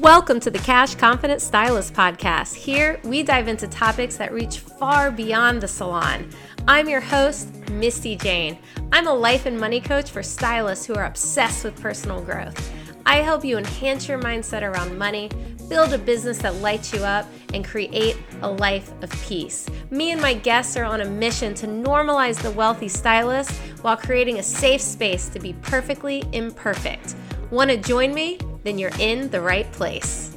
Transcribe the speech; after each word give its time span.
Welcome 0.00 0.40
to 0.40 0.50
the 0.50 0.58
Cash 0.58 0.94
Confident 0.94 1.42
Stylist 1.42 1.92
Podcast. 1.92 2.54
Here, 2.54 2.98
we 3.04 3.22
dive 3.22 3.48
into 3.48 3.68
topics 3.68 4.16
that 4.16 4.32
reach 4.32 4.60
far 4.60 5.10
beyond 5.10 5.60
the 5.60 5.68
salon. 5.68 6.30
I'm 6.66 6.88
your 6.88 7.02
host, 7.02 7.52
Misty 7.68 8.16
Jane. 8.16 8.56
I'm 8.92 9.06
a 9.06 9.12
life 9.12 9.44
and 9.44 9.60
money 9.60 9.78
coach 9.78 10.10
for 10.10 10.22
stylists 10.22 10.86
who 10.86 10.94
are 10.94 11.04
obsessed 11.04 11.64
with 11.64 11.78
personal 11.78 12.22
growth. 12.22 12.72
I 13.04 13.16
help 13.16 13.44
you 13.44 13.58
enhance 13.58 14.08
your 14.08 14.18
mindset 14.18 14.62
around 14.62 14.96
money, 14.96 15.28
build 15.68 15.92
a 15.92 15.98
business 15.98 16.38
that 16.38 16.54
lights 16.62 16.94
you 16.94 17.00
up, 17.00 17.26
and 17.52 17.62
create 17.62 18.16
a 18.40 18.50
life 18.50 18.90
of 19.02 19.10
peace. 19.24 19.68
Me 19.90 20.12
and 20.12 20.22
my 20.22 20.32
guests 20.32 20.78
are 20.78 20.84
on 20.84 21.02
a 21.02 21.10
mission 21.10 21.52
to 21.56 21.66
normalize 21.66 22.40
the 22.40 22.52
wealthy 22.52 22.88
stylist 22.88 23.52
while 23.82 23.98
creating 23.98 24.38
a 24.38 24.42
safe 24.42 24.80
space 24.80 25.28
to 25.28 25.38
be 25.38 25.52
perfectly 25.60 26.24
imperfect. 26.32 27.16
Want 27.50 27.68
to 27.68 27.76
join 27.76 28.14
me? 28.14 28.38
Then 28.62 28.78
you're 28.78 28.92
in 28.98 29.30
the 29.30 29.40
right 29.40 29.70
place. 29.72 30.36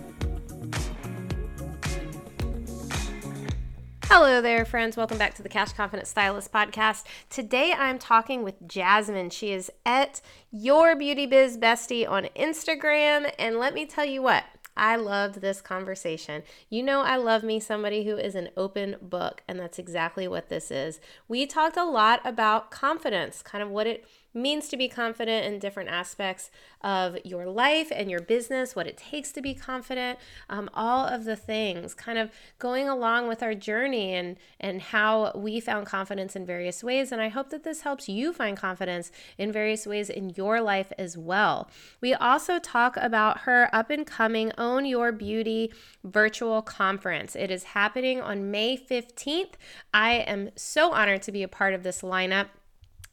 Hello 4.06 4.42
there, 4.42 4.64
friends. 4.64 4.96
Welcome 4.96 5.18
back 5.18 5.34
to 5.36 5.42
the 5.42 5.50
Cash 5.50 5.74
Confident 5.74 6.08
Stylist 6.08 6.52
podcast. 6.52 7.04
Today 7.30 7.74
I'm 7.76 7.98
talking 7.98 8.44
with 8.44 8.68
Jasmine. 8.68 9.32
She 9.32 9.52
is 9.52 9.72
at 9.86 10.22
Your 10.52 10.96
Beauty 10.96 11.26
Biz 11.26 11.58
Bestie 11.58 12.08
on 12.08 12.26
Instagram. 12.36 13.34
And 13.40 13.58
let 13.58 13.74
me 13.74 13.88
tell 13.88 14.06
you 14.06 14.22
what, 14.22 14.44
I 14.78 14.98
loved 14.98 15.42
this 15.42 15.62
conversation. 15.62 16.44
You 16.70 16.84
know, 16.84 17.02
I 17.02 17.16
love 17.16 17.44
me 17.44 17.60
somebody 17.60 18.06
who 18.06 18.16
is 18.18 18.36
an 18.36 18.50
open 18.56 18.98
book, 19.02 19.42
and 19.48 19.60
that's 19.60 19.80
exactly 19.80 20.28
what 20.28 20.50
this 20.50 20.70
is. 20.70 21.00
We 21.28 21.46
talked 21.46 21.78
a 21.78 21.84
lot 21.84 22.22
about 22.24 22.70
confidence, 22.70 23.42
kind 23.42 23.64
of 23.64 23.70
what 23.70 23.88
it 23.88 24.06
means 24.34 24.68
to 24.70 24.78
be 24.78 24.88
confident 24.88 25.46
in 25.46 25.60
different 25.60 25.90
aspects 25.90 26.50
of 26.82 27.18
your 27.24 27.48
life 27.48 27.92
and 27.94 28.10
your 28.10 28.20
business, 28.20 28.76
what 28.76 28.88
it 28.88 28.98
takes 28.98 29.32
to 29.32 29.42
be 29.42 29.54
confident, 29.54 30.20
um, 30.50 30.70
all 30.74 31.06
of 31.06 31.24
the 31.24 31.36
things, 31.36 31.94
kind 31.94 32.18
of 32.18 32.32
going 32.60 32.90
along 32.90 33.28
with 33.28 33.42
our 33.42 33.54
journey 33.54 34.14
and 34.14 34.38
and 34.60 34.82
how 34.82 35.32
we 35.36 35.60
found 35.60 35.86
confidence 35.86 36.36
in 36.36 36.46
various 36.46 36.84
ways. 36.84 37.12
And 37.12 37.22
I 37.22 37.30
hope 37.30 37.50
that 37.50 37.64
this 37.64 37.82
helps 37.82 38.10
you 38.10 38.34
find 38.34 38.58
confidence 38.58 39.12
in 39.38 39.52
various 39.52 39.86
ways 39.86 40.10
in 40.10 40.32
your 40.36 40.62
life 40.62 40.92
as 40.98 41.18
well. 41.18 41.70
We 42.02 42.14
also 42.14 42.60
talk 42.60 42.98
about 42.98 43.42
her 43.42 43.70
up 43.74 43.90
and 43.90 44.06
coming 44.06 44.52
Own 44.58 44.86
Your 44.86 45.12
Beauty 45.12 45.72
virtual 46.04 46.62
conference. 46.62 47.36
It 47.36 47.52
is 47.52 47.64
happening 47.64 48.22
on 48.22 48.52
May 48.52 48.78
15th. 48.78 49.54
I 49.94 50.14
am 50.14 50.50
so 50.56 50.92
honored 50.92 51.22
to 51.24 51.32
be 51.32 51.44
a 51.44 51.48
part 51.48 51.74
of 51.74 51.84
this 51.84 52.02
lineup. 52.02 52.48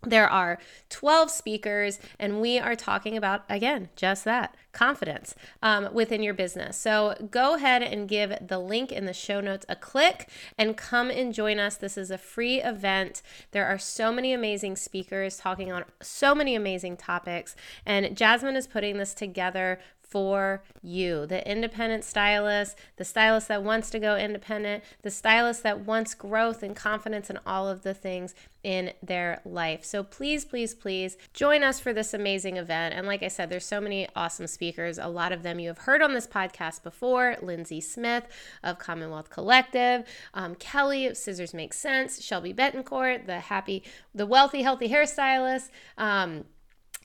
There 0.02 0.28
are 0.28 0.58
12 0.88 1.30
speakers, 1.30 1.98
and 2.18 2.40
we 2.40 2.58
are 2.58 2.74
talking 2.74 3.18
about, 3.18 3.44
again, 3.50 3.90
just 3.96 4.24
that 4.24 4.54
confidence 4.72 5.34
um, 5.62 5.92
within 5.92 6.22
your 6.22 6.32
business. 6.32 6.78
So 6.78 7.14
go 7.30 7.56
ahead 7.56 7.82
and 7.82 8.08
give 8.08 8.32
the 8.40 8.58
link 8.58 8.92
in 8.92 9.04
the 9.04 9.12
show 9.12 9.40
notes 9.40 9.66
a 9.68 9.76
click 9.76 10.30
and 10.56 10.76
come 10.76 11.10
and 11.10 11.34
join 11.34 11.58
us. 11.58 11.76
This 11.76 11.98
is 11.98 12.10
a 12.10 12.16
free 12.16 12.62
event. 12.62 13.20
There 13.50 13.66
are 13.66 13.78
so 13.78 14.10
many 14.10 14.32
amazing 14.32 14.76
speakers 14.76 15.36
talking 15.36 15.70
on 15.70 15.84
so 16.00 16.34
many 16.34 16.54
amazing 16.54 16.96
topics, 16.96 17.54
and 17.84 18.16
Jasmine 18.16 18.56
is 18.56 18.66
putting 18.66 18.96
this 18.96 19.12
together 19.12 19.80
for 20.10 20.62
you 20.82 21.24
the 21.26 21.48
independent 21.50 22.04
stylist, 22.04 22.76
the 22.96 23.04
stylist 23.04 23.48
that 23.48 23.62
wants 23.62 23.90
to 23.90 23.98
go 23.98 24.16
independent, 24.16 24.82
the 25.02 25.10
stylist 25.10 25.62
that 25.62 25.80
wants 25.80 26.14
growth 26.14 26.62
and 26.62 26.74
confidence 26.74 27.30
in 27.30 27.38
all 27.46 27.68
of 27.68 27.82
the 27.82 27.94
things 27.94 28.34
in 28.62 28.92
their 29.02 29.40
life. 29.44 29.84
So 29.84 30.02
please, 30.02 30.44
please, 30.44 30.74
please 30.74 31.16
join 31.32 31.62
us 31.62 31.80
for 31.80 31.92
this 31.92 32.12
amazing 32.12 32.56
event. 32.56 32.94
And 32.94 33.06
like 33.06 33.22
I 33.22 33.28
said, 33.28 33.48
there's 33.48 33.64
so 33.64 33.80
many 33.80 34.06
awesome 34.14 34.46
speakers. 34.46 34.98
A 34.98 35.08
lot 35.08 35.32
of 35.32 35.42
them 35.42 35.58
you 35.60 35.68
have 35.68 35.78
heard 35.78 36.02
on 36.02 36.12
this 36.12 36.26
podcast 36.26 36.82
before 36.82 37.36
Lindsay 37.40 37.80
Smith 37.80 38.24
of 38.62 38.78
Commonwealth 38.78 39.30
Collective, 39.30 40.04
um, 40.34 40.56
Kelly 40.56 41.06
of 41.06 41.16
Scissors 41.16 41.54
Make 41.54 41.72
Sense, 41.72 42.22
Shelby 42.22 42.52
Betancourt, 42.52 43.26
the 43.26 43.40
happy, 43.40 43.82
the 44.14 44.26
wealthy, 44.26 44.62
healthy 44.62 44.88
hairstylist. 44.88 45.70
Um, 45.96 46.44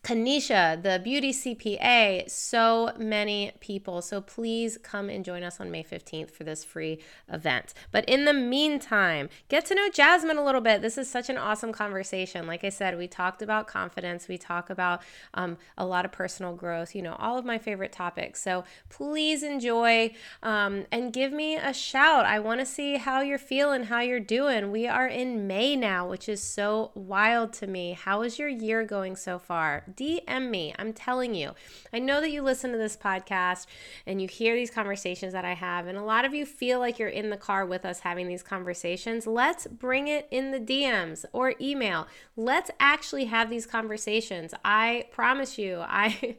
Kanisha, 0.06 0.84
the 0.84 1.02
beauty 1.04 1.34
CPA, 1.34 2.30
so 2.30 2.92
many 2.96 3.54
people. 3.60 4.04
So 4.04 4.22
please 4.22 4.78
come 4.84 5.10
and 5.10 5.26
join 5.26 5.42
us 5.42 5.60
on 5.60 5.72
May 5.72 5.84
15th 5.84 6.30
for 6.30 6.44
this 6.44 6.64
free 6.64 7.00
event. 7.28 7.74
But 7.90 8.06
in 8.06 8.26
the 8.26 8.34
meantime, 8.34 9.30
get 9.50 9.66
to 9.66 9.74
know 9.74 9.90
Jasmine 9.90 10.38
a 10.38 10.46
little 10.46 10.62
bit. 10.62 10.84
This 10.84 11.00
is 11.00 11.10
such 11.10 11.28
an 11.32 11.40
awesome 11.40 11.74
conversation. 11.74 12.46
Like 12.46 12.64
I 12.64 12.70
said, 12.70 13.00
we 13.00 13.08
talked 13.08 13.42
about 13.42 13.66
confidence, 13.66 14.28
we 14.28 14.38
talk 14.38 14.70
about 14.70 15.02
um, 15.34 15.58
a 15.76 15.88
lot 15.88 16.06
of 16.06 16.12
personal 16.12 16.54
growth, 16.54 16.94
you 16.94 17.02
know, 17.02 17.16
all 17.18 17.40
of 17.40 17.44
my 17.44 17.58
favorite 17.58 17.92
topics. 17.92 18.44
So 18.44 18.64
please 18.90 19.42
enjoy 19.42 20.14
um, 20.44 20.86
and 20.92 21.12
give 21.14 21.34
me 21.34 21.56
a 21.56 21.74
shout. 21.74 22.28
I 22.28 22.38
want 22.38 22.60
to 22.60 22.66
see 22.68 22.98
how 22.98 23.22
you're 23.22 23.40
feeling, 23.40 23.86
how 23.86 24.02
you're 24.02 24.20
doing. 24.20 24.70
We 24.70 24.88
are 24.88 25.08
in 25.08 25.48
May 25.48 25.76
now, 25.76 26.08
which 26.08 26.30
is 26.30 26.44
so 26.44 26.92
wild 26.94 27.54
to 27.54 27.66
me. 27.66 27.94
How 27.94 28.22
is 28.22 28.38
your 28.38 28.50
year 28.50 28.84
going 28.84 29.16
so 29.16 29.40
far? 29.40 29.84
DM 29.96 30.50
me. 30.50 30.74
I'm 30.78 30.94
telling 30.94 31.34
you. 31.34 31.52
I 31.94 32.00
know 32.00 32.22
that 32.22 32.32
you 32.32 32.42
listen 32.42 32.72
to 32.72 32.78
this 32.78 32.98
podcast 32.98 33.66
and 34.06 34.22
you 34.22 34.28
hear 34.28 34.56
these 34.56 34.72
conversations 34.72 35.34
that 35.34 35.46
I 35.46 35.54
have, 35.54 35.88
and 35.88 35.98
a 35.98 36.04
lot 36.04 36.26
of 36.26 36.34
you 36.34 36.46
feel 36.46 36.80
like 36.80 37.00
you're 37.00 37.10
in 37.10 37.30
the 37.30 37.38
car 37.38 37.66
with 37.66 37.86
us 37.86 38.00
having 38.00 38.28
these 38.28 38.44
conversations. 38.44 39.28
Let's 39.28 39.68
bring 39.68 40.08
it 40.08 40.28
in 40.32 40.52
the 40.52 40.60
DMs 40.60 41.26
or 41.34 41.54
email. 41.62 42.08
Let's 42.36 42.72
actually 42.80 43.26
have 43.26 43.50
these 43.50 43.66
conversations. 43.66 44.54
I 44.64 45.06
promise 45.12 45.58
you, 45.58 45.80
I 45.88 46.38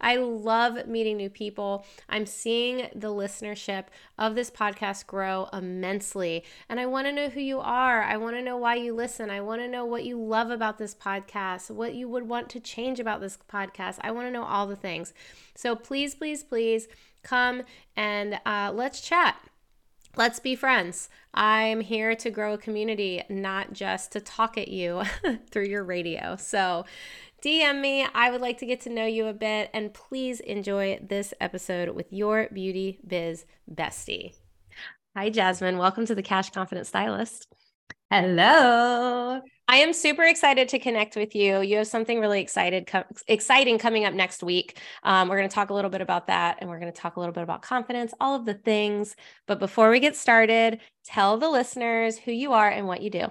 I 0.00 0.16
love 0.16 0.86
meeting 0.86 1.16
new 1.16 1.30
people. 1.30 1.86
I'm 2.08 2.26
seeing 2.26 2.88
the 2.94 3.08
listenership 3.08 3.84
of 4.18 4.34
this 4.34 4.50
podcast 4.50 5.06
grow 5.06 5.48
immensely, 5.52 6.44
and 6.68 6.78
I 6.78 6.86
want 6.86 7.06
to 7.06 7.12
know 7.12 7.28
who 7.28 7.40
you 7.40 7.60
are. 7.60 8.02
I 8.02 8.16
want 8.16 8.36
to 8.36 8.42
know 8.42 8.56
why 8.56 8.74
you 8.74 8.92
listen. 8.92 9.30
I 9.30 9.40
want 9.40 9.60
to 9.62 9.68
know 9.68 9.84
what 9.84 10.04
you 10.04 10.20
love 10.20 10.50
about 10.50 10.78
this 10.78 10.94
podcast, 10.94 11.70
what 11.70 11.94
you 11.94 12.08
would 12.08 12.28
want 12.28 12.48
to 12.50 12.60
change 12.60 12.89
change 12.90 13.00
about 13.00 13.20
this 13.20 13.38
podcast. 13.48 13.98
I 14.00 14.10
want 14.10 14.26
to 14.26 14.32
know 14.32 14.42
all 14.42 14.66
the 14.66 14.76
things. 14.76 15.14
So 15.54 15.76
please, 15.76 16.14
please, 16.14 16.42
please 16.42 16.88
come 17.22 17.62
and 17.96 18.40
uh, 18.44 18.72
let's 18.74 19.00
chat. 19.00 19.36
Let's 20.16 20.40
be 20.40 20.56
friends. 20.56 21.08
I'm 21.32 21.80
here 21.80 22.16
to 22.16 22.30
grow 22.30 22.54
a 22.54 22.58
community, 22.58 23.22
not 23.28 23.72
just 23.72 24.10
to 24.12 24.20
talk 24.20 24.58
at 24.58 24.66
you 24.66 25.02
through 25.52 25.66
your 25.66 25.84
radio. 25.84 26.34
So, 26.34 26.84
DM 27.44 27.80
me. 27.80 28.06
I 28.12 28.30
would 28.30 28.40
like 28.40 28.58
to 28.58 28.66
get 28.66 28.80
to 28.82 28.90
know 28.90 29.06
you 29.06 29.26
a 29.26 29.32
bit. 29.32 29.70
And 29.72 29.94
please 29.94 30.40
enjoy 30.40 30.98
this 31.00 31.32
episode 31.40 31.90
with 31.90 32.12
your 32.12 32.48
beauty 32.52 32.98
biz 33.06 33.46
bestie. 33.72 34.34
Hi, 35.16 35.30
Jasmine. 35.30 35.78
Welcome 35.78 36.06
to 36.06 36.14
the 36.16 36.22
Cash 36.22 36.50
Confident 36.50 36.88
Stylist. 36.88 37.46
Hello. 38.12 39.40
I 39.68 39.76
am 39.76 39.92
super 39.92 40.24
excited 40.24 40.68
to 40.70 40.80
connect 40.80 41.14
with 41.14 41.36
you. 41.36 41.60
You 41.60 41.76
have 41.76 41.86
something 41.86 42.18
really 42.18 42.40
excited, 42.40 42.88
co- 42.88 43.04
exciting 43.28 43.78
coming 43.78 44.04
up 44.04 44.14
next 44.14 44.42
week. 44.42 44.80
Um, 45.04 45.28
we're 45.28 45.36
going 45.36 45.48
to 45.48 45.54
talk 45.54 45.70
a 45.70 45.74
little 45.74 45.92
bit 45.92 46.00
about 46.00 46.26
that, 46.26 46.58
and 46.60 46.68
we're 46.68 46.80
going 46.80 46.92
to 46.92 47.00
talk 47.00 47.14
a 47.14 47.20
little 47.20 47.32
bit 47.32 47.44
about 47.44 47.62
confidence, 47.62 48.12
all 48.18 48.34
of 48.34 48.46
the 48.46 48.54
things. 48.54 49.14
But 49.46 49.60
before 49.60 49.90
we 49.90 50.00
get 50.00 50.16
started, 50.16 50.80
tell 51.04 51.38
the 51.38 51.48
listeners 51.48 52.18
who 52.18 52.32
you 52.32 52.52
are 52.52 52.68
and 52.68 52.88
what 52.88 53.00
you 53.00 53.10
do. 53.10 53.26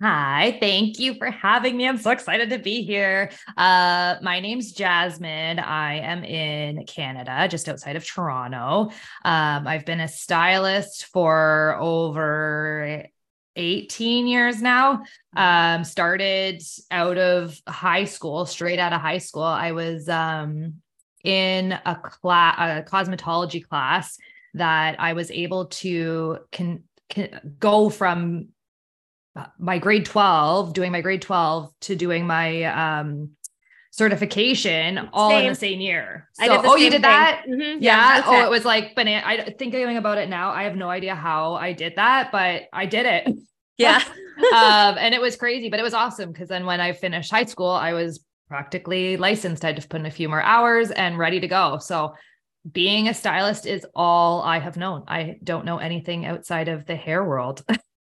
Hi, 0.00 0.56
thank 0.60 0.98
you 0.98 1.14
for 1.16 1.30
having 1.30 1.76
me. 1.76 1.86
I'm 1.86 1.98
so 1.98 2.10
excited 2.10 2.48
to 2.50 2.58
be 2.58 2.84
here. 2.84 3.30
Uh, 3.54 4.16
my 4.22 4.40
name's 4.40 4.72
Jasmine. 4.72 5.58
I 5.58 5.96
am 5.98 6.24
in 6.24 6.86
Canada, 6.86 7.48
just 7.48 7.68
outside 7.68 7.96
of 7.96 8.06
Toronto. 8.06 8.90
Um, 9.26 9.66
I've 9.66 9.84
been 9.84 10.00
a 10.00 10.08
stylist 10.08 11.04
for 11.12 11.76
over 11.78 13.04
18 13.56 14.26
years 14.26 14.62
now. 14.62 15.04
Um, 15.36 15.84
started 15.84 16.62
out 16.90 17.18
of 17.18 17.60
high 17.66 18.04
school, 18.04 18.46
straight 18.46 18.78
out 18.78 18.92
of 18.92 19.00
high 19.00 19.18
school. 19.18 19.42
I 19.42 19.72
was 19.72 20.08
um, 20.08 20.74
in 21.24 21.72
a 21.72 21.96
class, 21.96 22.56
a 22.58 22.90
cosmetology 22.90 23.66
class 23.66 24.18
that 24.54 25.00
I 25.00 25.14
was 25.14 25.30
able 25.30 25.66
to 25.66 26.38
can, 26.52 26.84
can 27.08 27.56
go 27.58 27.90
from 27.90 28.48
my 29.58 29.78
grade 29.78 30.06
12, 30.06 30.72
doing 30.72 30.92
my 30.92 31.00
grade 31.00 31.22
12 31.22 31.72
to 31.82 31.96
doing 31.96 32.26
my 32.26 32.64
um 32.64 33.30
certification 33.94 35.08
all 35.12 35.30
in 35.30 35.46
the 35.46 35.54
same 35.54 35.80
year. 35.80 36.28
So, 36.32 36.62
oh, 36.64 36.74
you 36.74 36.90
did 36.90 37.02
that? 37.02 37.44
Mm-hmm. 37.48 37.80
Yeah. 37.80 38.16
yeah 38.16 38.22
oh, 38.26 38.40
it. 38.40 38.44
it 38.46 38.50
was 38.50 38.64
like 38.64 38.96
banana. 38.96 39.22
I 39.24 39.54
thinking 39.56 39.96
about 39.96 40.18
it 40.18 40.28
now. 40.28 40.50
I 40.50 40.64
have 40.64 40.74
no 40.74 40.90
idea 40.90 41.14
how 41.14 41.54
I 41.54 41.74
did 41.74 41.94
that, 41.94 42.32
but 42.32 42.62
I 42.72 42.86
did 42.86 43.06
it. 43.06 43.34
Yeah. 43.76 44.00
um, 44.54 44.98
and 45.00 45.16
it 45.16 45.20
was 45.20 45.34
crazy, 45.34 45.68
but 45.68 45.80
it 45.80 45.82
was 45.82 45.94
awesome 45.94 46.30
because 46.30 46.48
then 46.48 46.64
when 46.64 46.80
I 46.80 46.92
finished 46.92 47.32
high 47.32 47.46
school, 47.46 47.70
I 47.70 47.92
was 47.92 48.24
practically 48.46 49.16
licensed. 49.16 49.64
I 49.64 49.68
had 49.72 49.80
to 49.80 49.88
put 49.88 49.98
in 49.98 50.06
a 50.06 50.12
few 50.12 50.28
more 50.28 50.40
hours 50.40 50.92
and 50.92 51.18
ready 51.18 51.40
to 51.40 51.48
go. 51.48 51.78
So 51.78 52.14
being 52.70 53.08
a 53.08 53.14
stylist 53.14 53.66
is 53.66 53.84
all 53.92 54.42
I 54.42 54.60
have 54.60 54.76
known. 54.76 55.02
I 55.08 55.38
don't 55.42 55.64
know 55.64 55.78
anything 55.78 56.24
outside 56.24 56.68
of 56.68 56.86
the 56.86 56.94
hair 56.94 57.24
world. 57.24 57.64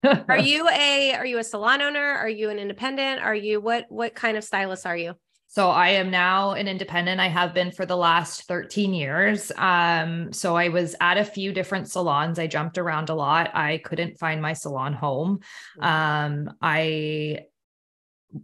are 0.03 0.37
you 0.37 0.67
a 0.67 1.13
are 1.13 1.25
you 1.25 1.37
a 1.37 1.45
salon 1.45 1.81
owner? 1.81 2.11
Are 2.11 2.27
you 2.27 2.49
an 2.49 2.59
independent? 2.59 3.21
Are 3.21 3.33
you 3.33 3.61
what 3.61 3.85
what 3.87 4.15
kind 4.15 4.35
of 4.35 4.43
stylist 4.43 4.85
are 4.85 4.97
you? 4.97 5.13
So 5.53 5.69
I 5.69 5.89
am 5.89 6.09
now 6.09 6.53
an 6.53 6.67
independent. 6.67 7.21
I 7.21 7.27
have 7.27 7.53
been 7.53 7.69
for 7.69 7.85
the 7.85 7.95
last 7.95 8.47
13 8.47 8.91
years. 8.91 9.51
Um, 9.55 10.33
so 10.33 10.55
I 10.55 10.69
was 10.69 10.95
at 10.99 11.19
a 11.19 11.23
few 11.23 11.53
different 11.53 11.87
salons. 11.87 12.39
I 12.39 12.47
jumped 12.47 12.79
around 12.79 13.11
a 13.11 13.13
lot. 13.13 13.51
I 13.53 13.77
couldn't 13.77 14.17
find 14.17 14.41
my 14.41 14.53
salon 14.53 14.93
home. 14.93 15.41
Mm-hmm. 15.79 15.83
Um, 15.83 16.55
I 16.59 17.41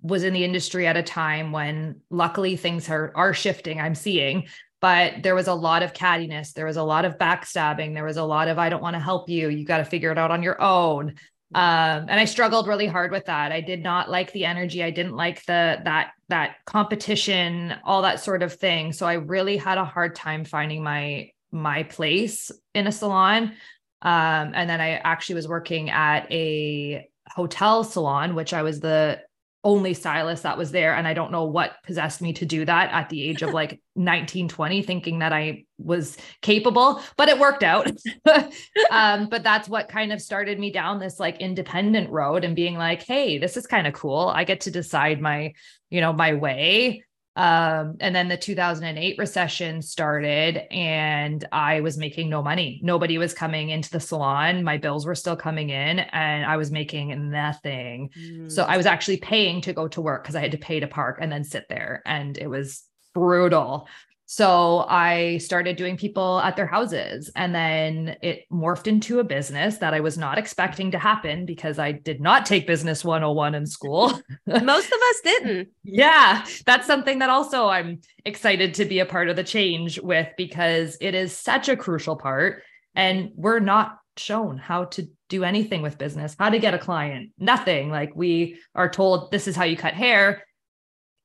was 0.03 0.23
in 0.23 0.33
the 0.33 0.43
industry 0.43 0.85
at 0.85 0.97
a 0.97 1.01
time 1.01 1.51
when 1.51 2.01
luckily 2.11 2.55
things 2.55 2.87
are 2.91 3.11
are 3.15 3.33
shifting. 3.33 3.81
I'm 3.81 3.95
seeing, 3.95 4.47
but 4.79 5.23
there 5.23 5.33
was 5.33 5.47
a 5.47 5.53
lot 5.55 5.81
of 5.81 5.93
cattiness. 5.93 6.53
There 6.53 6.67
was 6.67 6.77
a 6.77 6.83
lot 6.83 7.05
of 7.05 7.17
backstabbing. 7.17 7.95
There 7.95 8.05
was 8.05 8.17
a 8.17 8.23
lot 8.23 8.49
of 8.49 8.59
I 8.59 8.69
don't 8.69 8.83
want 8.83 8.93
to 8.93 9.01
help 9.01 9.29
you. 9.29 9.49
You 9.49 9.65
got 9.65 9.79
to 9.79 9.83
figure 9.83 10.11
it 10.11 10.19
out 10.19 10.29
on 10.29 10.43
your 10.43 10.61
own 10.61 11.15
um 11.55 12.05
and 12.07 12.19
i 12.19 12.25
struggled 12.25 12.67
really 12.67 12.85
hard 12.85 13.11
with 13.11 13.25
that. 13.25 13.51
I 13.51 13.61
did 13.61 13.81
not 13.81 14.09
like 14.09 14.31
the 14.33 14.45
energy. 14.45 14.83
I 14.83 14.91
didn't 14.91 15.15
like 15.15 15.45
the 15.45 15.81
that 15.83 16.11
that 16.27 16.57
competition 16.65 17.75
all 17.83 18.03
that 18.03 18.19
sort 18.19 18.43
of 18.43 18.53
thing. 18.53 18.93
So 18.93 19.07
i 19.07 19.13
really 19.13 19.57
had 19.57 19.77
a 19.77 19.85
hard 19.85 20.15
time 20.15 20.45
finding 20.45 20.83
my 20.83 21.31
my 21.51 21.83
place 21.83 22.51
in 22.75 22.85
a 22.87 22.91
salon. 22.91 23.53
Um 24.01 24.53
and 24.53 24.69
then 24.69 24.79
i 24.79 24.91
actually 24.97 25.35
was 25.35 25.47
working 25.47 25.89
at 25.89 26.31
a 26.31 27.09
hotel 27.27 27.83
salon 27.83 28.33
which 28.35 28.53
i 28.53 28.63
was 28.63 28.79
the 28.79 29.21
only 29.63 29.93
stylist 29.93 30.43
that 30.43 30.57
was 30.57 30.71
there 30.71 30.95
and 30.95 31.07
i 31.07 31.13
don't 31.13 31.31
know 31.31 31.43
what 31.43 31.73
possessed 31.83 32.21
me 32.21 32.31
to 32.31 32.45
do 32.45 32.63
that 32.63 32.91
at 32.91 33.09
the 33.09 33.21
age 33.21 33.41
of 33.41 33.53
like 33.53 33.81
19 33.95 34.47
20 34.47 34.81
thinking 34.81 35.19
that 35.19 35.33
i 35.33 35.65
was 35.77 36.17
capable 36.41 37.01
but 37.17 37.29
it 37.29 37.39
worked 37.39 37.63
out. 37.63 37.89
Um, 38.91 39.29
but 39.29 39.43
that's 39.43 39.69
what 39.69 39.87
kind 39.87 40.11
of 40.11 40.21
started 40.21 40.59
me 40.59 40.71
down 40.71 40.99
this 40.99 41.19
like 41.19 41.39
independent 41.39 42.09
road 42.09 42.43
and 42.43 42.55
being 42.55 42.75
like 42.75 43.03
hey 43.03 43.37
this 43.37 43.55
is 43.55 43.67
kind 43.67 43.85
of 43.85 43.93
cool. 43.93 44.31
I 44.33 44.43
get 44.45 44.61
to 44.61 44.71
decide 44.71 45.21
my 45.21 45.53
you 45.89 46.01
know 46.01 46.11
my 46.11 46.33
way 46.33 47.03
um, 47.39 47.95
and 48.01 48.13
then 48.13 48.27
the 48.27 48.35
2008 48.35 49.17
recession 49.17 49.81
started 49.81 50.61
and 50.73 51.47
I 51.53 51.79
was 51.79 51.97
making 51.97 52.29
no 52.29 52.43
money. 52.43 52.81
Nobody 52.83 53.17
was 53.17 53.33
coming 53.33 53.69
into 53.69 53.89
the 53.89 54.01
salon. 54.01 54.61
My 54.61 54.77
bills 54.77 55.05
were 55.05 55.15
still 55.15 55.37
coming 55.37 55.69
in 55.69 55.99
and 55.99 56.45
I 56.45 56.57
was 56.57 56.69
making 56.69 57.31
nothing. 57.31 58.09
Mm. 58.19 58.51
So 58.51 58.63
I 58.63 58.75
was 58.75 58.85
actually 58.85 59.17
paying 59.17 59.61
to 59.61 59.71
go 59.71 59.87
to 59.87 60.01
work 60.01 60.23
because 60.23 60.35
I 60.35 60.41
had 60.41 60.51
to 60.51 60.57
pay 60.57 60.81
to 60.81 60.87
park 60.87 61.19
and 61.21 61.31
then 61.31 61.45
sit 61.45 61.69
there. 61.69 62.03
And 62.05 62.37
it 62.37 62.47
was 62.47 62.83
brutal. 63.13 63.87
So 64.31 64.85
I 64.87 65.39
started 65.39 65.75
doing 65.75 65.97
people 65.97 66.39
at 66.41 66.55
their 66.55 66.67
houses 66.67 67.31
and 67.35 67.55
then 67.55 68.15
it 68.21 68.45
morphed 68.51 68.85
into 68.85 69.19
a 69.19 69.23
business 69.23 69.79
that 69.79 69.95
I 69.95 70.01
was 70.01 70.19
not 70.19 70.37
expecting 70.37 70.91
to 70.91 70.99
happen 70.99 71.47
because 71.47 71.79
I 71.79 71.93
did 71.93 72.21
not 72.21 72.45
take 72.45 72.67
business 72.67 73.03
101 73.03 73.55
in 73.55 73.65
school. 73.65 74.09
Most 74.45 74.85
of 74.85 74.99
us 75.09 75.21
didn't. 75.23 75.69
yeah, 75.83 76.45
that's 76.67 76.85
something 76.85 77.17
that 77.17 77.31
also 77.31 77.69
I'm 77.69 78.01
excited 78.23 78.75
to 78.75 78.85
be 78.85 78.99
a 78.99 79.05
part 79.07 79.29
of 79.29 79.35
the 79.35 79.43
change 79.43 79.99
with 79.99 80.27
because 80.37 80.95
it 81.01 81.15
is 81.15 81.35
such 81.35 81.67
a 81.67 81.75
crucial 81.75 82.15
part 82.15 82.61
and 82.93 83.31
we're 83.33 83.59
not 83.59 83.97
shown 84.15 84.59
how 84.59 84.83
to 84.83 85.09
do 85.29 85.43
anything 85.43 85.81
with 85.81 85.97
business, 85.97 86.35
how 86.37 86.51
to 86.51 86.59
get 86.59 86.75
a 86.75 86.77
client, 86.77 87.31
nothing. 87.39 87.89
Like 87.89 88.11
we 88.13 88.59
are 88.75 88.91
told 88.91 89.31
this 89.31 89.47
is 89.47 89.55
how 89.55 89.63
you 89.63 89.75
cut 89.75 89.95
hair, 89.95 90.43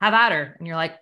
have 0.01 0.15
at 0.15 0.33
her. 0.33 0.57
And 0.59 0.67
you're 0.67 0.77
like, 0.77 0.95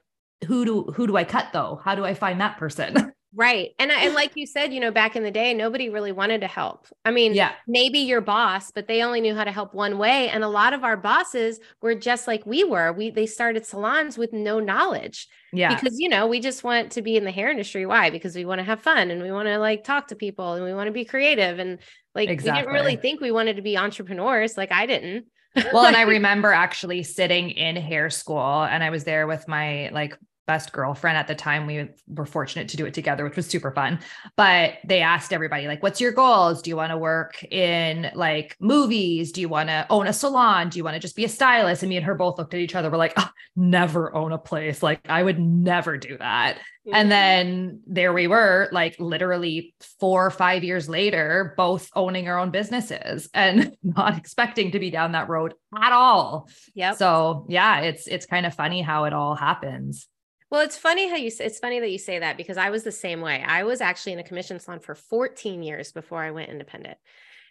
who 0.47 0.65
do 0.65 0.83
who 0.95 1.07
do 1.07 1.17
I 1.17 1.25
cut 1.25 1.49
though? 1.53 1.81
How 1.85 1.95
do 1.95 2.05
I 2.05 2.15
find 2.15 2.41
that 2.41 2.59
person? 2.59 3.13
Right. 3.35 3.71
And 3.79 3.91
I, 3.91 4.05
and 4.05 4.15
like 4.15 4.33
you 4.35 4.47
said, 4.47 4.75
you 4.75 4.81
know, 4.81 4.91
back 4.91 5.17
in 5.17 5.23
the 5.23 5.31
day, 5.31 5.55
nobody 5.55 5.89
really 5.89 6.13
wanted 6.13 6.43
to 6.43 6.47
help. 6.47 6.87
I 7.03 7.11
mean, 7.11 7.33
yeah. 7.33 7.53
maybe 7.67 8.01
your 8.01 8.21
boss, 8.21 8.71
but 8.71 8.89
they 8.89 9.03
only 9.03 9.23
knew 9.23 9.35
how 9.35 9.45
to 9.45 9.51
help 9.51 9.73
one 9.73 9.97
way. 9.97 10.29
And 10.29 10.45
a 10.45 10.49
lot 10.49 10.75
of 10.75 10.85
our 10.85 10.99
bosses 10.99 11.59
were 11.81 11.95
just 11.95 12.27
like 12.27 12.45
we 12.45 12.63
were. 12.63 12.93
We 12.93 13.11
they 13.11 13.25
started 13.25 13.65
salons 13.65 14.19
with 14.19 14.35
no 14.35 14.61
knowledge. 14.61 15.29
Yeah. 15.51 15.75
Because 15.75 15.99
you 15.99 16.11
know, 16.11 16.27
we 16.27 16.41
just 16.41 16.63
want 16.63 16.93
to 16.93 17.03
be 17.03 17.17
in 17.17 17.25
the 17.25 17.31
hair 17.31 17.51
industry. 17.51 17.87
Why? 17.87 18.11
Because 18.11 18.37
we 18.37 18.45
want 18.45 18.59
to 18.59 18.65
have 18.65 18.83
fun 18.83 19.11
and 19.11 19.23
we 19.23 19.33
want 19.33 19.49
to 19.49 19.59
like 19.59 19.83
talk 19.83 20.09
to 20.09 20.17
people 20.17 20.53
and 20.53 20.65
we 20.65 20.75
want 20.75 20.89
to 20.89 20.93
be 20.93 21.07
creative. 21.07 21.59
And 21.59 21.79
like 22.15 22.29
exactly. 22.29 22.53
we 22.53 22.59
didn't 22.59 22.75
really 22.75 22.97
think 22.97 23.23
we 23.23 23.33
wanted 23.33 23.57
to 23.57 23.63
be 23.63 23.79
entrepreneurs. 23.79 24.59
Like 24.59 24.73
I 24.73 24.85
didn't. 24.85 25.25
well, 25.73 25.87
and 25.87 25.97
I 25.97 26.03
remember 26.17 26.53
actually 26.53 27.03
sitting 27.03 27.51
in 27.51 27.77
hair 27.77 28.11
school 28.11 28.63
and 28.63 28.85
I 28.85 28.91
was 28.91 29.05
there 29.05 29.27
with 29.27 29.49
my 29.49 29.89
like 29.89 30.19
best 30.47 30.73
girlfriend 30.73 31.17
at 31.17 31.29
the 31.29 31.35
time 31.35 31.67
we 31.67 31.89
were 32.09 32.27
fortunate 32.27 32.69
to 32.69 32.77
do 32.77 32.85
it 32.85 32.95
together 32.95 33.25
which 33.25 33.37
was 33.37 33.47
super 33.47 33.71
fun. 33.71 33.99
But 34.37 34.75
they 34.85 35.01
asked 35.01 35.33
everybody 35.33 35.67
like 35.67 35.83
what's 35.83 36.01
your 36.01 36.13
goals? 36.13 36.63
Do 36.63 36.71
you 36.71 36.77
want 36.77 36.91
to 36.91 36.99
work 36.99 37.43
in 37.45 38.11
like 38.15 38.57
movies? 38.61 39.33
Do 39.33 39.41
you 39.41 39.49
want 39.49 39.69
to 39.69 39.87
own 39.91 40.07
a 40.07 40.13
salon? 40.13 40.69
Do 40.69 40.79
you 40.79 40.85
want 40.85 40.95
to 40.95 41.01
just 41.01 41.17
be 41.17 41.25
a 41.25 41.29
stylist? 41.29 41.83
And 41.83 41.91
me 41.91 41.97
and 41.97 42.07
her 42.07 42.15
both 42.15 42.39
looked 42.39 42.55
at 42.55 42.61
each 42.61 42.75
other 42.75 42.91
we're 42.91 42.97
like 42.97 43.15
oh, 43.17 43.29
never 43.57 44.15
own 44.15 44.33
a 44.33 44.39
place. 44.39 44.83
Like 44.83 45.01
i 45.09 45.23
would 45.23 45.39
never 45.39 45.97
do 45.97 46.19
that. 46.19 46.59
Mm-hmm. 46.85 46.97
and 46.97 47.13
then 47.13 47.81
there 47.87 48.13
we 48.13 48.27
were 48.27 48.69
like 48.73 48.97
literally 48.99 49.73
four 50.01 50.27
or 50.27 50.33
five 50.33 50.65
years 50.65 50.89
later 50.89 51.55
both 51.57 51.89
owning 51.95 52.27
our 52.27 52.41
own 52.41 52.51
businesses 52.51 53.31
and 53.33 53.77
not 53.85 54.19
expecting 54.19 54.73
to 54.73 54.81
be 54.81 54.91
down 54.91 55.13
that 55.13 55.29
road 55.29 55.55
at 55.81 55.93
all. 55.93 56.49
Yeah 56.75 56.95
so 56.95 57.47
yeah 57.49 57.83
it's 57.83 58.09
it's 58.09 58.27
kind 58.27 58.47
of 58.47 58.55
funny 58.55 58.83
how 58.83 59.05
it 59.05 59.13
all 59.13 59.37
happens 59.37 60.09
well, 60.53 60.61
it's 60.61 60.77
funny 60.77 61.09
how 61.09 61.17
you 61.17 61.31
say 61.31 61.47
it's 61.47 61.59
funny 61.59 61.81
that 61.81 61.91
you 61.91 61.99
say 61.99 62.19
that 62.19 62.37
because 62.37 62.59
I 62.59 62.69
was 62.69 62.85
the 62.85 62.93
same 62.93 63.23
way. 63.23 63.43
I 63.43 63.65
was 63.65 63.81
actually 63.81 64.13
in 64.13 64.19
a 64.19 64.23
commission 64.23 64.61
salon 64.61 64.81
for 64.81 64.95
14 64.95 65.63
years 65.63 65.93
before 65.93 66.23
I 66.23 66.31
went 66.31 66.51
independent. 66.51 66.99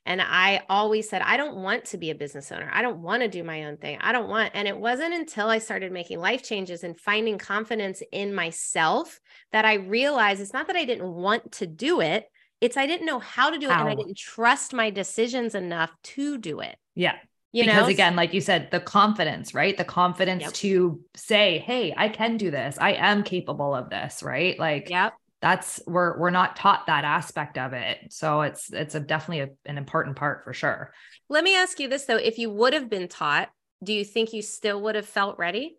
And 0.06 0.22
I 0.22 0.62
always 0.70 1.10
said, 1.10 1.24
I 1.24 1.36
don't 1.38 1.58
want 1.58 1.86
to 1.86 1.98
be 1.98 2.12
a 2.12 2.16
business 2.16 2.52
owner. 2.52 2.70
I 2.72 2.84
don't 2.84 3.02
want 3.02 3.24
to 3.24 3.28
do 3.28 3.44
my 3.44 3.66
own 3.66 3.78
thing. 3.78 3.98
I 4.02 4.12
don't 4.12 4.30
want. 4.30 4.52
And 4.54 4.68
it 4.68 4.78
wasn't 4.78 5.16
until 5.16 5.48
I 5.48 5.58
started 5.58 5.92
making 5.92 6.20
life 6.20 6.44
changes 6.44 6.84
and 6.84 7.00
finding 7.00 7.40
confidence 7.40 8.04
in 8.12 8.36
myself 8.36 9.20
that 9.52 9.66
I 9.66 9.76
realized 9.76 10.40
it's 10.40 10.54
not 10.54 10.68
that 10.68 10.76
I 10.76 10.86
didn't 10.86 11.12
want 11.12 11.54
to 11.54 11.66
do 11.66 12.02
it, 12.02 12.26
it's 12.62 12.78
I 12.78 12.86
didn't 12.86 13.08
know 13.08 13.20
how 13.20 13.50
to 13.50 13.58
do 13.58 13.66
it 13.66 13.74
how? 13.74 13.82
and 13.82 13.90
I 13.90 13.96
didn't 13.96 14.18
trust 14.18 14.74
my 14.74 14.92
decisions 14.92 15.56
enough 15.56 15.92
to 16.04 16.38
do 16.38 16.60
it. 16.60 16.78
Yeah. 16.94 17.16
You 17.52 17.66
because 17.66 17.84
know? 17.84 17.90
again, 17.90 18.16
like 18.16 18.34
you 18.34 18.40
said, 18.40 18.72
the 18.72 18.80
confidence, 18.80 19.54
right? 19.54 19.76
The 19.76 19.84
confidence 19.84 20.44
yep. 20.44 20.54
to 20.54 21.02
say, 21.16 21.60
"Hey, 21.60 21.94
I 21.96 22.08
can 22.08 22.38
do 22.38 22.50
this. 22.50 22.78
I 22.80 22.94
am 22.94 23.24
capable 23.24 23.76
of 23.76 23.90
this," 23.90 24.24
right? 24.24 24.58
Like, 24.58 24.90
yep. 24.90 25.14
that's 25.42 25.82
we're 25.86 26.18
we're 26.18 26.30
not 26.30 26.56
taught 26.56 26.88
that 26.88 27.04
aspect 27.04 27.58
of 27.58 27.74
it. 27.74 27.98
So 28.10 28.42
it's 28.42 28.72
it's 28.72 28.96
a 28.96 29.02
definitely 29.02 29.42
a, 29.42 29.70
an 29.70 29.78
important 29.78 30.16
part 30.16 30.46
for 30.46 30.54
sure. 30.54 30.94
Let 31.28 31.44
me 31.44 31.58
ask 31.58 31.78
you 31.80 31.90
this 31.90 32.06
though: 32.06 32.16
If 32.16 32.38
you 32.38 32.50
would 32.50 32.74
have 32.74 32.90
been 32.90 33.10
taught, 33.10 33.50
do 33.84 33.92
you 33.92 34.06
think 34.06 34.32
you 34.32 34.42
still 34.42 34.82
would 34.84 34.96
have 34.96 35.08
felt 35.08 35.38
ready? 35.38 35.76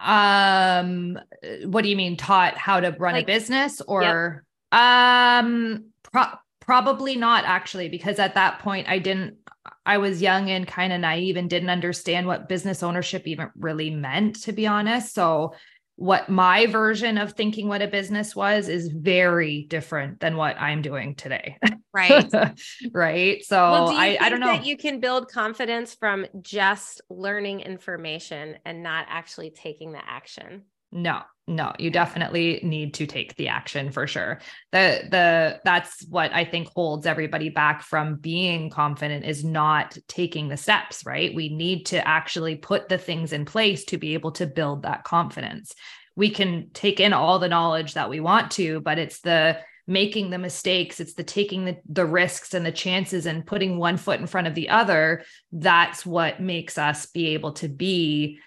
Um, 0.00 1.20
what 1.64 1.82
do 1.82 1.88
you 1.88 1.96
mean 1.96 2.16
taught 2.16 2.56
how 2.56 2.80
to 2.80 2.90
run 2.98 3.14
like, 3.14 3.24
a 3.24 3.26
business 3.26 3.80
or 3.80 4.44
yep. 4.72 4.80
um? 4.80 5.84
Pro- 6.02 6.32
probably 6.66 7.16
not 7.16 7.44
actually 7.44 7.88
because 7.88 8.18
at 8.18 8.34
that 8.34 8.58
point 8.58 8.88
i 8.88 8.98
didn't 8.98 9.36
I 9.84 9.98
was 9.98 10.22
young 10.22 10.50
and 10.50 10.66
kind 10.66 10.92
of 10.92 11.00
naive 11.00 11.36
and 11.36 11.48
didn't 11.48 11.70
understand 11.70 12.26
what 12.26 12.48
business 12.48 12.82
ownership 12.82 13.26
even 13.26 13.50
really 13.56 13.90
meant, 13.90 14.42
to 14.42 14.52
be 14.52 14.66
honest. 14.66 15.14
So, 15.14 15.54
what 15.98 16.28
my 16.28 16.66
version 16.66 17.16
of 17.16 17.32
thinking 17.32 17.68
what 17.68 17.80
a 17.80 17.86
business 17.86 18.36
was 18.36 18.68
is 18.68 18.88
very 18.88 19.62
different 19.62 20.20
than 20.20 20.36
what 20.36 20.60
I'm 20.60 20.82
doing 20.82 21.14
today. 21.14 21.56
Right. 21.94 22.30
right. 22.92 23.42
So, 23.42 23.56
well, 23.56 23.90
do 23.90 23.96
I, 23.96 24.18
I 24.20 24.28
don't 24.28 24.40
know. 24.40 24.48
That 24.48 24.66
you 24.66 24.76
can 24.76 25.00
build 25.00 25.30
confidence 25.30 25.94
from 25.94 26.26
just 26.42 27.00
learning 27.08 27.60
information 27.60 28.58
and 28.66 28.82
not 28.82 29.06
actually 29.08 29.50
taking 29.50 29.92
the 29.92 30.06
action. 30.06 30.64
No, 30.96 31.20
no, 31.46 31.74
you 31.78 31.90
definitely 31.90 32.58
need 32.62 32.94
to 32.94 33.06
take 33.06 33.36
the 33.36 33.48
action 33.48 33.92
for 33.92 34.06
sure. 34.06 34.40
The 34.72 35.06
the 35.10 35.60
that's 35.62 36.06
what 36.08 36.32
I 36.32 36.46
think 36.46 36.68
holds 36.68 37.04
everybody 37.04 37.50
back 37.50 37.82
from 37.82 38.16
being 38.16 38.70
confident 38.70 39.26
is 39.26 39.44
not 39.44 39.98
taking 40.08 40.48
the 40.48 40.56
steps, 40.56 41.04
right? 41.04 41.34
We 41.34 41.50
need 41.50 41.84
to 41.86 42.08
actually 42.08 42.56
put 42.56 42.88
the 42.88 42.96
things 42.96 43.34
in 43.34 43.44
place 43.44 43.84
to 43.86 43.98
be 43.98 44.14
able 44.14 44.32
to 44.32 44.46
build 44.46 44.82
that 44.82 45.04
confidence. 45.04 45.74
We 46.16 46.30
can 46.30 46.70
take 46.72 46.98
in 46.98 47.12
all 47.12 47.38
the 47.38 47.48
knowledge 47.48 47.92
that 47.92 48.08
we 48.08 48.18
want 48.18 48.52
to, 48.52 48.80
but 48.80 48.98
it's 48.98 49.20
the 49.20 49.58
making 49.86 50.30
the 50.30 50.38
mistakes, 50.38 50.98
it's 50.98 51.14
the 51.14 51.22
taking 51.22 51.66
the, 51.66 51.76
the 51.90 52.06
risks 52.06 52.54
and 52.54 52.64
the 52.64 52.72
chances 52.72 53.26
and 53.26 53.46
putting 53.46 53.76
one 53.76 53.98
foot 53.98 54.18
in 54.18 54.26
front 54.26 54.46
of 54.46 54.54
the 54.54 54.70
other. 54.70 55.22
That's 55.52 56.06
what 56.06 56.40
makes 56.40 56.78
us 56.78 57.04
be 57.04 57.34
able 57.34 57.52
to 57.52 57.68
be 57.68 58.38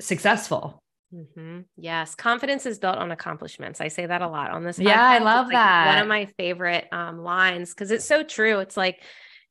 successful 0.00 0.82
Mm-hmm. 1.14 1.60
Yes, 1.76 2.14
confidence 2.14 2.64
is 2.64 2.78
built 2.78 2.96
on 2.96 3.10
accomplishments. 3.10 3.80
I 3.80 3.88
say 3.88 4.06
that 4.06 4.22
a 4.22 4.28
lot 4.28 4.50
on 4.50 4.64
this. 4.64 4.78
Podcast. 4.78 4.84
Yeah, 4.84 5.02
I 5.02 5.18
love 5.18 5.46
like 5.46 5.54
that. 5.54 5.86
One 5.88 5.98
of 5.98 6.08
my 6.08 6.26
favorite 6.38 6.86
um, 6.90 7.18
lines 7.18 7.70
because 7.70 7.90
it's 7.90 8.04
so 8.04 8.22
true. 8.22 8.60
It's 8.60 8.76
like 8.76 9.02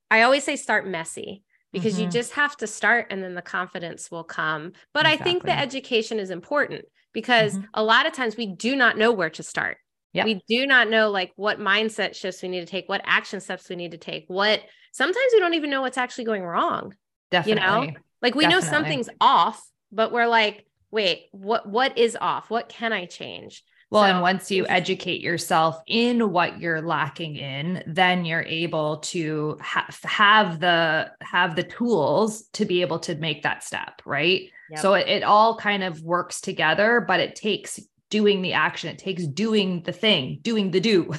I 0.09 0.23
always 0.23 0.43
say, 0.43 0.55
start 0.55 0.87
messy 0.87 1.43
because 1.71 1.93
mm-hmm. 1.93 2.03
you 2.03 2.09
just 2.09 2.33
have 2.33 2.57
to 2.57 2.67
start, 2.67 3.07
and 3.11 3.23
then 3.23 3.35
the 3.35 3.41
confidence 3.41 4.09
will 4.09 4.23
come. 4.23 4.73
But 4.93 5.05
exactly. 5.05 5.21
I 5.21 5.23
think 5.23 5.43
the 5.43 5.57
education 5.57 6.19
is 6.19 6.31
important 6.31 6.85
because 7.13 7.53
mm-hmm. 7.53 7.65
a 7.73 7.83
lot 7.83 8.05
of 8.05 8.13
times 8.13 8.35
we 8.35 8.47
do 8.47 8.75
not 8.75 8.97
know 8.97 9.11
where 9.11 9.29
to 9.31 9.43
start. 9.43 9.77
Yep. 10.13 10.25
We 10.25 10.41
do 10.47 10.67
not 10.67 10.89
know 10.89 11.09
like 11.09 11.31
what 11.35 11.59
mindset 11.59 12.15
shifts 12.15 12.41
we 12.41 12.49
need 12.49 12.61
to 12.61 12.65
take, 12.65 12.89
what 12.89 13.01
action 13.05 13.39
steps 13.39 13.69
we 13.69 13.75
need 13.75 13.91
to 13.91 13.97
take, 13.97 14.25
what 14.27 14.61
sometimes 14.91 15.31
we 15.33 15.39
don't 15.39 15.53
even 15.53 15.69
know 15.69 15.81
what's 15.81 15.97
actually 15.97 16.25
going 16.25 16.43
wrong. 16.43 16.93
Definitely. 17.29 17.61
You 17.61 17.67
know, 17.67 17.99
like 18.21 18.35
we 18.35 18.43
Definitely. 18.43 18.47
know 18.49 18.59
something's 18.59 19.09
off, 19.21 19.63
but 19.91 20.11
we're 20.11 20.27
like, 20.27 20.65
wait, 20.91 21.27
what 21.31 21.67
what 21.67 21.97
is 21.97 22.17
off? 22.19 22.49
What 22.49 22.69
can 22.69 22.93
I 22.93 23.05
change? 23.05 23.63
Well, 23.89 24.03
so, 24.03 24.09
and 24.09 24.21
once 24.21 24.49
you 24.49 24.65
educate 24.67 25.19
yourself 25.19 25.81
in 25.85 26.31
what 26.31 26.61
you're 26.61 26.81
lacking 26.81 27.35
in, 27.35 27.83
then 27.87 28.23
you're 28.23 28.43
able 28.43 28.97
to 28.97 29.57
ha- 29.61 29.89
have 30.03 30.61
the 30.61 31.11
have 31.21 31.55
the 31.57 31.63
tools 31.63 32.43
to 32.53 32.65
be 32.65 32.81
able 32.81 32.99
to 32.99 33.15
make 33.15 33.43
that 33.43 33.63
step, 33.63 34.01
right? 34.05 34.49
Yep. 34.69 34.79
So 34.79 34.93
it, 34.93 35.07
it 35.09 35.23
all 35.23 35.57
kind 35.57 35.83
of 35.83 36.01
works 36.01 36.39
together, 36.39 37.03
but 37.05 37.19
it 37.19 37.35
takes 37.35 37.81
doing 38.09 38.41
the 38.41 38.53
action. 38.53 38.89
It 38.89 38.99
takes 38.99 39.25
doing 39.25 39.81
the 39.83 39.91
thing, 39.91 40.39
doing 40.41 40.69
the 40.69 40.79
do 40.79 41.11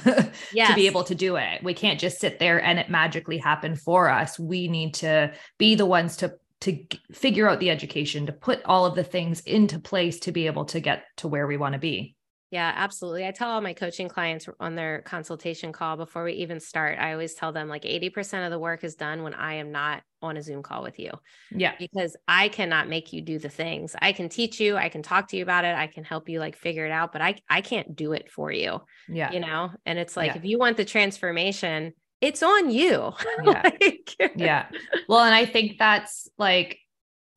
yes. 0.53 0.69
to 0.69 0.75
be 0.75 0.87
able 0.87 1.03
to 1.05 1.15
do 1.15 1.35
it. 1.35 1.63
We 1.63 1.73
can't 1.73 1.99
just 1.99 2.19
sit 2.19 2.39
there 2.39 2.63
and 2.63 2.79
it 2.79 2.89
magically 2.89 3.39
happen 3.39 3.75
for 3.75 4.09
us. 4.09 4.39
We 4.39 4.67
need 4.67 4.93
to 4.95 5.33
be 5.57 5.75
the 5.75 5.85
ones 5.85 6.17
to 6.17 6.35
to 6.63 6.85
figure 7.11 7.49
out 7.49 7.59
the 7.59 7.69
education, 7.69 8.25
to 8.25 8.31
put 8.31 8.61
all 8.63 8.85
of 8.85 8.95
the 8.95 9.03
things 9.03 9.41
into 9.41 9.79
place 9.79 10.19
to 10.21 10.31
be 10.31 10.47
able 10.47 10.65
to 10.65 10.79
get 10.79 11.03
to 11.17 11.27
where 11.27 11.45
we 11.45 11.57
want 11.57 11.73
to 11.73 11.79
be. 11.79 12.15
Yeah, 12.51 12.71
absolutely. 12.75 13.25
I 13.25 13.31
tell 13.31 13.49
all 13.49 13.61
my 13.61 13.73
coaching 13.73 14.07
clients 14.07 14.47
on 14.59 14.75
their 14.75 15.01
consultation 15.01 15.73
call 15.73 15.97
before 15.97 16.23
we 16.23 16.33
even 16.33 16.59
start, 16.59 16.99
I 16.99 17.11
always 17.11 17.33
tell 17.33 17.51
them 17.51 17.67
like 17.67 17.81
80% 17.81 18.45
of 18.45 18.51
the 18.51 18.59
work 18.59 18.83
is 18.83 18.93
done 18.93 19.23
when 19.23 19.33
I 19.33 19.55
am 19.55 19.71
not 19.71 20.03
on 20.21 20.37
a 20.37 20.41
Zoom 20.43 20.61
call 20.61 20.83
with 20.83 20.99
you. 20.99 21.09
Yeah. 21.49 21.73
Because 21.79 22.15
I 22.27 22.49
cannot 22.49 22.87
make 22.87 23.11
you 23.11 23.21
do 23.21 23.39
the 23.39 23.49
things. 23.49 23.95
I 23.99 24.13
can 24.13 24.29
teach 24.29 24.59
you, 24.59 24.77
I 24.77 24.89
can 24.89 25.01
talk 25.01 25.29
to 25.29 25.37
you 25.37 25.41
about 25.41 25.65
it, 25.65 25.75
I 25.75 25.87
can 25.87 26.03
help 26.03 26.29
you 26.29 26.39
like 26.39 26.55
figure 26.55 26.85
it 26.85 26.91
out, 26.91 27.11
but 27.11 27.23
I 27.23 27.39
I 27.49 27.61
can't 27.61 27.95
do 27.95 28.13
it 28.13 28.31
for 28.31 28.51
you. 28.51 28.81
Yeah. 29.09 29.31
You 29.31 29.39
know, 29.39 29.71
and 29.87 29.97
it's 29.97 30.15
like 30.15 30.33
yeah. 30.33 30.37
if 30.37 30.45
you 30.45 30.59
want 30.59 30.77
the 30.77 30.85
transformation, 30.85 31.93
it's 32.23 32.41
on 32.41 32.71
you. 32.71 33.11
Yeah. 33.43 33.61
like, 33.63 34.15
yeah. 34.35 34.67
Well, 35.09 35.19
and 35.19 35.35
I 35.35 35.45
think 35.45 35.77
that's 35.77 36.29
like 36.37 36.79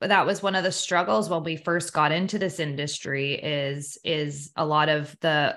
that 0.01 0.27
was 0.27 0.43
one 0.43 0.55
of 0.55 0.63
the 0.63 0.71
struggles 0.71 1.29
when 1.29 1.43
we 1.43 1.57
first 1.57 1.93
got 1.93 2.13
into 2.13 2.39
this 2.39 2.61
industry 2.61 3.35
is 3.35 3.99
is 4.05 4.53
a 4.55 4.65
lot 4.65 4.89
of 4.89 5.17
the 5.21 5.57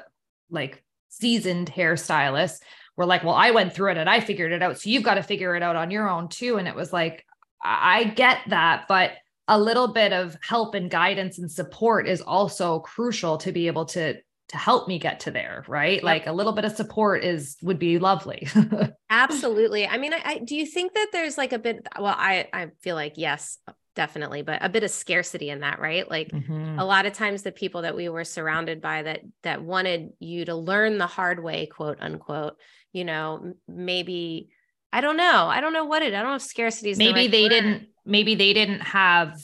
like 0.50 0.83
seasoned 1.09 1.71
hairstylists 1.71 2.59
were 2.95 3.05
like, 3.05 3.24
well, 3.24 3.36
I 3.36 3.51
went 3.51 3.74
through 3.74 3.91
it 3.91 3.98
and 3.98 4.09
I 4.09 4.19
figured 4.19 4.51
it 4.51 4.63
out. 4.63 4.79
So 4.79 4.89
you've 4.89 5.03
got 5.03 5.15
to 5.15 5.24
figure 5.24 5.55
it 5.55 5.62
out 5.62 5.75
on 5.75 5.91
your 5.91 6.09
own 6.09 6.29
too. 6.29 6.57
And 6.57 6.67
it 6.67 6.75
was 6.75 6.91
like, 6.91 7.25
I 7.62 8.05
get 8.05 8.39
that, 8.48 8.86
but 8.88 9.12
a 9.48 9.59
little 9.59 9.89
bit 9.89 10.13
of 10.13 10.38
help 10.41 10.74
and 10.74 10.89
guidance 10.89 11.38
and 11.38 11.51
support 11.51 12.07
is 12.07 12.21
also 12.21 12.79
crucial 12.79 13.38
to 13.39 13.51
be 13.51 13.67
able 13.67 13.86
to 13.86 14.15
to 14.50 14.58
help 14.58 14.88
me 14.88 15.00
get 15.00 15.22
to 15.22 15.32
there 15.32 15.63
right 15.68 15.96
yep. 15.96 16.03
like 16.03 16.27
a 16.27 16.32
little 16.32 16.51
bit 16.51 16.65
of 16.65 16.75
support 16.75 17.24
is 17.24 17.56
would 17.62 17.79
be 17.79 18.00
lovely 18.00 18.48
absolutely 19.10 19.88
i 19.88 19.98
mean 19.98 20.13
I, 20.13 20.22
I, 20.25 20.38
do 20.39 20.56
you 20.56 20.65
think 20.65 20.94
that 20.94 21.10
there's 21.12 21.38
like 21.38 21.53
a 21.53 21.60
bit 21.60 21.88
well 22.00 22.15
i 22.18 22.48
i 22.51 22.68
feel 22.82 22.96
like 22.96 23.13
yes 23.15 23.60
definitely 23.96 24.41
but 24.41 24.63
a 24.63 24.70
bit 24.70 24.84
of 24.84 24.91
scarcity 24.91 25.50
in 25.50 25.60
that 25.60 25.79
right 25.79 26.10
like 26.10 26.29
mm-hmm. 26.29 26.79
a 26.79 26.86
lot 26.86 27.06
of 27.06 27.13
times 27.13 27.44
the 27.44 27.51
people 27.51 27.82
that 27.84 27.96
we 27.96 28.10
were 28.10 28.24
surrounded 28.24 28.82
by 28.82 29.03
that 29.03 29.22
that 29.44 29.62
wanted 29.62 30.10
you 30.20 30.46
to 30.46 30.56
learn 30.56 30.98
the 30.98 31.08
hard 31.08 31.44
way 31.44 31.65
quote 31.65 31.98
unquote 32.00 32.56
you 32.91 33.03
know 33.03 33.53
maybe 33.68 34.50
i 34.94 35.01
don't 35.01 35.18
know 35.18 35.48
i 35.48 35.60
don't 35.62 35.74
know 35.74 35.86
what 35.86 36.01
it 36.01 36.13
i 36.13 36.22
don't 36.22 36.29
know 36.29 36.36
if 36.36 36.41
scarcity 36.41 36.91
is 36.91 36.98
maybe 36.98 37.13
the 37.13 37.20
right 37.20 37.32
they 37.32 37.44
word. 37.44 37.50
didn't 37.50 37.88
maybe 38.06 38.36
they 38.36 38.53
didn't 38.53 38.82
have 38.82 39.39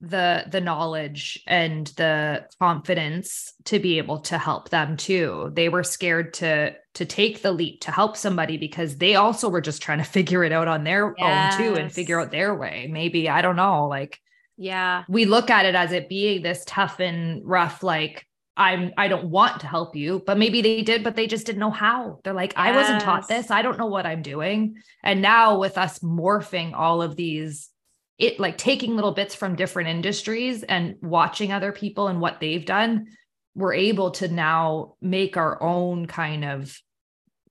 the 0.00 0.44
the 0.50 0.60
knowledge 0.60 1.42
and 1.46 1.86
the 1.96 2.46
confidence 2.58 3.54
to 3.64 3.78
be 3.78 3.98
able 3.98 4.20
to 4.20 4.36
help 4.36 4.68
them 4.68 4.96
too. 4.96 5.50
They 5.54 5.68
were 5.68 5.84
scared 5.84 6.34
to 6.34 6.74
to 6.94 7.04
take 7.04 7.42
the 7.42 7.52
leap 7.52 7.80
to 7.82 7.90
help 7.90 8.16
somebody 8.16 8.58
because 8.58 8.96
they 8.96 9.14
also 9.14 9.48
were 9.48 9.62
just 9.62 9.82
trying 9.82 9.98
to 9.98 10.04
figure 10.16 10.44
it 10.44 10.52
out 10.52 10.68
on 10.68 10.84
their 10.84 11.14
yes. 11.16 11.54
own 11.54 11.60
too 11.60 11.80
and 11.80 11.90
figure 11.90 12.20
out 12.20 12.30
their 12.30 12.54
way. 12.54 12.88
Maybe 12.90 13.28
i 13.28 13.40
don't 13.40 13.56
know 13.56 13.86
like 13.86 14.20
yeah. 14.58 15.04
we 15.08 15.24
look 15.24 15.50
at 15.50 15.66
it 15.66 15.74
as 15.74 15.92
it 15.92 16.08
being 16.08 16.42
this 16.42 16.64
tough 16.66 17.00
and 17.00 17.42
rough 17.44 17.82
like 17.82 18.26
i'm 18.56 18.92
i 18.96 19.08
don't 19.08 19.26
want 19.26 19.60
to 19.60 19.66
help 19.66 19.94
you 19.94 20.22
but 20.26 20.38
maybe 20.38 20.62
they 20.62 20.80
did 20.80 21.04
but 21.04 21.14
they 21.14 21.26
just 21.26 21.46
didn't 21.46 21.60
know 21.60 21.70
how. 21.70 22.20
They're 22.22 22.34
like 22.34 22.52
yes. 22.52 22.60
i 22.60 22.76
wasn't 22.76 23.00
taught 23.00 23.28
this. 23.28 23.50
I 23.50 23.62
don't 23.62 23.78
know 23.78 23.86
what 23.86 24.04
i'm 24.04 24.22
doing. 24.22 24.76
And 25.02 25.22
now 25.22 25.58
with 25.58 25.78
us 25.78 26.00
morphing 26.00 26.74
all 26.74 27.00
of 27.00 27.16
these 27.16 27.70
it 28.18 28.40
like 28.40 28.56
taking 28.56 28.94
little 28.94 29.12
bits 29.12 29.34
from 29.34 29.56
different 29.56 29.88
industries 29.88 30.62
and 30.62 30.96
watching 31.02 31.52
other 31.52 31.72
people 31.72 32.08
and 32.08 32.20
what 32.20 32.40
they've 32.40 32.64
done 32.64 33.06
we're 33.54 33.74
able 33.74 34.10
to 34.10 34.28
now 34.28 34.94
make 35.00 35.36
our 35.36 35.62
own 35.62 36.06
kind 36.06 36.44
of 36.44 36.80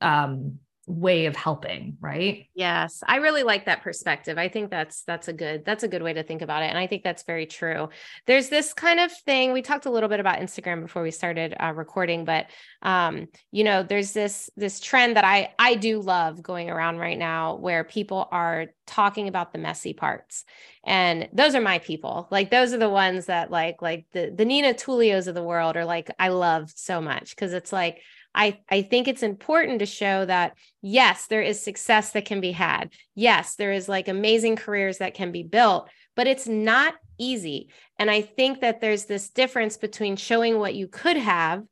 um 0.01 0.59
way 0.87 1.25
of 1.25 1.35
helping 1.35 1.97
right? 1.99 2.47
Yes 2.53 3.03
i 3.07 3.17
really 3.17 3.43
like 3.43 3.65
that 3.65 3.81
perspective. 3.81 4.37
I 4.37 4.49
think 4.49 4.69
that's 4.69 5.03
that's 5.03 5.27
a 5.27 5.33
good 5.33 5.65
that's 5.65 5.83
a 5.83 5.87
good 5.87 6.03
way 6.03 6.13
to 6.13 6.23
think 6.23 6.41
about 6.41 6.63
it 6.63 6.67
and 6.67 6.77
i 6.77 6.87
think 6.87 7.03
that's 7.03 7.23
very 7.23 7.45
true. 7.45 7.89
There's 8.25 8.49
this 8.49 8.73
kind 8.73 8.99
of 8.99 9.11
thing 9.11 9.53
we 9.53 9.61
talked 9.61 9.85
a 9.85 9.91
little 9.91 10.09
bit 10.09 10.19
about 10.19 10.39
instagram 10.39 10.81
before 10.81 11.03
we 11.03 11.11
started 11.11 11.55
uh, 11.59 11.73
recording 11.73 12.25
but 12.25 12.47
um 12.81 13.27
you 13.51 13.63
know 13.63 13.83
there's 13.83 14.11
this 14.11 14.49
this 14.55 14.79
trend 14.79 15.15
that 15.15 15.25
i 15.25 15.53
i 15.59 15.75
do 15.75 15.99
love 15.99 16.41
going 16.41 16.69
around 16.69 16.97
right 16.97 17.17
now 17.17 17.55
where 17.55 17.83
people 17.83 18.27
are 18.31 18.67
talking 18.85 19.27
about 19.27 19.51
the 19.51 19.59
messy 19.59 19.93
parts 19.93 20.45
and 20.85 21.27
those 21.33 21.55
are 21.55 21.61
my 21.61 21.79
people. 21.79 22.27
Like 22.29 22.51
those 22.51 22.71
are 22.73 22.77
the 22.77 22.89
ones 22.89 23.25
that 23.25 23.49
like 23.49 23.81
like 23.81 24.05
the 24.11 24.31
the 24.35 24.45
nina 24.45 24.73
tulios 24.73 25.27
of 25.27 25.35
the 25.35 25.43
world 25.43 25.75
are 25.75 25.85
like 25.85 26.11
i 26.19 26.29
love 26.29 26.71
so 26.75 27.01
much 27.01 27.35
because 27.35 27.53
it's 27.53 27.73
like 27.73 28.01
I, 28.35 28.59
I 28.69 28.81
think 28.81 29.07
it's 29.07 29.23
important 29.23 29.79
to 29.79 29.85
show 29.85 30.25
that 30.25 30.57
yes, 30.81 31.27
there 31.27 31.41
is 31.41 31.59
success 31.59 32.11
that 32.11 32.25
can 32.25 32.41
be 32.41 32.51
had. 32.51 32.91
Yes, 33.15 33.55
there 33.55 33.71
is 33.71 33.87
like 33.87 34.07
amazing 34.07 34.57
careers 34.57 34.97
that 34.97 35.13
can 35.13 35.31
be 35.31 35.41
built, 35.41 35.89
but 36.15 36.27
it's 36.27 36.47
not 36.47 36.95
easy. 37.17 37.69
And 37.97 38.11
I 38.11 38.21
think 38.21 38.59
that 38.61 38.81
there's 38.81 39.05
this 39.05 39.29
difference 39.29 39.77
between 39.77 40.17
showing 40.17 40.59
what 40.59 40.75
you 40.75 40.87
could 40.87 41.17
have 41.17 41.63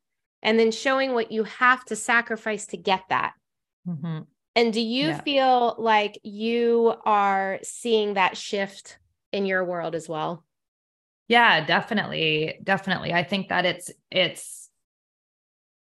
and 0.42 0.58
then 0.58 0.72
showing 0.72 1.14
what 1.14 1.32
you 1.32 1.44
have 1.44 1.84
to 1.86 1.96
sacrifice 1.96 2.66
to 2.68 2.78
get 2.78 3.02
that. 3.10 3.34
Mm-hmm. 3.88 4.20
And 4.56 4.74
do 4.74 4.82
you 4.82 5.08
yeah. 5.08 5.22
feel 5.22 5.76
like 5.78 6.20
you 6.24 6.96
are 7.06 7.60
seeing 7.64 8.14
that 8.14 8.38
shift 8.38 9.00
in 9.32 9.46
your 9.46 9.66
world 9.66 9.96
as 9.96 10.08
well? 10.08 10.46
Yeah, 11.28 11.66
definitely. 11.66 12.60
Definitely. 12.64 13.14
I 13.14 13.24
think 13.24 13.50
that 13.50 13.66
it's, 13.66 13.92
it's, 14.12 14.63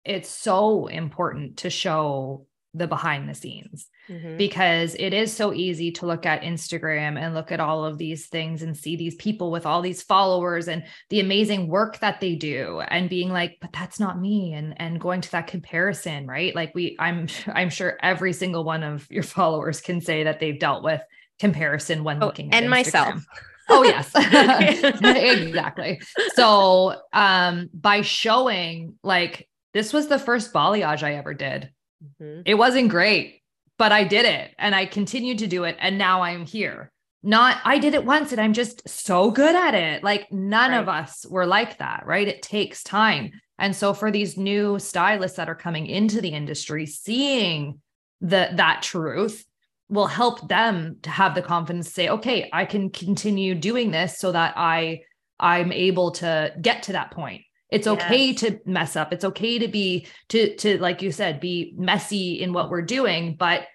it's 0.04 0.28
so 0.28 0.86
important 0.86 1.58
to 1.58 1.70
show 1.70 2.46
the 2.72 2.86
behind 2.86 3.28
the 3.28 3.34
scenes 3.34 3.88
mm-hmm. 4.08 4.36
because 4.36 4.94
it 4.94 5.12
is 5.12 5.34
so 5.34 5.52
easy 5.52 5.90
to 5.90 6.06
look 6.06 6.24
at 6.24 6.42
Instagram 6.42 7.18
and 7.18 7.34
look 7.34 7.50
at 7.50 7.58
all 7.58 7.84
of 7.84 7.98
these 7.98 8.28
things 8.28 8.62
and 8.62 8.76
see 8.76 8.94
these 8.94 9.16
people 9.16 9.50
with 9.50 9.66
all 9.66 9.82
these 9.82 10.02
followers 10.02 10.68
and 10.68 10.84
the 11.08 11.18
amazing 11.18 11.66
work 11.66 11.98
that 11.98 12.20
they 12.20 12.36
do 12.36 12.80
and 12.86 13.10
being 13.10 13.30
like 13.30 13.58
but 13.60 13.72
that's 13.72 13.98
not 13.98 14.20
me 14.20 14.52
and 14.52 14.80
and 14.80 15.00
going 15.00 15.20
to 15.20 15.30
that 15.32 15.48
comparison 15.48 16.28
right 16.28 16.54
like 16.54 16.72
we 16.74 16.96
I'm 17.00 17.26
I'm 17.48 17.70
sure 17.70 17.98
every 18.02 18.32
single 18.32 18.62
one 18.62 18.84
of 18.84 19.10
your 19.10 19.22
followers 19.24 19.80
can 19.80 20.00
say 20.00 20.24
that 20.24 20.38
they've 20.38 20.58
dealt 20.58 20.84
with 20.84 21.02
comparison 21.40 22.04
when 22.04 22.22
oh, 22.22 22.26
looking 22.26 22.52
and 22.52 22.66
Instagram. 22.66 22.70
myself. 22.70 23.24
Oh 23.72 23.84
yes. 23.84 24.10
exactly. 24.16 26.00
So 26.34 26.96
um 27.12 27.70
by 27.72 28.00
showing 28.00 28.94
like 29.04 29.48
this 29.72 29.92
was 29.92 30.08
the 30.08 30.18
first 30.18 30.52
balayage 30.52 31.02
I 31.02 31.14
ever 31.14 31.34
did. 31.34 31.70
Mm-hmm. 32.02 32.42
It 32.46 32.54
wasn't 32.54 32.90
great, 32.90 33.42
but 33.78 33.92
I 33.92 34.04
did 34.04 34.26
it 34.26 34.54
and 34.58 34.74
I 34.74 34.86
continued 34.86 35.38
to 35.38 35.46
do 35.46 35.64
it 35.64 35.76
and 35.80 35.98
now 35.98 36.22
I'm 36.22 36.46
here. 36.46 36.90
Not 37.22 37.58
I 37.64 37.78
did 37.78 37.94
it 37.94 38.04
once 38.04 38.32
and 38.32 38.40
I'm 38.40 38.54
just 38.54 38.88
so 38.88 39.30
good 39.30 39.54
at 39.54 39.74
it. 39.74 40.02
Like 40.02 40.32
none 40.32 40.70
right. 40.70 40.80
of 40.80 40.88
us 40.88 41.26
were 41.28 41.46
like 41.46 41.78
that, 41.78 42.04
right? 42.06 42.26
It 42.26 42.42
takes 42.42 42.82
time. 42.82 43.32
And 43.58 43.76
so 43.76 43.92
for 43.92 44.10
these 44.10 44.38
new 44.38 44.78
stylists 44.78 45.36
that 45.36 45.50
are 45.50 45.54
coming 45.54 45.86
into 45.86 46.22
the 46.22 46.30
industry 46.30 46.86
seeing 46.86 47.80
the 48.20 48.50
that 48.54 48.82
truth 48.82 49.44
will 49.88 50.06
help 50.06 50.48
them 50.48 50.96
to 51.02 51.10
have 51.10 51.34
the 51.34 51.42
confidence 51.42 51.86
to 51.86 51.92
say 51.92 52.08
okay 52.08 52.48
i 52.52 52.64
can 52.64 52.90
continue 52.90 53.54
doing 53.54 53.90
this 53.90 54.18
so 54.18 54.32
that 54.32 54.54
i 54.56 55.00
i'm 55.38 55.72
able 55.72 56.10
to 56.10 56.54
get 56.60 56.84
to 56.84 56.92
that 56.92 57.10
point 57.10 57.42
it's 57.70 57.86
okay 57.86 58.28
yes. 58.28 58.40
to 58.40 58.60
mess 58.66 58.96
up. 58.96 59.12
It's 59.12 59.24
okay 59.24 59.58
to 59.58 59.68
be 59.68 60.06
to 60.30 60.56
to 60.56 60.78
like 60.78 61.02
you 61.02 61.12
said 61.12 61.40
be 61.40 61.74
messy 61.76 62.40
in 62.40 62.52
what 62.52 62.70
we're 62.70 62.82
doing 62.82 63.36
but 63.38 63.66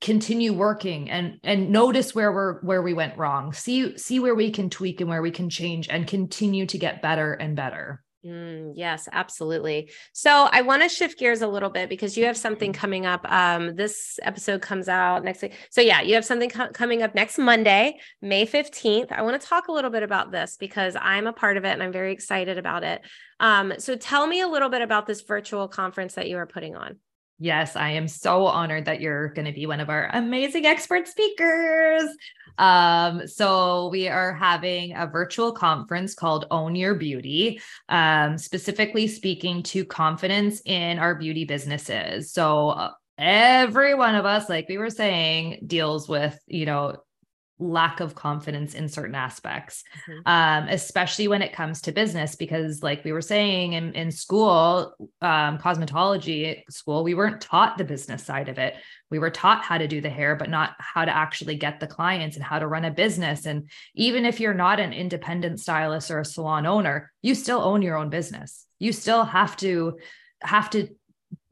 continue 0.00 0.52
working 0.52 1.10
and 1.10 1.38
and 1.42 1.70
notice 1.70 2.14
where 2.14 2.32
we're 2.32 2.60
where 2.60 2.82
we 2.82 2.94
went 2.94 3.18
wrong. 3.18 3.52
See 3.52 3.96
see 3.98 4.20
where 4.20 4.34
we 4.34 4.50
can 4.50 4.70
tweak 4.70 5.00
and 5.00 5.10
where 5.10 5.22
we 5.22 5.30
can 5.30 5.50
change 5.50 5.88
and 5.88 6.06
continue 6.06 6.66
to 6.66 6.78
get 6.78 7.02
better 7.02 7.32
and 7.32 7.56
better 7.56 8.02
Mm, 8.26 8.72
yes, 8.74 9.08
absolutely. 9.12 9.90
So 10.12 10.48
I 10.50 10.62
want 10.62 10.82
to 10.82 10.88
shift 10.88 11.18
gears 11.18 11.42
a 11.42 11.46
little 11.46 11.70
bit 11.70 11.88
because 11.88 12.16
you 12.16 12.24
have 12.24 12.36
something 12.36 12.72
mm-hmm. 12.72 12.80
coming 12.80 13.06
up. 13.06 13.30
Um, 13.30 13.76
this 13.76 14.18
episode 14.22 14.62
comes 14.62 14.88
out 14.88 15.22
next 15.22 15.42
week. 15.42 15.54
So 15.70 15.80
yeah, 15.80 16.00
you 16.00 16.14
have 16.14 16.24
something 16.24 16.50
co- 16.50 16.70
coming 16.70 17.02
up 17.02 17.14
next 17.14 17.38
Monday, 17.38 17.98
May 18.20 18.44
15th. 18.44 19.12
I 19.12 19.22
want 19.22 19.40
to 19.40 19.46
talk 19.46 19.68
a 19.68 19.72
little 19.72 19.90
bit 19.90 20.02
about 20.02 20.32
this 20.32 20.56
because 20.58 20.96
I'm 21.00 21.28
a 21.28 21.32
part 21.32 21.56
of 21.56 21.64
it 21.64 21.68
and 21.68 21.82
I'm 21.82 21.92
very 21.92 22.12
excited 22.12 22.58
about 22.58 22.82
it. 22.82 23.02
Um, 23.38 23.74
so 23.78 23.94
tell 23.94 24.26
me 24.26 24.40
a 24.40 24.48
little 24.48 24.70
bit 24.70 24.82
about 24.82 25.06
this 25.06 25.20
virtual 25.20 25.68
conference 25.68 26.14
that 26.14 26.28
you 26.28 26.38
are 26.38 26.46
putting 26.46 26.74
on. 26.74 26.96
Yes, 27.38 27.76
I 27.76 27.90
am 27.90 28.08
so 28.08 28.46
honored 28.46 28.86
that 28.86 29.00
you're 29.00 29.28
going 29.28 29.44
to 29.44 29.52
be 29.52 29.66
one 29.66 29.80
of 29.80 29.90
our 29.90 30.08
amazing 30.12 30.64
expert 30.64 31.06
speakers. 31.06 32.04
Um, 32.56 33.26
so 33.26 33.88
we 33.88 34.08
are 34.08 34.32
having 34.32 34.94
a 34.96 35.06
virtual 35.06 35.52
conference 35.52 36.14
called 36.14 36.46
Own 36.50 36.74
Your 36.74 36.94
Beauty, 36.94 37.60
um, 37.90 38.38
specifically 38.38 39.06
speaking 39.06 39.62
to 39.64 39.84
confidence 39.84 40.62
in 40.64 40.98
our 40.98 41.14
beauty 41.14 41.44
businesses. 41.44 42.32
So 42.32 42.70
uh, 42.70 42.92
every 43.18 43.94
one 43.94 44.14
of 44.14 44.24
us, 44.24 44.48
like 44.48 44.68
we 44.70 44.78
were 44.78 44.88
saying, 44.88 45.64
deals 45.66 46.08
with, 46.08 46.38
you 46.46 46.64
know, 46.64 46.96
lack 47.58 48.00
of 48.00 48.14
confidence 48.14 48.74
in 48.74 48.88
certain 48.88 49.14
aspects 49.14 49.82
mm-hmm. 50.08 50.20
um, 50.26 50.68
especially 50.68 51.26
when 51.26 51.42
it 51.42 51.52
comes 51.52 51.80
to 51.80 51.92
business 51.92 52.36
because 52.36 52.82
like 52.82 53.04
we 53.04 53.12
were 53.12 53.22
saying 53.22 53.72
in, 53.72 53.92
in 53.94 54.10
school 54.10 54.94
um, 55.22 55.58
cosmetology 55.58 56.62
school 56.70 57.02
we 57.02 57.14
weren't 57.14 57.40
taught 57.40 57.78
the 57.78 57.84
business 57.84 58.24
side 58.24 58.48
of 58.48 58.58
it. 58.58 58.74
We 59.10 59.18
were 59.18 59.30
taught 59.30 59.62
how 59.62 59.78
to 59.78 59.88
do 59.88 60.00
the 60.00 60.10
hair 60.10 60.36
but 60.36 60.50
not 60.50 60.74
how 60.78 61.04
to 61.04 61.16
actually 61.16 61.56
get 61.56 61.80
the 61.80 61.86
clients 61.86 62.36
and 62.36 62.44
how 62.44 62.58
to 62.58 62.66
run 62.66 62.84
a 62.84 62.90
business. 62.90 63.46
And 63.46 63.70
even 63.94 64.24
if 64.24 64.40
you're 64.40 64.54
not 64.54 64.80
an 64.80 64.92
independent 64.92 65.60
stylist 65.60 66.10
or 66.10 66.20
a 66.20 66.24
salon 66.24 66.66
owner 66.66 67.12
you 67.22 67.34
still 67.34 67.60
own 67.60 67.82
your 67.82 67.96
own 67.96 68.10
business. 68.10 68.66
You 68.78 68.92
still 68.92 69.24
have 69.24 69.56
to 69.58 69.98
have 70.42 70.70
to 70.70 70.88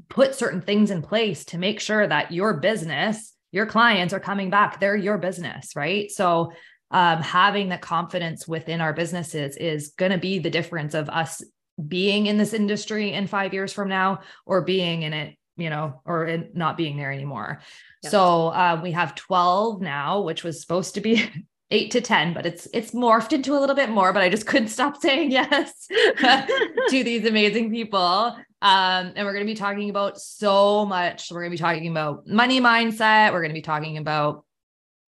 put 0.08 0.34
certain 0.34 0.60
things 0.60 0.90
in 0.90 1.02
place 1.02 1.44
to 1.46 1.58
make 1.58 1.80
sure 1.80 2.06
that 2.06 2.32
your 2.32 2.54
business 2.54 3.33
your 3.54 3.66
clients 3.66 4.12
are 4.12 4.20
coming 4.20 4.50
back 4.50 4.80
they're 4.80 4.96
your 4.96 5.18
business 5.18 5.74
right? 5.76 6.10
So 6.10 6.52
um, 6.90 7.22
having 7.22 7.68
the 7.68 7.78
confidence 7.78 8.46
within 8.46 8.80
our 8.80 8.92
businesses 8.92 9.56
is 9.56 9.94
going 9.96 10.12
to 10.12 10.18
be 10.18 10.38
the 10.38 10.50
difference 10.50 10.94
of 10.94 11.08
us 11.08 11.42
being 11.88 12.26
in 12.26 12.36
this 12.36 12.52
industry 12.52 13.12
in 13.12 13.26
five 13.26 13.52
years 13.52 13.72
from 13.72 13.88
now 13.88 14.20
or 14.46 14.62
being 14.62 15.02
in 15.02 15.12
it 15.12 15.36
you 15.56 15.70
know 15.70 16.00
or 16.04 16.44
not 16.52 16.76
being 16.76 16.96
there 16.96 17.12
anymore. 17.12 17.60
So 18.04 18.48
uh, 18.48 18.80
we 18.82 18.92
have 18.92 19.14
12 19.14 19.80
now 19.80 20.20
which 20.20 20.44
was 20.44 20.60
supposed 20.60 20.94
to 20.94 21.00
be 21.00 21.24
eight 21.70 21.90
to 21.92 22.00
10, 22.00 22.34
but 22.34 22.46
it's 22.46 22.68
it's 22.72 22.92
morphed 22.92 23.32
into 23.32 23.56
a 23.56 23.60
little 23.60 23.76
bit 23.76 23.90
more, 23.90 24.12
but 24.12 24.22
I 24.22 24.28
just 24.28 24.46
couldn't 24.46 24.68
stop 24.68 25.00
saying 25.00 25.30
yes 25.40 25.86
to 25.88 27.04
these 27.04 27.26
amazing 27.26 27.70
people. 27.70 28.36
Um, 28.64 29.12
and 29.14 29.26
we're 29.26 29.34
going 29.34 29.46
to 29.46 29.52
be 29.52 29.54
talking 29.54 29.90
about 29.90 30.18
so 30.18 30.86
much. 30.86 31.30
We're 31.30 31.42
going 31.42 31.50
to 31.50 31.56
be 31.58 31.62
talking 31.62 31.90
about 31.90 32.26
money 32.26 32.62
mindset. 32.62 33.30
We're 33.30 33.42
going 33.42 33.50
to 33.50 33.54
be 33.54 33.60
talking 33.60 33.98
about 33.98 34.46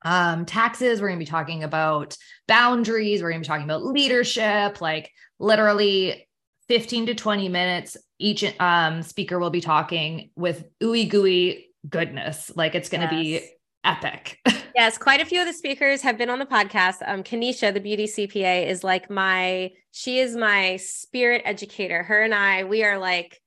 um, 0.05 0.45
taxes. 0.45 1.01
We're 1.01 1.09
going 1.09 1.19
to 1.19 1.25
be 1.25 1.31
talking 1.31 1.65
about 1.65 2.19
boundaries. 2.47 3.23
We're 3.23 3.31
going 3.31 3.41
to 3.43 3.47
be 3.47 3.49
talking 3.49 3.65
about 3.65 3.83
leadership, 3.83 4.83
like 4.83 5.11
literally 5.39 6.29
15 6.69 7.07
to 7.07 7.15
20 7.15 7.49
minutes. 7.49 7.97
Each 8.19 8.45
um, 8.61 9.03
speaker 9.03 9.39
will 9.39 9.49
be 9.49 9.63
talking 9.63 10.33
with 10.37 10.67
ooey 10.83 11.09
gooey 11.09 11.71
goodness. 11.89 12.53
Like 12.55 12.75
it's 12.75 12.91
going 12.91 13.09
to 13.09 13.17
yes. 13.17 13.41
be 13.41 13.51
epic. 13.85 14.39
yes, 14.75 14.99
quite 14.99 15.23
a 15.23 15.25
few 15.25 15.41
of 15.41 15.47
the 15.47 15.55
speakers 15.55 16.03
have 16.03 16.19
been 16.19 16.29
on 16.29 16.41
the 16.41 16.45
podcast. 16.47 16.97
Um, 17.07 17.23
Kanisha, 17.23 17.73
the 17.73 17.81
beauty 17.81 18.05
CPA, 18.05 18.67
is 18.67 18.85
like 18.85 19.09
my, 19.09 19.71
she 19.93 20.19
is 20.19 20.37
my 20.37 20.77
spirit 20.77 21.41
educator. 21.47 22.03
Her 22.03 22.21
and 22.21 22.35
I, 22.35 22.65
we 22.65 22.85
are 22.85 22.99
like, 22.99 23.41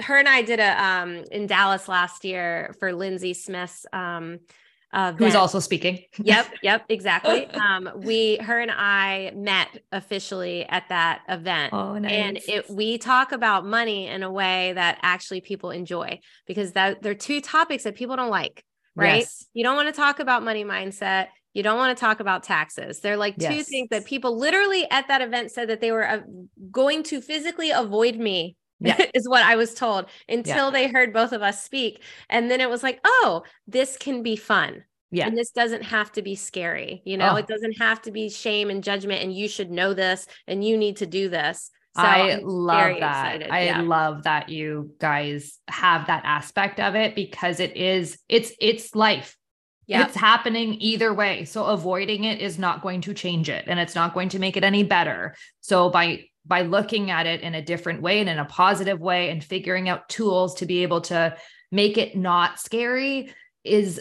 her 0.00 0.16
and 0.16 0.28
I 0.28 0.42
did 0.42 0.60
a 0.60 0.84
um 0.84 1.24
in 1.30 1.46
Dallas 1.46 1.88
last 1.88 2.24
year 2.24 2.74
for 2.78 2.92
Lindsay 2.92 3.34
Smith's 3.34 3.86
um 3.92 4.40
uh, 4.94 5.14
who's 5.14 5.34
also 5.34 5.58
speaking. 5.58 6.04
yep, 6.18 6.46
yep, 6.62 6.84
exactly. 6.90 7.46
Um, 7.46 7.88
we, 7.96 8.36
her 8.36 8.60
and 8.60 8.70
I 8.70 9.32
met 9.34 9.68
officially 9.90 10.66
at 10.66 10.86
that 10.90 11.22
event, 11.30 11.72
oh, 11.72 11.96
nice. 11.96 12.12
and 12.12 12.38
it 12.46 12.68
we 12.68 12.98
talk 12.98 13.32
about 13.32 13.64
money 13.64 14.06
in 14.06 14.22
a 14.22 14.30
way 14.30 14.74
that 14.74 14.98
actually 15.00 15.40
people 15.40 15.70
enjoy 15.70 16.20
because 16.46 16.72
that 16.72 17.00
they're 17.00 17.14
two 17.14 17.40
topics 17.40 17.84
that 17.84 17.94
people 17.94 18.16
don't 18.16 18.28
like 18.28 18.66
right? 18.94 19.20
Yes. 19.20 19.46
You 19.54 19.64
don't 19.64 19.76
want 19.76 19.88
to 19.88 19.98
talk 19.98 20.18
about 20.20 20.42
money 20.42 20.64
mindset. 20.64 21.28
You 21.54 21.62
don't 21.62 21.76
want 21.76 21.96
to 21.96 22.00
talk 22.00 22.20
about 22.20 22.42
taxes. 22.42 23.00
They're 23.00 23.16
like 23.16 23.36
two 23.36 23.62
things 23.62 23.88
that 23.90 24.06
people 24.06 24.38
literally 24.38 24.90
at 24.90 25.08
that 25.08 25.20
event 25.20 25.50
said 25.50 25.68
that 25.68 25.80
they 25.80 25.92
were 25.92 26.08
uh, 26.08 26.20
going 26.70 27.02
to 27.04 27.20
physically 27.20 27.70
avoid 27.70 28.16
me. 28.16 28.56
Yeah. 28.84 29.06
is 29.14 29.28
what 29.28 29.42
I 29.42 29.56
was 29.56 29.74
told 29.74 30.06
until 30.28 30.66
yeah. 30.66 30.70
they 30.70 30.88
heard 30.88 31.12
both 31.12 31.32
of 31.32 31.42
us 31.42 31.62
speak. 31.62 32.02
And 32.28 32.50
then 32.50 32.60
it 32.60 32.70
was 32.70 32.82
like, 32.82 33.00
oh, 33.04 33.42
this 33.66 33.96
can 33.96 34.22
be 34.22 34.36
fun. 34.36 34.84
Yeah. 35.10 35.26
And 35.26 35.36
this 35.36 35.50
doesn't 35.50 35.82
have 35.82 36.10
to 36.12 36.22
be 36.22 36.34
scary. 36.34 37.02
You 37.04 37.18
know, 37.18 37.32
oh. 37.32 37.36
it 37.36 37.46
doesn't 37.46 37.78
have 37.78 38.00
to 38.02 38.10
be 38.10 38.30
shame 38.30 38.70
and 38.70 38.82
judgment. 38.82 39.22
And 39.22 39.32
you 39.32 39.48
should 39.48 39.70
know 39.70 39.92
this 39.92 40.26
and 40.46 40.64
you 40.64 40.76
need 40.76 40.96
to 40.98 41.06
do 41.06 41.28
this. 41.28 41.70
So 41.94 42.02
I 42.02 42.40
love 42.42 43.00
that. 43.00 43.36
Excited. 43.36 43.50
I 43.50 43.64
yeah. 43.64 43.82
love 43.82 44.22
that 44.22 44.48
you 44.48 44.94
guys 44.98 45.58
have 45.68 46.06
that 46.06 46.22
aspect 46.24 46.80
of 46.80 46.94
it 46.94 47.14
because 47.14 47.60
it 47.60 47.76
is 47.76 48.18
it's 48.30 48.52
it's 48.58 48.94
life. 48.94 49.36
Yeah. 49.86 50.06
It's 50.06 50.16
happening 50.16 50.76
either 50.80 51.12
way. 51.12 51.44
So 51.44 51.66
avoiding 51.66 52.24
it 52.24 52.40
is 52.40 52.58
not 52.58 52.80
going 52.80 53.02
to 53.02 53.12
change 53.12 53.50
it 53.50 53.64
and 53.66 53.78
it's 53.78 53.94
not 53.94 54.14
going 54.14 54.30
to 54.30 54.38
make 54.38 54.56
it 54.56 54.64
any 54.64 54.84
better. 54.84 55.34
So 55.60 55.90
by 55.90 56.24
by 56.44 56.62
looking 56.62 57.10
at 57.10 57.26
it 57.26 57.40
in 57.40 57.54
a 57.54 57.62
different 57.62 58.02
way 58.02 58.20
and 58.20 58.28
in 58.28 58.38
a 58.38 58.44
positive 58.44 59.00
way 59.00 59.30
and 59.30 59.44
figuring 59.44 59.88
out 59.88 60.08
tools 60.08 60.54
to 60.56 60.66
be 60.66 60.82
able 60.82 61.00
to 61.02 61.36
make 61.70 61.96
it 61.98 62.16
not 62.16 62.58
scary 62.58 63.32
is 63.64 64.00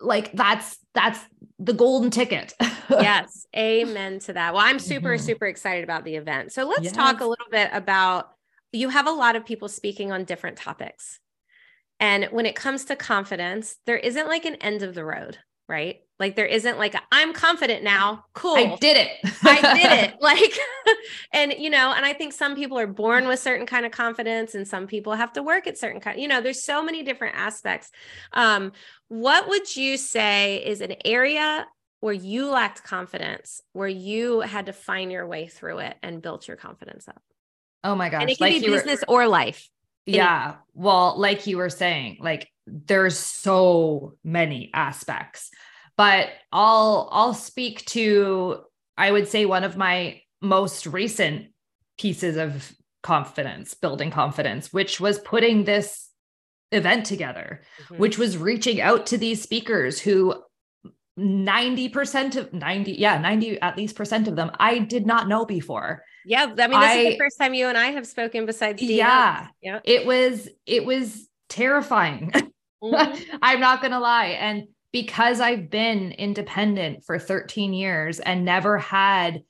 like 0.00 0.32
that's 0.32 0.78
that's 0.94 1.20
the 1.58 1.72
golden 1.72 2.10
ticket. 2.10 2.54
yes. 2.90 3.46
Amen 3.56 4.18
to 4.20 4.32
that. 4.32 4.54
Well, 4.54 4.62
I'm 4.64 4.78
super, 4.78 5.16
mm-hmm. 5.16 5.24
super 5.24 5.46
excited 5.46 5.84
about 5.84 6.04
the 6.04 6.16
event. 6.16 6.52
So 6.52 6.64
let's 6.64 6.84
yes. 6.84 6.92
talk 6.92 7.20
a 7.20 7.26
little 7.26 7.46
bit 7.50 7.70
about 7.72 8.30
you 8.72 8.88
have 8.88 9.06
a 9.06 9.12
lot 9.12 9.36
of 9.36 9.46
people 9.46 9.68
speaking 9.68 10.12
on 10.12 10.24
different 10.24 10.58
topics. 10.58 11.18
And 11.98 12.26
when 12.26 12.44
it 12.44 12.56
comes 12.56 12.86
to 12.86 12.96
confidence, 12.96 13.76
there 13.86 13.96
isn't 13.96 14.28
like 14.28 14.44
an 14.44 14.56
end 14.56 14.82
of 14.82 14.94
the 14.94 15.04
road, 15.04 15.38
right? 15.68 16.00
Like 16.18 16.34
there 16.34 16.46
isn't 16.46 16.78
like 16.78 16.94
i 17.12 17.20
am 17.20 17.32
confident 17.32 17.82
now. 17.82 18.24
Cool. 18.32 18.56
I 18.56 18.76
did 18.80 18.96
it. 18.96 19.10
I 19.42 19.60
did 19.74 19.92
it. 19.92 20.14
Like 20.20 20.58
and 21.32 21.52
you 21.52 21.70
know, 21.70 21.92
and 21.92 22.06
I 22.06 22.12
think 22.14 22.32
some 22.32 22.54
people 22.54 22.78
are 22.78 22.86
born 22.86 23.28
with 23.28 23.38
certain 23.38 23.66
kind 23.66 23.84
of 23.84 23.92
confidence 23.92 24.54
and 24.54 24.66
some 24.66 24.86
people 24.86 25.12
have 25.12 25.32
to 25.34 25.42
work 25.42 25.66
at 25.66 25.76
certain 25.76 26.00
kind. 26.00 26.20
You 26.20 26.28
know, 26.28 26.40
there's 26.40 26.64
so 26.64 26.82
many 26.82 27.02
different 27.02 27.36
aspects. 27.36 27.90
Um 28.32 28.72
what 29.08 29.48
would 29.48 29.76
you 29.76 29.96
say 29.96 30.64
is 30.64 30.80
an 30.80 30.94
area 31.04 31.66
where 32.00 32.14
you 32.14 32.48
lacked 32.50 32.82
confidence, 32.82 33.60
where 33.72 33.88
you 33.88 34.40
had 34.40 34.66
to 34.66 34.72
find 34.72 35.12
your 35.12 35.26
way 35.26 35.48
through 35.48 35.78
it 35.78 35.96
and 36.02 36.22
built 36.22 36.48
your 36.48 36.56
confidence 36.56 37.08
up? 37.08 37.22
Oh 37.84 37.94
my 37.94 38.08
gosh. 38.08 38.22
And 38.22 38.30
it 38.30 38.38
can 38.38 38.52
like 38.52 38.62
be 38.62 38.68
business 38.68 39.04
were, 39.06 39.22
or 39.22 39.28
life. 39.28 39.68
Yeah. 40.06 40.56
Well, 40.74 41.18
like 41.18 41.46
you 41.46 41.58
were 41.58 41.70
saying, 41.70 42.18
like 42.20 42.48
there's 42.66 43.18
so 43.18 44.14
many 44.24 44.70
aspects. 44.72 45.50
But 45.96 46.28
I'll 46.52 47.08
I'll 47.10 47.34
speak 47.34 47.84
to 47.86 48.60
I 48.96 49.10
would 49.10 49.28
say 49.28 49.46
one 49.46 49.64
of 49.64 49.76
my 49.76 50.20
most 50.40 50.86
recent 50.86 51.48
pieces 51.98 52.36
of 52.36 52.74
confidence, 53.02 53.74
building 53.74 54.10
confidence, 54.10 54.72
which 54.72 55.00
was 55.00 55.18
putting 55.18 55.64
this 55.64 56.10
event 56.72 57.06
together, 57.06 57.62
mm-hmm. 57.84 57.98
which 57.98 58.18
was 58.18 58.36
reaching 58.36 58.80
out 58.80 59.06
to 59.06 59.18
these 59.18 59.42
speakers 59.42 60.00
who 60.00 60.34
90% 61.18 62.36
of 62.36 62.52
90 62.52 62.92
yeah 62.92 63.16
90 63.18 63.60
at 63.62 63.76
least 63.76 63.96
percent 63.96 64.28
of 64.28 64.36
them 64.36 64.50
i 64.60 64.78
did 64.78 65.06
not 65.06 65.28
know 65.28 65.46
before 65.46 66.04
yeah 66.26 66.42
i 66.58 66.66
mean 66.66 66.78
this 66.78 66.90
I, 66.90 66.96
is 66.98 67.14
the 67.14 67.18
first 67.18 67.38
time 67.38 67.54
you 67.54 67.68
and 67.68 67.78
i 67.78 67.86
have 67.86 68.06
spoken 68.06 68.44
besides 68.44 68.82
DM. 68.82 68.96
yeah 68.96 69.46
yeah 69.62 69.80
it 69.84 70.04
was 70.04 70.46
it 70.66 70.84
was 70.84 71.26
terrifying 71.48 72.32
mm-hmm. 72.84 73.36
i'm 73.40 73.60
not 73.60 73.80
gonna 73.80 73.98
lie 73.98 74.26
and 74.26 74.64
because 74.96 75.42
i've 75.42 75.68
been 75.68 76.10
independent 76.12 77.04
for 77.04 77.18
13 77.18 77.74
years 77.74 78.18
and 78.18 78.46
never 78.46 78.78
had 78.78 79.42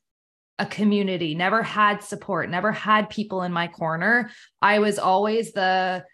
a 0.59 0.67
community 0.67 1.37
never 1.37 1.63
had 1.63 2.03
support 2.03 2.51
never 2.51 2.73
had 2.73 3.09
people 3.09 3.43
in 3.43 3.53
my 3.53 3.69
corner 3.69 4.29
i 4.61 4.81
was 4.81 4.99
always 4.99 5.53
the 5.53 6.05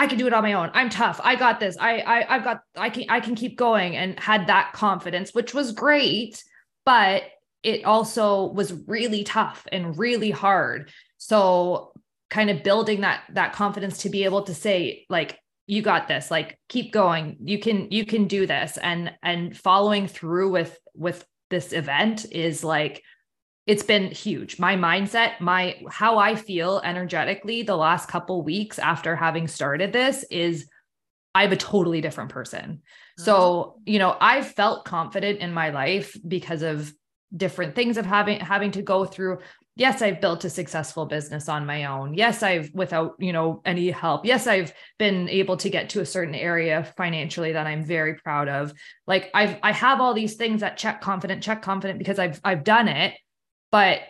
I 0.00 0.06
can 0.06 0.16
do 0.16 0.28
it 0.28 0.32
on 0.32 0.44
my 0.44 0.52
own. 0.52 0.70
I'm 0.74 0.90
tough. 0.90 1.20
I 1.24 1.34
got 1.34 1.58
this. 1.58 1.76
I, 1.76 1.98
I 1.98 2.36
I've 2.36 2.44
got 2.44 2.60
I 2.76 2.88
can 2.88 3.06
I 3.08 3.18
can 3.18 3.34
keep 3.34 3.58
going 3.58 3.96
and 3.96 4.16
had 4.20 4.46
that 4.46 4.72
confidence, 4.72 5.34
which 5.34 5.52
was 5.52 5.72
great, 5.72 6.40
but 6.86 7.24
it 7.64 7.84
also 7.84 8.44
was 8.44 8.72
really 8.86 9.24
tough 9.24 9.66
and 9.72 9.98
really 9.98 10.30
hard. 10.30 10.92
So 11.16 11.90
kind 12.30 12.48
of 12.48 12.62
building 12.62 13.00
that 13.00 13.24
that 13.32 13.54
confidence 13.54 13.98
to 13.98 14.08
be 14.08 14.22
able 14.22 14.44
to 14.44 14.54
say 14.54 15.04
like 15.10 15.36
you 15.68 15.82
got 15.82 16.08
this 16.08 16.30
like 16.30 16.58
keep 16.68 16.92
going 16.92 17.36
you 17.44 17.58
can 17.58 17.88
you 17.92 18.04
can 18.04 18.26
do 18.26 18.46
this 18.46 18.76
and 18.78 19.12
and 19.22 19.56
following 19.56 20.08
through 20.08 20.50
with 20.50 20.76
with 20.94 21.24
this 21.50 21.72
event 21.72 22.26
is 22.32 22.64
like 22.64 23.02
it's 23.68 23.82
been 23.82 24.10
huge. 24.10 24.58
My 24.58 24.76
mindset, 24.76 25.40
my 25.40 25.78
how 25.90 26.16
I 26.16 26.36
feel 26.36 26.80
energetically 26.82 27.62
the 27.62 27.76
last 27.76 28.08
couple 28.08 28.42
weeks 28.42 28.78
after 28.78 29.14
having 29.14 29.46
started 29.46 29.92
this 29.92 30.24
is 30.30 30.66
I'm 31.34 31.52
a 31.52 31.56
totally 31.56 32.00
different 32.00 32.30
person. 32.30 32.80
So, 33.18 33.76
you 33.84 33.98
know, 33.98 34.16
I've 34.20 34.46
felt 34.52 34.86
confident 34.86 35.40
in 35.40 35.52
my 35.52 35.68
life 35.68 36.16
because 36.26 36.62
of 36.62 36.90
different 37.36 37.74
things 37.74 37.98
of 37.98 38.06
having 38.06 38.40
having 38.40 38.70
to 38.70 38.82
go 38.82 39.04
through. 39.04 39.40
Yes, 39.78 40.02
I've 40.02 40.20
built 40.20 40.44
a 40.44 40.50
successful 40.50 41.06
business 41.06 41.48
on 41.48 41.64
my 41.64 41.84
own. 41.84 42.12
Yes, 42.12 42.42
I've 42.42 42.70
without, 42.74 43.14
you 43.18 43.32
know, 43.32 43.62
any 43.64 43.90
help. 43.90 44.26
Yes, 44.26 44.46
I've 44.46 44.74
been 44.98 45.28
able 45.30 45.56
to 45.56 45.70
get 45.70 45.88
to 45.90 46.00
a 46.00 46.06
certain 46.06 46.34
area 46.34 46.92
financially 46.96 47.52
that 47.52 47.66
I'm 47.66 47.84
very 47.84 48.16
proud 48.16 48.48
of. 48.48 48.74
Like 49.06 49.30
I've 49.32 49.56
I 49.62 49.72
have 49.72 50.02
all 50.02 50.12
these 50.12 50.34
things 50.34 50.60
that 50.60 50.76
check 50.76 51.00
confident, 51.00 51.42
check 51.42 51.62
confident 51.62 51.98
because 51.98 52.18
I've 52.18 52.38
I've 52.44 52.64
done 52.64 52.88
it 52.88 53.14
but 53.70 54.00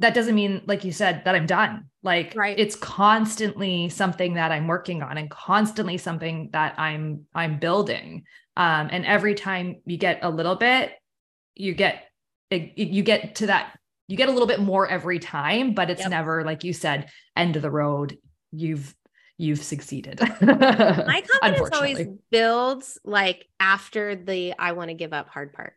that 0.00 0.14
doesn't 0.14 0.34
mean 0.34 0.62
like 0.66 0.84
you 0.84 0.92
said 0.92 1.22
that 1.24 1.34
i'm 1.34 1.46
done 1.46 1.86
like 2.02 2.32
right. 2.36 2.58
it's 2.58 2.76
constantly 2.76 3.88
something 3.88 4.34
that 4.34 4.52
i'm 4.52 4.66
working 4.66 5.02
on 5.02 5.18
and 5.18 5.30
constantly 5.30 5.98
something 5.98 6.50
that 6.52 6.78
i'm 6.78 7.24
i'm 7.34 7.58
building 7.58 8.24
um, 8.56 8.88
and 8.90 9.06
every 9.06 9.34
time 9.34 9.76
you 9.86 9.96
get 9.96 10.18
a 10.22 10.30
little 10.30 10.56
bit 10.56 10.92
you 11.54 11.74
get 11.74 12.04
you 12.50 13.02
get 13.02 13.36
to 13.36 13.46
that 13.46 13.78
you 14.08 14.16
get 14.16 14.28
a 14.28 14.32
little 14.32 14.48
bit 14.48 14.60
more 14.60 14.88
every 14.88 15.18
time 15.18 15.74
but 15.74 15.90
it's 15.90 16.00
yep. 16.00 16.10
never 16.10 16.44
like 16.44 16.64
you 16.64 16.72
said 16.72 17.08
end 17.36 17.56
of 17.56 17.62
the 17.62 17.70
road 17.70 18.18
you've 18.50 18.94
you've 19.36 19.62
succeeded 19.62 20.18
my 20.40 21.22
confidence 21.40 21.70
always 21.72 22.06
builds 22.30 22.98
like 23.04 23.46
after 23.60 24.16
the 24.16 24.54
i 24.58 24.72
want 24.72 24.88
to 24.88 24.94
give 24.94 25.12
up 25.12 25.28
hard 25.28 25.52
part 25.52 25.74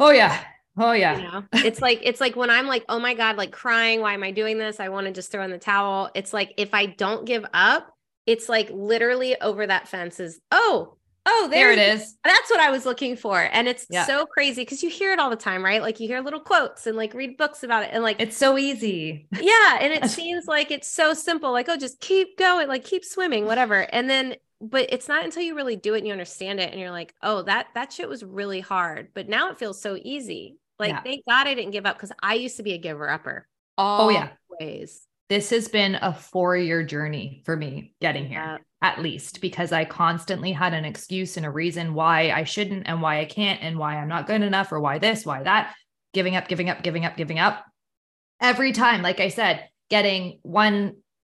oh 0.00 0.10
yeah 0.10 0.42
Oh 0.76 0.92
yeah. 0.92 1.16
You 1.16 1.22
know? 1.22 1.44
It's 1.52 1.82
like 1.82 2.00
it's 2.02 2.20
like 2.20 2.36
when 2.36 2.48
I'm 2.48 2.66
like, 2.66 2.84
"Oh 2.88 2.98
my 2.98 3.14
god, 3.14 3.36
like 3.36 3.52
crying, 3.52 4.00
why 4.00 4.14
am 4.14 4.22
I 4.22 4.30
doing 4.30 4.56
this? 4.56 4.80
I 4.80 4.88
want 4.88 5.06
to 5.06 5.12
just 5.12 5.30
throw 5.30 5.42
in 5.42 5.50
the 5.50 5.58
towel." 5.58 6.10
It's 6.14 6.32
like 6.32 6.54
if 6.56 6.74
I 6.74 6.86
don't 6.86 7.26
give 7.26 7.44
up, 7.52 7.92
it's 8.26 8.48
like 8.48 8.70
literally 8.72 9.38
over 9.40 9.66
that 9.66 9.88
fence 9.88 10.20
is, 10.20 10.40
"Oh, 10.50 10.96
oh, 11.26 11.48
there, 11.50 11.74
there 11.74 11.92
it 11.92 11.94
is. 11.94 12.16
That's 12.24 12.50
what 12.50 12.60
I 12.60 12.70
was 12.70 12.86
looking 12.86 13.16
for." 13.16 13.38
And 13.40 13.68
it's 13.68 13.86
yeah. 13.90 14.06
so 14.06 14.26
crazy 14.26 14.64
cuz 14.64 14.82
you 14.82 14.90
hear 14.90 15.12
it 15.12 15.18
all 15.18 15.30
the 15.30 15.36
time, 15.36 15.64
right? 15.64 15.82
Like 15.82 16.00
you 16.00 16.08
hear 16.08 16.20
little 16.20 16.40
quotes 16.40 16.86
and 16.86 16.96
like 16.96 17.14
read 17.14 17.36
books 17.36 17.62
about 17.62 17.84
it 17.84 17.90
and 17.92 18.02
like 18.02 18.20
It's 18.20 18.36
so 18.36 18.58
easy. 18.58 19.26
Yeah, 19.40 19.78
and 19.80 19.92
it 19.92 20.10
seems 20.10 20.46
like 20.46 20.70
it's 20.70 20.88
so 20.88 21.14
simple 21.14 21.52
like, 21.52 21.68
"Oh, 21.68 21.76
just 21.76 22.00
keep 22.00 22.36
going, 22.36 22.68
like 22.68 22.84
keep 22.84 23.04
swimming, 23.04 23.46
whatever." 23.46 23.86
And 23.92 24.08
then 24.08 24.36
but 24.60 24.86
it's 24.92 25.08
not 25.08 25.24
until 25.24 25.42
you 25.42 25.54
really 25.54 25.76
do 25.76 25.94
it 25.94 25.98
and 25.98 26.06
you 26.06 26.12
understand 26.12 26.60
it 26.60 26.70
and 26.70 26.80
you're 26.80 26.90
like, 26.90 27.14
oh, 27.22 27.42
that 27.42 27.68
that 27.74 27.92
shit 27.92 28.08
was 28.08 28.22
really 28.22 28.60
hard, 28.60 29.08
but 29.14 29.28
now 29.28 29.50
it 29.50 29.58
feels 29.58 29.80
so 29.80 29.98
easy. 30.02 30.58
Like, 30.78 30.90
yeah. 30.90 31.02
thank 31.02 31.24
God 31.26 31.46
I 31.46 31.54
didn't 31.54 31.72
give 31.72 31.86
up 31.86 31.96
because 31.96 32.12
I 32.22 32.34
used 32.34 32.56
to 32.58 32.62
be 32.62 32.72
a 32.72 32.78
giver 32.78 33.08
upper. 33.08 33.46
oh 33.78 34.10
yeah, 34.10 34.30
ways. 34.60 35.06
This 35.30 35.50
has 35.50 35.68
been 35.68 35.94
a 35.94 36.12
four 36.12 36.56
year 36.56 36.82
journey 36.82 37.40
for 37.46 37.56
me 37.56 37.94
getting 38.00 38.26
here, 38.26 38.40
yeah. 38.40 38.58
at 38.82 39.00
least 39.00 39.40
because 39.40 39.70
I 39.70 39.84
constantly 39.84 40.50
had 40.50 40.74
an 40.74 40.84
excuse 40.84 41.36
and 41.36 41.46
a 41.46 41.50
reason 41.50 41.94
why 41.94 42.32
I 42.32 42.42
shouldn't 42.42 42.88
and 42.88 43.00
why 43.00 43.20
I 43.20 43.26
can't 43.26 43.62
and 43.62 43.78
why 43.78 43.96
I'm 43.96 44.08
not 44.08 44.26
good 44.26 44.42
enough 44.42 44.72
or 44.72 44.80
why 44.80 44.98
this, 44.98 45.24
why 45.24 45.44
that, 45.44 45.72
giving 46.12 46.34
up, 46.34 46.48
giving 46.48 46.68
up, 46.68 46.82
giving 46.82 47.04
up, 47.04 47.16
giving 47.16 47.38
up. 47.38 47.64
Every 48.40 48.72
time, 48.72 49.02
like 49.02 49.20
I 49.20 49.28
said, 49.28 49.68
getting 49.88 50.40
one 50.42 50.96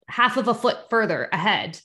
half 0.06 0.36
of 0.36 0.46
a 0.46 0.54
foot 0.54 0.88
further 0.88 1.28
ahead 1.32 1.80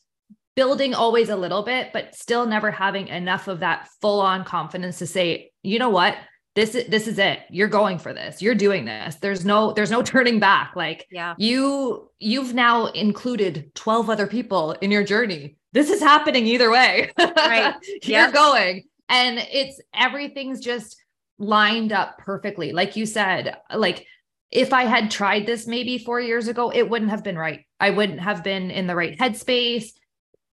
building 0.55 0.93
always 0.93 1.29
a 1.29 1.35
little 1.35 1.63
bit, 1.63 1.91
but 1.91 2.15
still 2.15 2.45
never 2.45 2.71
having 2.71 3.07
enough 3.07 3.47
of 3.47 3.61
that 3.61 3.89
full 3.99 4.21
on 4.21 4.45
confidence 4.45 4.99
to 4.99 5.07
say, 5.07 5.51
you 5.63 5.79
know 5.79 5.89
what? 5.89 6.15
This 6.55 6.73
is 6.73 6.87
this 6.87 7.07
is 7.07 7.19
it. 7.19 7.39
You're 7.49 7.67
going 7.67 7.99
for 7.99 8.13
this. 8.13 8.41
You're 8.41 8.55
doing 8.55 8.85
this. 8.85 9.15
There's 9.15 9.43
no 9.43 9.73
there's 9.73 9.91
no 9.91 10.01
turning 10.01 10.39
back. 10.39 10.73
Like 10.75 11.05
yeah. 11.11 11.35
you 11.37 12.09
you've 12.19 12.53
now 12.53 12.87
included 12.87 13.73
12 13.75 14.09
other 14.09 14.25
people 14.25 14.71
in 14.81 14.89
your 14.89 15.03
journey. 15.03 15.57
This 15.73 15.89
is 15.89 16.01
happening 16.01 16.47
either 16.47 16.71
way. 16.71 17.11
Right. 17.17 17.75
You're 18.03 18.21
yep. 18.21 18.33
going. 18.33 18.83
And 19.09 19.37
it's 19.51 19.81
everything's 19.93 20.61
just 20.61 21.03
lined 21.37 21.91
up 21.91 22.17
perfectly. 22.19 22.71
Like 22.71 22.95
you 22.95 23.05
said, 23.05 23.57
like 23.75 24.07
if 24.49 24.71
I 24.71 24.83
had 24.83 25.11
tried 25.11 25.45
this 25.45 25.67
maybe 25.67 25.97
four 25.97 26.21
years 26.21 26.47
ago, 26.47 26.71
it 26.71 26.89
wouldn't 26.89 27.11
have 27.11 27.23
been 27.23 27.37
right. 27.37 27.65
I 27.81 27.89
wouldn't 27.89 28.21
have 28.21 28.43
been 28.43 28.71
in 28.71 28.87
the 28.87 28.95
right 28.95 29.17
headspace 29.17 29.91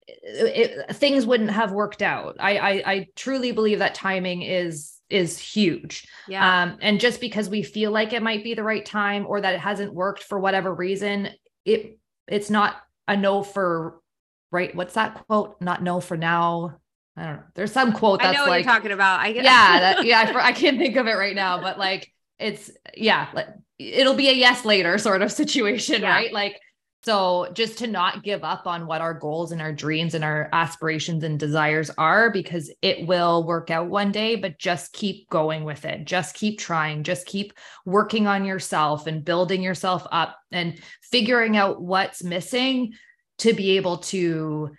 it, 0.08 0.96
things 0.96 1.26
wouldn't 1.26 1.50
have 1.50 1.72
worked 1.72 2.02
out. 2.02 2.36
I, 2.40 2.58
I 2.58 2.70
I 2.86 3.08
truly 3.16 3.52
believe 3.52 3.78
that 3.78 3.94
timing 3.94 4.42
is 4.42 4.98
is 5.12 5.38
huge. 5.38 6.08
Yeah. 6.26 6.62
Um, 6.62 6.78
and 6.80 6.98
just 6.98 7.20
because 7.20 7.48
we 7.48 7.62
feel 7.62 7.90
like 7.90 8.12
it 8.12 8.22
might 8.22 8.42
be 8.42 8.54
the 8.54 8.62
right 8.62 8.84
time 8.84 9.26
or 9.28 9.40
that 9.40 9.54
it 9.54 9.60
hasn't 9.60 9.92
worked 9.92 10.22
for 10.22 10.40
whatever 10.40 10.74
reason, 10.74 11.28
it 11.64 11.98
it's 12.26 12.50
not 12.50 12.76
a 13.06 13.16
no 13.16 13.42
for 13.42 14.00
right. 14.50 14.74
What's 14.74 14.94
that 14.94 15.26
quote? 15.26 15.60
Not 15.60 15.82
no 15.82 16.00
for 16.00 16.16
now. 16.16 16.78
I 17.16 17.24
don't 17.26 17.36
know. 17.36 17.42
There's 17.54 17.72
some 17.72 17.92
quote 17.92 18.20
that's 18.20 18.30
I 18.30 18.32
know 18.32 18.42
what 18.44 18.50
like 18.50 18.64
you're 18.64 18.72
talking 18.72 18.92
about. 18.92 19.20
I 19.20 19.32
get 19.32 19.44
yeah, 19.44 19.80
that, 19.94 20.04
yeah. 20.04 20.32
I, 20.34 20.48
I 20.48 20.52
can't 20.52 20.78
think 20.78 20.96
of 20.96 21.06
it 21.06 21.12
right 21.12 21.36
now, 21.36 21.60
but 21.60 21.78
like 21.78 22.10
it's 22.38 22.70
yeah, 22.96 23.28
like 23.34 23.48
it'll 23.78 24.14
be 24.14 24.30
a 24.30 24.34
yes 24.34 24.64
later 24.64 24.96
sort 24.98 25.22
of 25.22 25.30
situation, 25.30 26.02
yeah. 26.02 26.10
right? 26.10 26.32
Like 26.32 26.58
so 27.04 27.48
just 27.52 27.78
to 27.78 27.86
not 27.86 28.22
give 28.22 28.44
up 28.44 28.66
on 28.66 28.86
what 28.86 29.00
our 29.00 29.14
goals 29.14 29.50
and 29.50 29.60
our 29.60 29.72
dreams 29.72 30.14
and 30.14 30.22
our 30.22 30.48
aspirations 30.52 31.24
and 31.24 31.38
desires 31.38 31.90
are, 31.98 32.30
because 32.30 32.72
it 32.80 33.06
will 33.06 33.44
work 33.44 33.70
out 33.70 33.88
one 33.88 34.12
day, 34.12 34.36
but 34.36 34.58
just 34.58 34.92
keep 34.92 35.28
going 35.28 35.64
with 35.64 35.84
it. 35.84 36.04
Just 36.04 36.34
keep 36.34 36.60
trying, 36.60 37.02
just 37.02 37.26
keep 37.26 37.54
working 37.84 38.26
on 38.26 38.44
yourself 38.44 39.06
and 39.08 39.24
building 39.24 39.62
yourself 39.62 40.06
up 40.12 40.38
and 40.52 40.80
figuring 41.02 41.56
out 41.56 41.82
what's 41.82 42.22
missing 42.22 42.92
to 43.38 43.52
be 43.52 43.76
able 43.76 43.98
to 43.98 44.70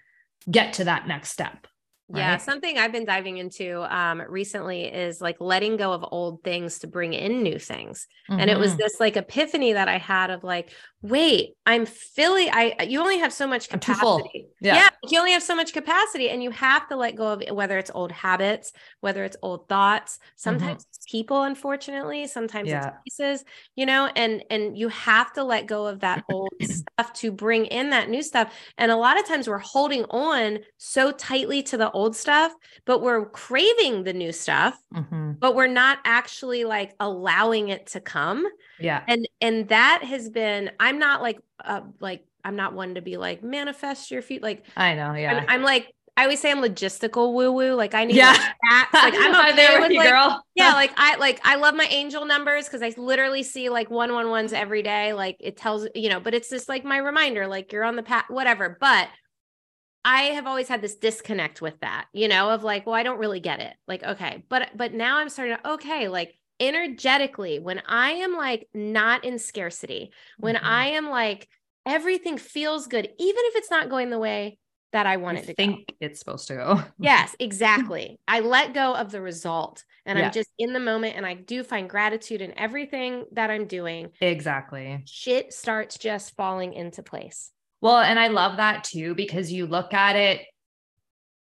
get 0.50 0.74
to 0.74 0.86
that 0.86 1.08
next 1.08 1.32
step. 1.32 1.68
Right? 2.10 2.20
Yeah, 2.20 2.38
something 2.38 2.78
I've 2.78 2.92
been 2.92 3.06
diving 3.06 3.38
into 3.38 3.82
um, 3.84 4.22
recently 4.28 4.84
is 4.84 5.20
like 5.20 5.38
letting 5.40 5.78
go 5.78 5.94
of 5.94 6.06
old 6.12 6.44
things 6.44 6.80
to 6.80 6.88
bring 6.88 7.14
in 7.14 7.42
new 7.42 7.58
things. 7.58 8.08
Mm-hmm. 8.30 8.42
And 8.42 8.50
it 8.50 8.60
was 8.60 8.72
mm-hmm. 8.72 8.80
this 8.80 9.00
like 9.00 9.18
epiphany 9.18 9.74
that 9.74 9.88
I 9.88 9.98
had 9.98 10.30
of 10.30 10.44
like, 10.44 10.72
wait, 11.04 11.58
I'm 11.66 11.86
filling. 11.86 12.50
I 12.52 12.76
you 12.88 13.00
only 13.02 13.20
have 13.20 13.34
so 13.34 13.46
much 13.46 13.70
capacity. 13.70 14.48
Yeah. 14.62 14.76
yeah, 14.76 14.90
you 15.10 15.20
only 15.20 15.34
have 15.34 15.44
so 15.44 15.56
much 15.56 15.74
capacity, 15.74 16.30
and 16.30 16.42
you 16.42 16.50
have 16.52 16.88
to 16.88 16.96
let 16.96 17.16
go 17.16 17.34
of 17.34 17.44
whether 17.52 17.78
it's 17.78 17.92
old 17.94 18.12
habits, 18.12 18.72
whether 19.02 19.24
it's 19.24 19.36
old 19.42 19.68
thoughts. 19.68 20.20
Sometimes 20.38 20.84
mm-hmm. 20.84 20.90
it's 20.96 21.06
people, 21.06 21.44
unfortunately. 21.44 22.26
Sometimes 22.28 22.70
yeah. 22.70 22.88
it's 22.88 22.98
pieces, 23.06 23.46
you 23.76 23.86
know. 23.86 24.10
And 24.16 24.44
and 24.50 24.78
you 24.78 24.88
have 24.90 25.34
to 25.34 25.44
let 25.44 25.68
go 25.68 25.86
of 25.86 26.00
that 26.00 26.24
old 26.32 26.54
stuff 26.62 27.14
to 27.16 27.32
bring 27.32 27.66
in 27.66 27.90
that 27.92 28.10
new 28.10 28.24
stuff. 28.24 28.54
And 28.78 28.90
a 28.90 28.96
lot 28.96 29.20
of 29.20 29.28
times 29.28 29.48
we're 29.48 29.58
holding 29.58 30.06
on 30.06 30.60
so 30.78 31.12
tightly 31.12 31.62
to 31.64 31.78
the 31.78 31.92
old 31.92 32.16
stuff, 32.16 32.54
but 32.86 33.02
we're 33.02 33.26
craving 33.26 34.04
the 34.04 34.14
new 34.14 34.32
stuff, 34.32 34.80
mm-hmm. 34.94 35.34
but 35.34 35.54
we're 35.54 35.68
not 35.68 36.00
actually 36.06 36.64
like 36.64 36.96
allowing 37.00 37.70
it 37.70 37.88
to 37.88 38.00
come. 38.00 38.48
Yeah. 38.84 39.04
And 39.08 39.28
and 39.42 39.70
that 39.70 40.04
has 40.04 40.30
been 40.30 40.72
I'm 40.80 41.00
not 41.00 41.22
like 41.22 41.40
uh 41.64 41.82
like 42.00 42.26
I'm 42.44 42.56
not 42.56 42.74
one 42.74 42.96
to 42.96 43.02
be 43.02 43.18
like 43.18 43.42
manifest 43.42 44.12
your 44.12 44.22
feet 44.22 44.44
like 44.44 44.66
I 44.76 44.94
know, 44.96 45.14
yeah. 45.14 45.46
I'm, 45.48 45.50
I'm 45.50 45.64
like 45.64 45.94
I 46.16 46.24
always 46.24 46.42
say 46.42 46.52
I'm 46.52 46.60
logistical 46.60 47.34
woo 47.34 47.52
woo. 47.52 47.74
Like 47.74 47.96
I 47.96 48.06
need 48.06 48.18
yeah. 48.18 48.34
Like, 48.72 48.94
like 48.94 49.14
I'm 49.18 49.36
okay 49.48 49.56
there 49.56 49.82
with, 49.82 49.92
you, 49.92 49.98
like, 49.98 50.12
girl. 50.12 50.44
yeah, 50.54 50.74
like 50.74 50.92
I 50.96 51.16
like 51.16 51.40
I 51.44 51.56
love 51.56 51.76
my 51.76 51.86
angel 51.86 52.26
numbers 52.26 52.66
because 52.66 52.84
I 52.84 52.94
literally 52.98 53.42
see 53.42 53.70
like 53.70 53.90
one 53.90 54.14
one 54.14 54.30
ones 54.30 54.54
every 54.54 54.84
day. 54.84 55.14
Like 55.14 55.38
it 55.40 55.58
tells 55.58 55.88
you 55.96 56.10
know, 56.10 56.20
but 56.20 56.36
it's 56.36 56.50
just 56.50 56.70
like 56.70 56.86
my 56.86 56.98
reminder, 56.98 57.48
like 57.48 57.72
you're 57.72 57.84
on 57.84 57.96
the 57.96 58.04
path, 58.04 58.26
whatever. 58.28 58.78
But 58.80 59.10
I 60.06 60.24
have 60.24 60.46
always 60.46 60.68
had 60.68 60.82
this 60.82 60.96
disconnect 60.96 61.62
with 61.62 61.80
that, 61.80 62.08
you 62.14 62.28
know, 62.28 62.52
of 62.52 62.64
like, 62.64 62.86
well, 62.86 62.96
I 62.96 63.04
don't 63.04 63.20
really 63.20 63.40
get 63.40 63.60
it. 63.60 63.74
Like, 63.88 64.04
okay, 64.04 64.44
but 64.50 64.70
but 64.76 64.94
now 64.94 65.18
I'm 65.18 65.30
starting 65.30 65.58
to 65.58 65.72
okay, 65.72 66.10
like 66.10 66.36
energetically, 66.60 67.60
when 67.60 67.82
I 67.88 68.12
am 68.12 68.36
like 68.36 68.68
not 68.74 69.24
in 69.26 69.40
scarcity, 69.40 70.12
when 70.38 70.56
mm-hmm. 70.56 70.66
I 70.66 70.88
am 70.88 71.10
like 71.10 71.48
everything 71.86 72.38
feels 72.38 72.88
good, 72.88 73.06
even 73.06 73.44
if 73.46 73.56
it's 73.56 73.72
not 73.72 73.90
going 73.90 74.10
the 74.10 74.20
way 74.20 74.58
that 74.94 75.08
I 75.08 75.18
want 75.18 75.40
it 75.40 75.46
to 75.48 75.54
think 75.56 75.88
go. 75.88 75.96
it's 76.00 76.20
supposed 76.20 76.48
to 76.48 76.56
go. 76.56 76.84
yes, 77.00 77.36
exactly. 77.40 78.20
I 78.28 78.42
let 78.42 78.74
go 78.74 78.96
of 78.96 79.12
the 79.12 79.22
result 79.22 79.84
and 80.06 80.18
yeah. 80.18 80.26
I'm 80.26 80.32
just 80.32 80.50
in 80.60 80.72
the 80.72 80.80
moment 80.80 81.18
and 81.18 81.26
I 81.26 81.34
do 81.34 81.64
find 81.64 81.90
gratitude 81.90 82.42
in 82.42 82.58
everything 82.58 83.26
that 83.32 83.50
I'm 83.50 83.66
doing. 83.66 84.10
Exactly. 84.22 85.02
Shit 85.06 85.52
starts 85.52 85.98
just 85.98 86.36
falling 86.36 86.74
into 86.74 87.02
place. 87.02 87.52
Well, 87.82 87.98
and 87.98 88.20
I 88.20 88.28
love 88.28 88.58
that 88.58 88.84
too 88.84 89.16
because 89.16 89.52
you 89.52 89.66
look 89.66 89.94
at 89.94 90.16
it 90.16 90.46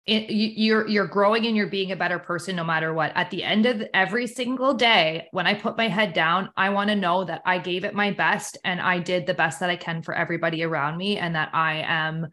it, 0.07 0.31
you're 0.31 0.87
you're 0.87 1.07
growing 1.07 1.45
and 1.45 1.55
you're 1.55 1.67
being 1.67 1.91
a 1.91 1.95
better 1.95 2.17
person 2.17 2.55
no 2.55 2.63
matter 2.63 2.91
what 2.91 3.11
at 3.15 3.29
the 3.29 3.43
end 3.43 3.67
of 3.67 3.83
every 3.93 4.25
single 4.25 4.73
day 4.73 5.27
when 5.31 5.45
i 5.45 5.53
put 5.53 5.77
my 5.77 5.87
head 5.87 6.13
down 6.13 6.49
i 6.57 6.69
want 6.69 6.89
to 6.89 6.95
know 6.95 7.23
that 7.23 7.41
i 7.45 7.59
gave 7.59 7.83
it 7.83 7.93
my 7.93 8.09
best 8.09 8.57
and 8.65 8.81
i 8.81 8.97
did 8.97 9.27
the 9.27 9.33
best 9.35 9.59
that 9.59 9.69
i 9.69 9.75
can 9.75 10.01
for 10.01 10.15
everybody 10.15 10.63
around 10.63 10.97
me 10.97 11.17
and 11.17 11.35
that 11.35 11.51
i 11.53 11.83
am 11.85 12.27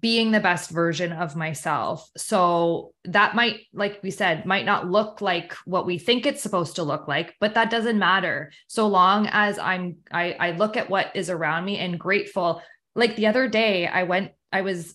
being 0.00 0.30
the 0.30 0.40
best 0.40 0.70
version 0.70 1.12
of 1.12 1.36
myself. 1.36 2.10
So 2.16 2.94
that 3.04 3.34
might, 3.34 3.60
like 3.74 4.00
we 4.02 4.10
said, 4.10 4.46
might 4.46 4.64
not 4.64 4.90
look 4.90 5.20
like 5.20 5.52
what 5.66 5.84
we 5.84 5.98
think 5.98 6.24
it's 6.24 6.42
supposed 6.42 6.76
to 6.76 6.82
look 6.82 7.08
like, 7.08 7.34
but 7.40 7.54
that 7.54 7.70
doesn't 7.70 7.98
matter. 7.98 8.52
So 8.68 8.86
long 8.86 9.28
as 9.30 9.58
I'm, 9.58 9.98
I, 10.10 10.32
I 10.32 10.50
look 10.52 10.78
at 10.78 10.88
what 10.88 11.14
is 11.14 11.28
around 11.28 11.66
me 11.66 11.78
and 11.78 12.00
grateful. 12.00 12.62
Like 12.94 13.16
the 13.16 13.26
other 13.26 13.48
day, 13.48 13.86
I 13.86 14.04
went, 14.04 14.32
I 14.50 14.62
was, 14.62 14.94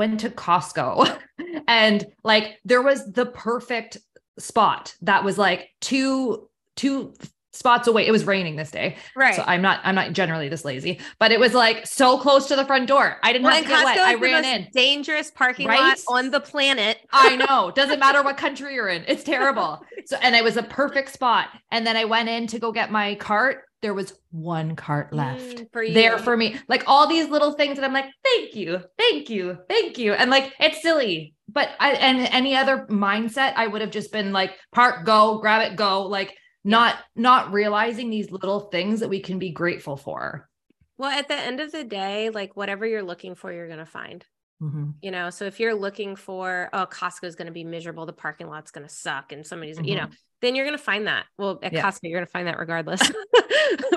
went 0.00 0.18
to 0.20 0.30
Costco 0.30 1.18
and 1.68 2.06
like 2.24 2.58
there 2.64 2.80
was 2.80 3.12
the 3.12 3.26
perfect 3.26 3.98
spot 4.38 4.94
that 5.02 5.24
was 5.24 5.36
like 5.36 5.68
two, 5.82 6.48
two 6.74 7.12
spots 7.52 7.86
away. 7.86 8.06
It 8.06 8.10
was 8.10 8.24
raining 8.24 8.56
this 8.56 8.70
day. 8.70 8.96
Right. 9.14 9.34
So 9.34 9.44
I'm 9.46 9.60
not, 9.60 9.80
I'm 9.84 9.94
not 9.94 10.14
generally 10.14 10.48
this 10.48 10.64
lazy, 10.64 11.00
but 11.18 11.32
it 11.32 11.38
was 11.38 11.52
like 11.52 11.86
so 11.86 12.16
close 12.16 12.48
to 12.48 12.56
the 12.56 12.64
front 12.64 12.88
door. 12.88 13.18
I 13.22 13.30
didn't 13.30 13.44
well, 13.44 13.54
have 13.54 13.64
to 13.64 13.68
get 13.68 13.84
wet. 13.84 13.98
I 13.98 14.14
ran 14.14 14.46
in. 14.46 14.68
Dangerous 14.72 15.30
parking 15.32 15.68
right? 15.68 15.78
lot 15.78 15.98
on 16.08 16.30
the 16.30 16.40
planet. 16.40 16.96
I 17.12 17.36
know. 17.36 17.70
Doesn't 17.76 17.98
matter 17.98 18.22
what 18.22 18.38
country 18.38 18.72
you're 18.74 18.88
in. 18.88 19.04
It's 19.06 19.22
terrible. 19.22 19.84
so, 20.06 20.16
and 20.22 20.34
it 20.34 20.42
was 20.42 20.56
a 20.56 20.62
perfect 20.62 21.12
spot. 21.12 21.48
And 21.70 21.86
then 21.86 21.98
I 21.98 22.06
went 22.06 22.30
in 22.30 22.46
to 22.46 22.58
go 22.58 22.72
get 22.72 22.90
my 22.90 23.16
cart. 23.16 23.64
There 23.82 23.94
was 23.94 24.12
one 24.30 24.76
cart 24.76 25.12
left 25.12 25.56
mm, 25.56 25.72
for 25.72 25.88
there 25.88 26.18
for 26.18 26.36
me. 26.36 26.56
Like 26.68 26.84
all 26.86 27.06
these 27.06 27.28
little 27.28 27.52
things 27.52 27.76
that 27.76 27.84
I'm 27.84 27.94
like, 27.94 28.10
thank 28.22 28.54
you, 28.54 28.80
thank 28.98 29.30
you, 29.30 29.58
thank 29.68 29.96
you. 29.96 30.12
And 30.12 30.30
like, 30.30 30.52
it's 30.60 30.82
silly, 30.82 31.34
but 31.48 31.70
I, 31.80 31.92
and 31.92 32.20
any 32.32 32.56
other 32.56 32.86
mindset, 32.90 33.54
I 33.56 33.66
would 33.66 33.80
have 33.80 33.90
just 33.90 34.12
been 34.12 34.32
like, 34.32 34.52
park, 34.72 35.06
go, 35.06 35.38
grab 35.38 35.70
it, 35.70 35.76
go. 35.76 36.02
Like, 36.02 36.36
not 36.64 36.96
not 37.16 37.52
realizing 37.52 38.10
these 38.10 38.30
little 38.30 38.60
things 38.60 39.00
that 39.00 39.08
we 39.08 39.20
can 39.20 39.38
be 39.38 39.50
grateful 39.50 39.96
for 39.96 40.48
well 40.98 41.10
at 41.10 41.28
the 41.28 41.34
end 41.34 41.60
of 41.60 41.72
the 41.72 41.84
day 41.84 42.30
like 42.30 42.56
whatever 42.56 42.86
you're 42.86 43.02
looking 43.02 43.34
for 43.34 43.52
you're 43.52 43.66
going 43.66 43.78
to 43.78 43.86
find 43.86 44.26
mm-hmm. 44.60 44.90
you 45.02 45.10
know 45.10 45.30
so 45.30 45.44
if 45.44 45.60
you're 45.60 45.74
looking 45.74 46.16
for 46.16 46.68
oh 46.72 46.86
costco 46.86 47.24
is 47.24 47.34
going 47.34 47.46
to 47.46 47.52
be 47.52 47.64
miserable 47.64 48.06
the 48.06 48.12
parking 48.12 48.48
lot's 48.48 48.70
going 48.70 48.86
to 48.86 48.92
suck 48.92 49.32
and 49.32 49.46
somebody's 49.46 49.76
mm-hmm. 49.76 49.86
you 49.86 49.96
know 49.96 50.06
then 50.42 50.54
you're 50.54 50.64
going 50.64 50.76
to 50.76 50.82
find 50.82 51.06
that 51.06 51.26
well 51.38 51.58
at 51.62 51.72
yeah. 51.72 51.82
costco 51.82 52.00
you're 52.04 52.18
going 52.18 52.26
to 52.26 52.32
find 52.32 52.46
that 52.46 52.58
regardless 52.58 53.00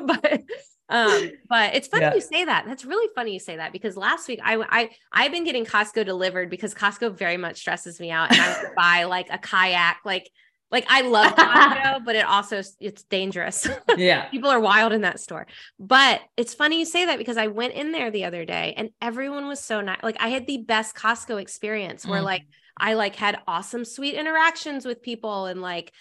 but 0.05 0.41
um 0.89 1.31
but 1.49 1.73
it's 1.73 1.87
funny 1.87 2.03
yeah. 2.03 2.13
you 2.13 2.21
say 2.21 2.45
that 2.45 2.65
that's 2.67 2.85
really 2.85 3.09
funny 3.15 3.33
you 3.33 3.39
say 3.39 3.55
that 3.55 3.71
because 3.71 3.95
last 3.95 4.27
week 4.27 4.39
i 4.43 4.57
i 4.69 4.89
i've 5.11 5.31
been 5.31 5.45
getting 5.45 5.65
costco 5.65 6.05
delivered 6.05 6.49
because 6.49 6.73
costco 6.73 7.15
very 7.17 7.37
much 7.37 7.57
stresses 7.57 7.99
me 7.99 8.11
out 8.11 8.31
and 8.31 8.41
i 8.41 8.65
buy 8.75 9.03
like 9.05 9.27
a 9.31 9.37
kayak 9.37 9.97
like 10.03 10.29
like 10.73 10.85
I 10.89 11.01
love 11.01 11.35
Costco, 11.37 12.03
but 12.03 12.15
it 12.17 12.25
also 12.25 12.61
it's 12.81 13.03
dangerous. 13.03 13.67
Yeah. 13.95 14.27
People 14.29 14.49
are 14.49 14.59
wild 14.59 14.91
in 14.91 15.01
that 15.01 15.19
store. 15.19 15.45
But 15.79 16.21
it's 16.35 16.55
funny 16.55 16.79
you 16.79 16.85
say 16.85 17.05
that 17.05 17.19
because 17.19 17.37
I 17.37 17.47
went 17.47 17.73
in 17.73 17.91
there 17.91 18.09
the 18.09 18.25
other 18.25 18.43
day 18.43 18.73
and 18.75 18.89
everyone 19.01 19.47
was 19.47 19.59
so 19.59 19.81
nice. 19.81 19.99
Like 20.01 20.17
I 20.19 20.29
had 20.29 20.47
the 20.47 20.57
best 20.57 20.95
Costco 20.95 21.39
experience 21.39 22.05
where 22.05 22.21
mm 22.21 22.25
like 22.25 22.43
I 22.75 22.95
like 22.95 23.15
had 23.15 23.39
awesome 23.45 23.85
sweet 23.85 24.15
interactions 24.15 24.83
with 24.83 25.03
people 25.03 25.45
and 25.45 25.61
like 25.61 25.91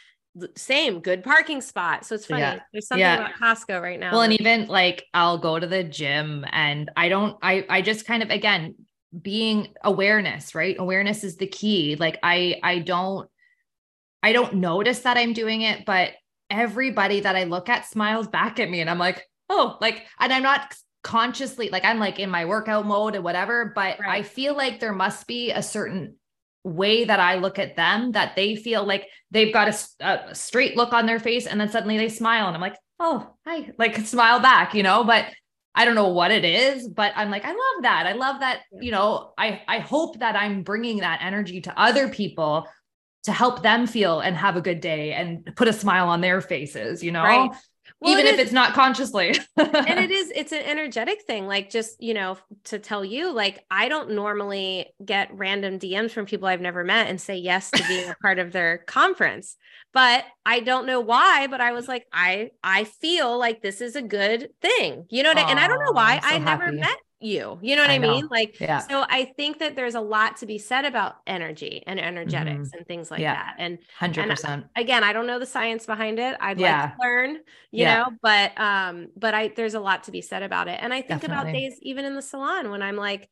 same 0.57 1.01
good 1.01 1.23
parking 1.23 1.61
spot. 1.61 2.07
So 2.07 2.15
it's 2.15 2.25
funny. 2.25 2.41
Yeah. 2.41 2.61
There's 2.73 2.87
something 2.87 3.01
yeah. 3.01 3.17
about 3.17 3.35
Costco 3.35 3.83
right 3.83 4.01
now. 4.01 4.13
Well, 4.13 4.23
and 4.23 4.33
even 4.41 4.67
like 4.69 5.05
I'll 5.13 5.37
go 5.37 5.59
to 5.59 5.67
the 5.67 5.85
gym 5.85 6.47
and 6.51 6.91
I 6.97 7.11
don't 7.11 7.37
I 7.43 7.67
I 7.69 7.83
just 7.83 8.07
kind 8.07 8.23
of 8.23 8.31
again 8.31 8.77
being 9.21 9.69
awareness, 9.85 10.55
right? 10.55 10.77
Awareness 10.79 11.25
is 11.25 11.37
the 11.37 11.47
key. 11.47 11.97
Like 11.97 12.19
I 12.23 12.59
I 12.63 12.79
don't 12.79 13.29
I 14.23 14.33
don't 14.33 14.55
notice 14.55 15.01
that 15.01 15.17
I'm 15.17 15.33
doing 15.33 15.63
it, 15.63 15.85
but 15.85 16.13
everybody 16.51 17.21
that 17.21 17.37
I 17.37 17.45
look 17.45 17.69
at 17.69 17.87
smiles 17.87 18.29
back 18.29 18.61
at 18.61 18.71
me 18.71 18.81
and 18.81 18.89
I'm 18.89 18.99
like, 18.99 19.27
oh, 19.49 19.79
like, 19.81 20.07
and 20.21 20.33
I'm 20.33 20.43
not 20.43 20.75
consciously 21.03 21.69
like 21.71 21.85
I'm 21.85 21.99
like 21.99 22.19
in 22.19 22.31
my 22.31 22.45
workout 22.45 22.87
mode 22.87 23.15
and 23.15 23.25
whatever, 23.25 23.73
but 23.75 23.99
right. 23.99 24.21
I 24.21 24.23
feel 24.23 24.57
like 24.57 24.81
there 24.81 24.93
must 24.93 25.27
be 25.27 25.51
a 25.51 25.63
certain 25.63 26.17
way 26.65 27.05
that 27.05 27.19
I 27.19 27.37
look 27.37 27.59
at 27.59 27.75
them 27.75 28.13
that 28.13 28.37
they 28.37 28.55
feel 28.55 28.85
like 28.85 29.09
they've 29.31 29.53
got 29.53 29.69
a, 29.69 30.07
a 30.07 30.35
straight 30.35 30.77
look 30.77 30.93
on 30.93 31.07
their 31.07 31.19
face 31.19 31.47
and 31.47 31.61
then 31.61 31.69
suddenly 31.69 31.99
they 31.99 32.09
smile 32.09 32.47
and 32.47 32.55
I'm 32.55 32.61
like, 32.61 32.77
oh, 33.01 33.35
hi, 33.47 33.73
like 33.79 33.97
smile 34.07 34.41
back, 34.41 34.75
you 34.75 34.83
know, 34.83 35.05
but 35.05 35.27
I 35.75 35.85
don't 35.85 35.95
know 35.95 36.09
what 36.09 36.31
it 36.31 36.45
is, 36.45 36.87
but 36.87 37.13
I'm 37.17 37.31
like, 37.31 37.45
I 37.45 37.49
love 37.49 37.83
that. 37.83 38.07
I 38.07 38.13
love 38.13 38.41
that, 38.41 38.61
you 38.81 38.91
know, 38.91 39.33
I 39.39 39.63
I 39.67 39.79
hope 39.79 40.19
that 40.21 40.37
I'm 40.37 40.63
bringing 40.63 40.99
that 40.99 41.21
energy 41.23 41.63
to 41.63 41.81
other 41.81 42.09
people 42.09 42.69
to 43.25 43.33
help 43.33 43.63
them 43.63 43.87
feel 43.87 44.21
and 44.21 44.37
have 44.37 44.57
a 44.57 44.61
good 44.61 44.81
day 44.81 45.13
and 45.13 45.55
put 45.57 45.69
a 45.69 45.73
smile 45.73 46.09
on 46.09 46.21
their 46.21 46.41
faces, 46.41 47.03
you 47.03 47.13
know? 47.13 47.23
Right. 47.23 47.51
Well, 48.01 48.13
even 48.13 48.27
it 48.27 48.31
if 48.31 48.35
is, 48.35 48.41
it's 48.47 48.53
not 48.53 48.75
consciously. 48.75 49.29
and 49.57 50.01
it 50.01 50.11
is, 50.11 50.33
it's 50.35 50.51
an 50.51 50.63
energetic 50.63 51.23
thing. 51.23 51.47
Like, 51.47 51.71
just, 51.71 52.03
you 52.03 52.15
know, 52.15 52.37
to 52.65 52.81
tell 52.81 53.05
you, 53.05 53.33
like, 53.33 53.65
I 53.71 53.89
don't 53.89 54.13
normally 54.13 54.87
get 55.05 55.33
random 55.33 55.79
DMs 55.79 56.11
from 56.11 56.27
people 56.27 56.49
I've 56.49 56.61
never 56.61 56.83
met 56.83 57.09
and 57.09 57.21
say 57.21 57.37
yes 57.37 57.71
to 57.71 57.85
being 57.87 58.09
a 58.09 58.17
part 58.21 58.41
of 58.41 58.51
their 58.51 58.79
conference. 58.87 59.57
But 59.93 60.25
I 60.45 60.61
don't 60.61 60.87
know 60.87 61.01
why, 61.01 61.47
but 61.47 61.61
I 61.61 61.73
was 61.73 61.87
like, 61.87 62.07
I, 62.13 62.51
I 62.65 62.85
feel 62.85 63.39
like 63.39 63.63
this 63.63 63.81
is 63.81 63.95
a 63.95 64.03
good 64.03 64.49
thing, 64.61 65.07
you 65.09 65.23
know, 65.23 65.31
what 65.31 65.39
I, 65.39 65.43
and 65.43 65.61
I 65.61 65.69
don't 65.69 65.79
know 65.79 65.93
why 65.93 66.19
so 66.19 66.35
I 66.35 66.39
never 66.39 66.65
happy. 66.65 66.79
met 66.79 66.97
you. 67.25 67.59
You 67.63 67.77
know 67.77 67.83
what 67.83 67.91
I, 67.91 67.95
I 67.95 67.99
mean? 67.99 68.29
Like, 68.31 68.59
yeah. 68.61 68.79
so 68.79 69.05
I 69.09 69.33
think 69.37 69.59
that 69.59 69.77
there's 69.77 69.95
a 69.95 70.01
lot 70.01 70.37
to 70.39 70.47
be 70.47 70.59
said 70.59 70.85
about 70.85 71.17
energy 71.27 71.83
and 71.87 72.01
energetics 72.01 72.69
mm-hmm. 72.69 72.79
and 72.79 72.87
things 72.87 73.11
like 73.11 73.21
yeah. 73.21 73.35
that. 73.35 73.55
And 73.59 73.79
100%. 74.01 74.45
And 74.49 74.65
again, 74.77 75.05
I 75.05 75.13
don't 75.13 75.27
know 75.27 75.39
the 75.39 75.47
science 75.47 75.87
behind 75.87 76.19
it. 76.19 76.37
I'd 76.41 76.59
yeah. 76.59 76.83
like 76.83 76.97
to 76.97 77.03
learn, 77.03 77.31
you 77.71 77.85
yeah. 77.85 77.99
know, 77.99 78.11
but, 78.23 78.59
um, 78.61 79.09
but 79.17 79.35
I, 79.35 79.49
there's 79.49 79.75
a 79.75 79.81
lot 79.81 80.05
to 80.05 80.11
be 80.11 80.21
said 80.21 80.43
about 80.43 80.69
it. 80.69 80.79
And 80.81 80.93
I 80.93 81.03
think 81.03 81.23
Definitely. 81.23 81.51
about 81.51 81.53
days, 81.53 81.79
even 81.83 82.05
in 82.05 82.15
the 82.15 82.23
salon, 82.23 82.71
when 82.71 82.83
I'm 82.83 82.97
like, 82.97 83.29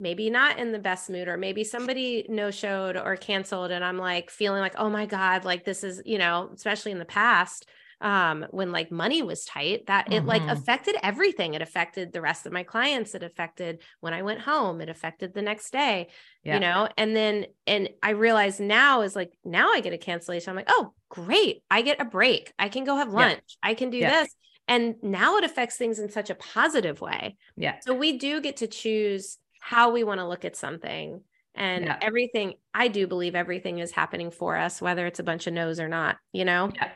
maybe 0.00 0.30
not 0.30 0.58
in 0.58 0.72
the 0.72 0.78
best 0.78 1.10
mood, 1.10 1.28
or 1.28 1.36
maybe 1.36 1.62
somebody 1.62 2.24
no 2.28 2.50
showed 2.50 2.96
or 2.96 3.16
canceled. 3.16 3.70
And 3.70 3.84
I'm 3.84 3.98
like 3.98 4.30
feeling 4.30 4.60
like, 4.60 4.74
oh 4.78 4.88
my 4.88 5.06
God, 5.06 5.44
like 5.44 5.64
this 5.64 5.84
is, 5.84 6.02
you 6.06 6.18
know, 6.18 6.50
especially 6.54 6.92
in 6.92 6.98
the 6.98 7.04
past 7.04 7.68
um, 8.00 8.46
when 8.50 8.72
like 8.72 8.90
money 8.90 9.22
was 9.22 9.44
tight 9.44 9.86
that 9.86 10.06
mm-hmm. 10.06 10.14
it 10.14 10.24
like 10.24 10.42
mm-hmm. 10.42 10.50
affected 10.50 10.96
everything 11.02 11.54
it 11.54 11.62
affected 11.62 12.12
the 12.12 12.20
rest 12.20 12.46
of 12.46 12.52
my 12.52 12.62
clients 12.62 13.14
it 13.14 13.22
affected 13.22 13.82
when 14.00 14.14
i 14.14 14.22
went 14.22 14.40
home 14.40 14.80
it 14.80 14.88
affected 14.88 15.34
the 15.34 15.42
next 15.42 15.70
day 15.70 16.08
yeah. 16.42 16.54
you 16.54 16.60
know 16.60 16.88
and 16.96 17.14
then 17.14 17.46
and 17.66 17.90
i 18.02 18.10
realize 18.10 18.58
now 18.58 19.02
is 19.02 19.14
like 19.14 19.32
now 19.44 19.70
i 19.70 19.80
get 19.80 19.92
a 19.92 19.98
cancellation 19.98 20.50
i'm 20.50 20.56
like 20.56 20.68
oh 20.68 20.92
great 21.08 21.62
i 21.70 21.82
get 21.82 22.00
a 22.00 22.04
break 22.04 22.52
i 22.58 22.68
can 22.68 22.84
go 22.84 22.96
have 22.96 23.12
lunch 23.12 23.58
yeah. 23.62 23.70
i 23.70 23.74
can 23.74 23.90
do 23.90 23.98
yeah. 23.98 24.22
this 24.22 24.34
and 24.66 24.94
now 25.02 25.36
it 25.36 25.44
affects 25.44 25.76
things 25.76 25.98
in 25.98 26.10
such 26.10 26.30
a 26.30 26.34
positive 26.34 27.00
way 27.00 27.36
yeah 27.56 27.78
so 27.80 27.94
we 27.94 28.16
do 28.16 28.40
get 28.40 28.58
to 28.58 28.66
choose 28.66 29.38
how 29.60 29.90
we 29.90 30.04
want 30.04 30.20
to 30.20 30.26
look 30.26 30.44
at 30.44 30.56
something 30.56 31.20
and 31.54 31.84
yeah. 31.84 31.98
everything 32.00 32.54
i 32.72 32.88
do 32.88 33.06
believe 33.06 33.34
everything 33.34 33.78
is 33.78 33.90
happening 33.90 34.30
for 34.30 34.56
us 34.56 34.80
whether 34.80 35.06
it's 35.06 35.18
a 35.18 35.24
bunch 35.24 35.46
of 35.46 35.52
no's 35.52 35.80
or 35.80 35.88
not 35.88 36.16
you 36.32 36.46
know 36.46 36.70
yeah 36.76 36.88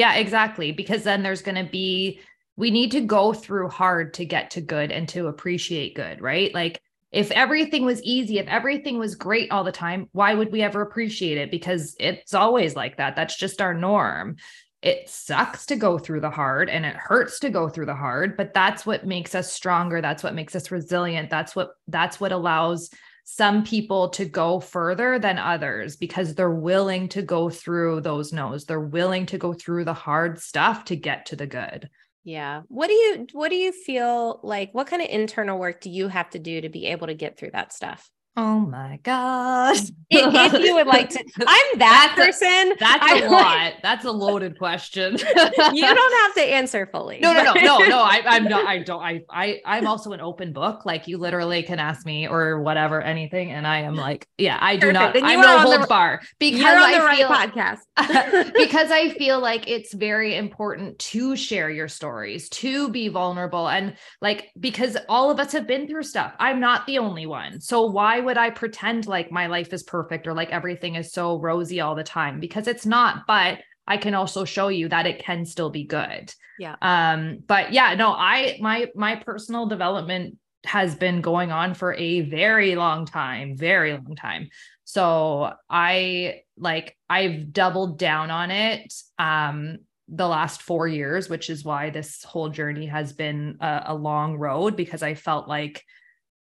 yeah, 0.00 0.14
exactly. 0.14 0.72
Because 0.72 1.02
then 1.02 1.22
there's 1.22 1.42
going 1.42 1.62
to 1.62 1.70
be, 1.70 2.20
we 2.56 2.70
need 2.70 2.92
to 2.92 3.02
go 3.02 3.34
through 3.34 3.68
hard 3.68 4.14
to 4.14 4.24
get 4.24 4.52
to 4.52 4.62
good 4.62 4.90
and 4.90 5.06
to 5.10 5.26
appreciate 5.26 5.94
good, 5.94 6.22
right? 6.22 6.54
Like, 6.54 6.80
if 7.12 7.30
everything 7.32 7.84
was 7.84 8.02
easy, 8.02 8.38
if 8.38 8.46
everything 8.46 8.98
was 8.98 9.14
great 9.14 9.50
all 9.50 9.62
the 9.62 9.72
time, 9.72 10.08
why 10.12 10.32
would 10.32 10.52
we 10.52 10.62
ever 10.62 10.80
appreciate 10.80 11.36
it? 11.36 11.50
Because 11.50 11.96
it's 12.00 12.32
always 12.32 12.74
like 12.74 12.96
that. 12.96 13.14
That's 13.14 13.36
just 13.36 13.60
our 13.60 13.74
norm. 13.74 14.36
It 14.80 15.10
sucks 15.10 15.66
to 15.66 15.76
go 15.76 15.98
through 15.98 16.20
the 16.20 16.30
hard 16.30 16.70
and 16.70 16.86
it 16.86 16.96
hurts 16.96 17.38
to 17.40 17.50
go 17.50 17.68
through 17.68 17.86
the 17.86 17.94
hard, 17.94 18.38
but 18.38 18.54
that's 18.54 18.86
what 18.86 19.04
makes 19.06 19.34
us 19.34 19.52
stronger. 19.52 20.00
That's 20.00 20.22
what 20.22 20.34
makes 20.34 20.56
us 20.56 20.70
resilient. 20.70 21.28
That's 21.28 21.54
what 21.54 21.72
that's 21.88 22.18
what 22.18 22.32
allows 22.32 22.88
some 23.24 23.64
people 23.64 24.08
to 24.10 24.24
go 24.24 24.60
further 24.60 25.18
than 25.18 25.38
others 25.38 25.96
because 25.96 26.34
they're 26.34 26.50
willing 26.50 27.08
to 27.10 27.22
go 27.22 27.50
through 27.50 28.00
those 28.00 28.32
no's. 28.32 28.64
They're 28.64 28.80
willing 28.80 29.26
to 29.26 29.38
go 29.38 29.52
through 29.52 29.84
the 29.84 29.94
hard 29.94 30.40
stuff 30.40 30.84
to 30.86 30.96
get 30.96 31.26
to 31.26 31.36
the 31.36 31.46
good. 31.46 31.88
Yeah. 32.24 32.62
What 32.68 32.88
do 32.88 32.94
you 32.94 33.26
what 33.32 33.48
do 33.48 33.56
you 33.56 33.72
feel 33.72 34.40
like 34.42 34.70
what 34.72 34.86
kind 34.86 35.02
of 35.02 35.08
internal 35.08 35.58
work 35.58 35.80
do 35.80 35.90
you 35.90 36.08
have 36.08 36.30
to 36.30 36.38
do 36.38 36.60
to 36.60 36.68
be 36.68 36.86
able 36.86 37.06
to 37.06 37.14
get 37.14 37.38
through 37.38 37.52
that 37.52 37.72
stuff? 37.72 38.10
Oh 38.36 38.60
my 38.60 39.00
gosh. 39.02 39.80
if, 39.80 40.54
if, 40.54 40.64
you 40.64 40.74
would 40.74 40.86
like 40.86 41.10
to, 41.10 41.18
I'm 41.46 41.78
that 41.78 42.14
that's 42.16 42.38
person. 42.40 42.72
A, 42.72 42.76
that's 42.78 43.22
a 43.22 43.28
lot. 43.28 43.42
Like, 43.42 43.82
that's 43.82 44.04
a 44.04 44.10
loaded 44.10 44.56
question. 44.56 45.12
you 45.72 45.82
don't 45.82 46.24
have 46.24 46.34
to 46.34 46.42
answer 46.42 46.88
fully. 46.92 47.18
No, 47.20 47.32
no, 47.32 47.42
no, 47.42 47.54
no, 47.54 47.78
no. 47.78 47.98
I, 48.02 48.22
I'm 48.24 48.44
not. 48.44 48.66
I 48.66 48.78
don't. 48.78 49.02
I, 49.02 49.22
I, 49.28 49.60
I'm 49.64 49.86
also 49.86 50.12
an 50.12 50.20
open 50.20 50.52
book. 50.52 50.86
Like 50.86 51.08
you 51.08 51.18
literally 51.18 51.62
can 51.64 51.80
ask 51.80 52.06
me 52.06 52.28
or 52.28 52.62
whatever, 52.62 53.02
anything, 53.02 53.50
and 53.50 53.66
I 53.66 53.80
am 53.80 53.96
like, 53.96 54.26
yeah, 54.38 54.58
I 54.60 54.76
do 54.76 54.92
Perfect. 54.92 54.94
not. 54.94 55.14
Then 55.14 55.24
I'm 55.24 55.40
no 55.40 55.58
holds 55.58 55.86
bar 55.86 56.20
because 56.38 56.60
you're 56.60 56.78
on 56.78 56.92
the 56.92 56.98
I 56.98 57.04
right 57.04 57.18
feel, 57.18 57.28
podcast. 57.28 58.52
because 58.54 58.90
I 58.92 59.10
feel 59.10 59.40
like 59.40 59.68
it's 59.68 59.92
very 59.92 60.36
important 60.36 60.98
to 61.00 61.36
share 61.36 61.68
your 61.68 61.88
stories, 61.88 62.48
to 62.50 62.88
be 62.90 63.08
vulnerable, 63.08 63.68
and 63.68 63.96
like 64.22 64.50
because 64.58 64.96
all 65.08 65.30
of 65.30 65.40
us 65.40 65.52
have 65.52 65.66
been 65.66 65.88
through 65.88 66.04
stuff. 66.04 66.32
I'm 66.38 66.60
not 66.60 66.86
the 66.86 66.98
only 66.98 67.26
one. 67.26 67.60
So 67.60 67.86
why 67.86 68.20
would 68.20 68.29
I 68.38 68.50
pretend 68.50 69.06
like 69.06 69.30
my 69.30 69.46
life 69.46 69.72
is 69.72 69.82
perfect 69.82 70.26
or 70.26 70.34
like 70.34 70.50
everything 70.50 70.94
is 70.94 71.12
so 71.12 71.38
rosy 71.38 71.80
all 71.80 71.94
the 71.94 72.04
time? 72.04 72.40
Because 72.40 72.66
it's 72.66 72.86
not, 72.86 73.26
but 73.26 73.58
I 73.86 73.96
can 73.96 74.14
also 74.14 74.44
show 74.44 74.68
you 74.68 74.88
that 74.88 75.06
it 75.06 75.24
can 75.24 75.44
still 75.44 75.70
be 75.70 75.84
good. 75.84 76.32
Yeah. 76.58 76.76
Um, 76.80 77.40
but 77.46 77.72
yeah, 77.72 77.94
no, 77.94 78.12
I 78.12 78.58
my 78.60 78.88
my 78.94 79.16
personal 79.16 79.66
development 79.66 80.38
has 80.64 80.94
been 80.94 81.22
going 81.22 81.50
on 81.50 81.74
for 81.74 81.94
a 81.94 82.20
very 82.20 82.76
long 82.76 83.06
time, 83.06 83.56
very 83.56 83.92
long 83.92 84.14
time. 84.14 84.50
So 84.84 85.52
I 85.68 86.42
like 86.56 86.96
I've 87.08 87.52
doubled 87.52 87.98
down 87.98 88.30
on 88.30 88.50
it 88.50 88.92
um 89.18 89.78
the 90.08 90.26
last 90.28 90.62
4 90.62 90.88
years, 90.88 91.28
which 91.28 91.50
is 91.50 91.64
why 91.64 91.90
this 91.90 92.24
whole 92.24 92.48
journey 92.48 92.86
has 92.86 93.12
been 93.12 93.56
a, 93.60 93.82
a 93.86 93.94
long 93.94 94.36
road 94.36 94.76
because 94.76 95.02
I 95.02 95.14
felt 95.14 95.48
like 95.48 95.84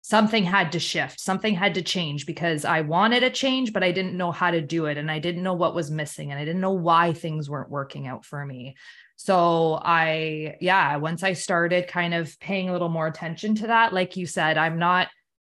something 0.04 0.44
had 0.44 0.70
to 0.72 0.78
shift, 0.78 1.18
something 1.18 1.54
had 1.54 1.72
to 1.72 1.80
change 1.80 2.26
because 2.26 2.66
I 2.66 2.82
wanted 2.82 3.22
a 3.22 3.30
change, 3.30 3.72
but 3.72 3.82
I 3.82 3.90
didn't 3.90 4.18
know 4.18 4.32
how 4.32 4.50
to 4.50 4.60
do 4.60 4.84
it. 4.84 4.98
And 4.98 5.10
I 5.10 5.18
didn't 5.18 5.42
know 5.42 5.54
what 5.54 5.74
was 5.74 5.90
missing 5.90 6.30
and 6.30 6.38
I 6.38 6.44
didn't 6.44 6.60
know 6.60 6.72
why 6.72 7.14
things 7.14 7.48
weren't 7.48 7.70
working 7.70 8.06
out 8.06 8.26
for 8.26 8.44
me. 8.44 8.76
So 9.16 9.80
I, 9.82 10.56
yeah, 10.60 10.96
once 10.96 11.22
I 11.22 11.32
started 11.32 11.88
kind 11.88 12.12
of 12.12 12.38
paying 12.38 12.68
a 12.68 12.72
little 12.72 12.90
more 12.90 13.06
attention 13.06 13.54
to 13.56 13.68
that, 13.68 13.94
like 13.94 14.14
you 14.14 14.26
said, 14.26 14.58
I'm 14.58 14.78
not, 14.78 15.08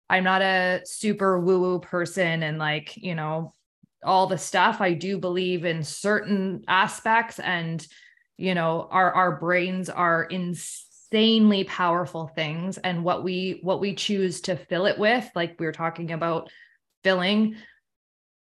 I'm 0.09 0.25
not 0.25 0.41
a 0.41 0.81
super 0.83 1.39
woo 1.39 1.61
woo 1.61 1.79
person 1.79 2.43
and 2.43 2.57
like, 2.57 2.97
you 2.97 3.15
know, 3.15 3.53
all 4.03 4.27
the 4.27 4.37
stuff. 4.37 4.81
I 4.81 4.95
do 4.95 5.17
believe 5.17 5.63
in 5.63 5.81
certain 5.81 6.65
aspects 6.67 7.39
and, 7.39 7.87
you 8.35 8.53
know, 8.53 8.89
our, 8.91 9.13
our 9.13 9.39
brains 9.39 9.89
are 9.89 10.25
in 10.25 10.55
insanely 11.12 11.63
powerful 11.65 12.28
things 12.28 12.78
and 12.78 13.04
what 13.04 13.24
we 13.24 13.60
what 13.63 13.82
we 13.82 13.93
choose 13.93 14.41
to 14.41 14.56
fill 14.56 14.86
it 14.86 14.97
with 14.97 15.30
like 15.36 15.56
we 15.60 15.65
were 15.65 15.71
talking 15.71 16.12
about 16.12 16.50
filling 17.04 17.56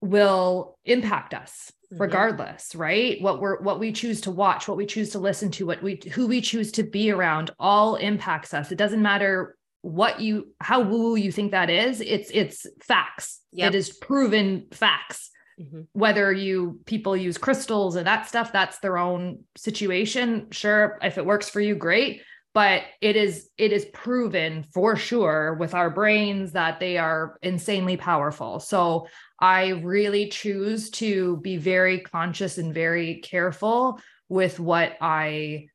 will 0.02 0.78
impact 0.86 1.34
us 1.34 1.72
mm-hmm. 1.92 2.02
regardless 2.02 2.76
right 2.76 3.22
what 3.22 3.42
we're 3.42 3.60
what 3.62 3.80
we 3.80 3.92
choose 3.92 4.22
to 4.22 4.32
watch 4.32 4.68
what 4.68 4.78
we 4.78 4.86
choose 4.86 5.10
to 5.10 5.20
listen 5.20 5.50
to 5.50 5.66
what 5.66 5.82
we 5.82 6.00
who 6.14 6.28
we 6.28 6.42
choose 6.42 6.72
to 6.72 6.84
be 6.84 7.12
around 7.12 7.50
all 7.60 7.96
impacts 7.96 8.54
us 8.54 8.72
it 8.72 8.78
doesn't 8.78 9.02
matter 9.02 9.58
what 9.82 10.20
you 10.20 10.54
how 10.60 10.82
woo 10.82 11.16
you 11.16 11.32
think 11.32 11.52
that 11.52 11.70
is 11.70 12.02
it's 12.02 12.30
it's 12.32 12.68
facts 12.84 13.40
yep. 13.52 13.74
it 13.74 13.76
is 13.76 13.90
proven 13.90 14.68
facts 14.72 15.32
mm-hmm. 15.60 15.82
whether 15.94 16.32
you 16.32 16.80
people 16.86 17.18
use 17.18 17.38
crystals 17.38 17.96
and 17.96 18.06
that 18.06 18.28
stuff 18.28 18.52
that's 18.52 18.80
their 18.80 18.98
own 18.98 19.40
situation 19.58 20.48
sure 20.52 21.00
if 21.02 21.18
it 21.18 21.26
works 21.26 21.50
for 21.50 21.62
you 21.62 21.74
great 21.74 22.22
but 22.54 22.84
it 23.02 23.16
is 23.16 23.50
it 23.58 23.72
is 23.72 23.86
proven 23.86 24.66
for 24.74 24.96
sure 24.96 25.54
with 25.56 25.74
our 25.74 25.90
brains 25.90 26.54
that 26.54 26.80
they 26.80 26.98
are 26.98 27.38
insanely 27.42 27.98
powerful. 27.98 28.60
So 28.60 29.08
i 29.42 29.70
really 29.70 30.28
choose 30.28 30.90
to 30.90 31.38
be 31.38 31.58
very 31.58 32.00
conscious 32.00 32.58
and 32.58 32.74
very 32.74 33.22
careful 33.22 34.00
with 34.28 34.60
what 34.60 34.98
i 35.00 35.68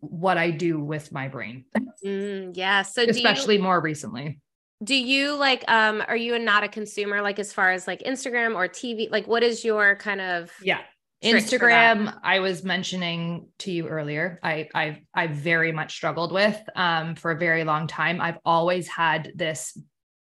what 0.00 0.38
i 0.38 0.50
do 0.50 0.80
with 0.80 1.12
my 1.12 1.28
brain. 1.28 1.64
Mm, 2.04 2.56
yeah. 2.56 2.82
So 2.82 3.02
especially 3.02 3.56
you, 3.56 3.62
more 3.62 3.80
recently. 3.80 4.40
Do 4.84 4.94
you 4.94 5.34
like 5.34 5.64
um 5.68 6.02
are 6.06 6.16
you 6.16 6.38
not 6.38 6.64
a 6.64 6.68
consumer 6.68 7.22
like 7.22 7.38
as 7.38 7.52
far 7.52 7.72
as 7.72 7.86
like 7.86 8.02
instagram 8.02 8.54
or 8.54 8.68
tv 8.68 9.10
like 9.10 9.26
what 9.26 9.42
is 9.42 9.64
your 9.64 9.96
kind 9.96 10.20
of 10.20 10.52
yeah 10.62 10.80
Instagram, 11.22 12.14
I 12.22 12.40
was 12.40 12.62
mentioning 12.62 13.48
to 13.60 13.72
you 13.72 13.88
earlier, 13.88 14.38
I 14.42 14.68
I 14.74 15.02
I 15.14 15.26
very 15.28 15.72
much 15.72 15.94
struggled 15.94 16.32
with 16.32 16.60
um 16.74 17.14
for 17.14 17.30
a 17.30 17.38
very 17.38 17.64
long 17.64 17.86
time. 17.86 18.20
I've 18.20 18.38
always 18.44 18.86
had 18.86 19.32
this 19.34 19.78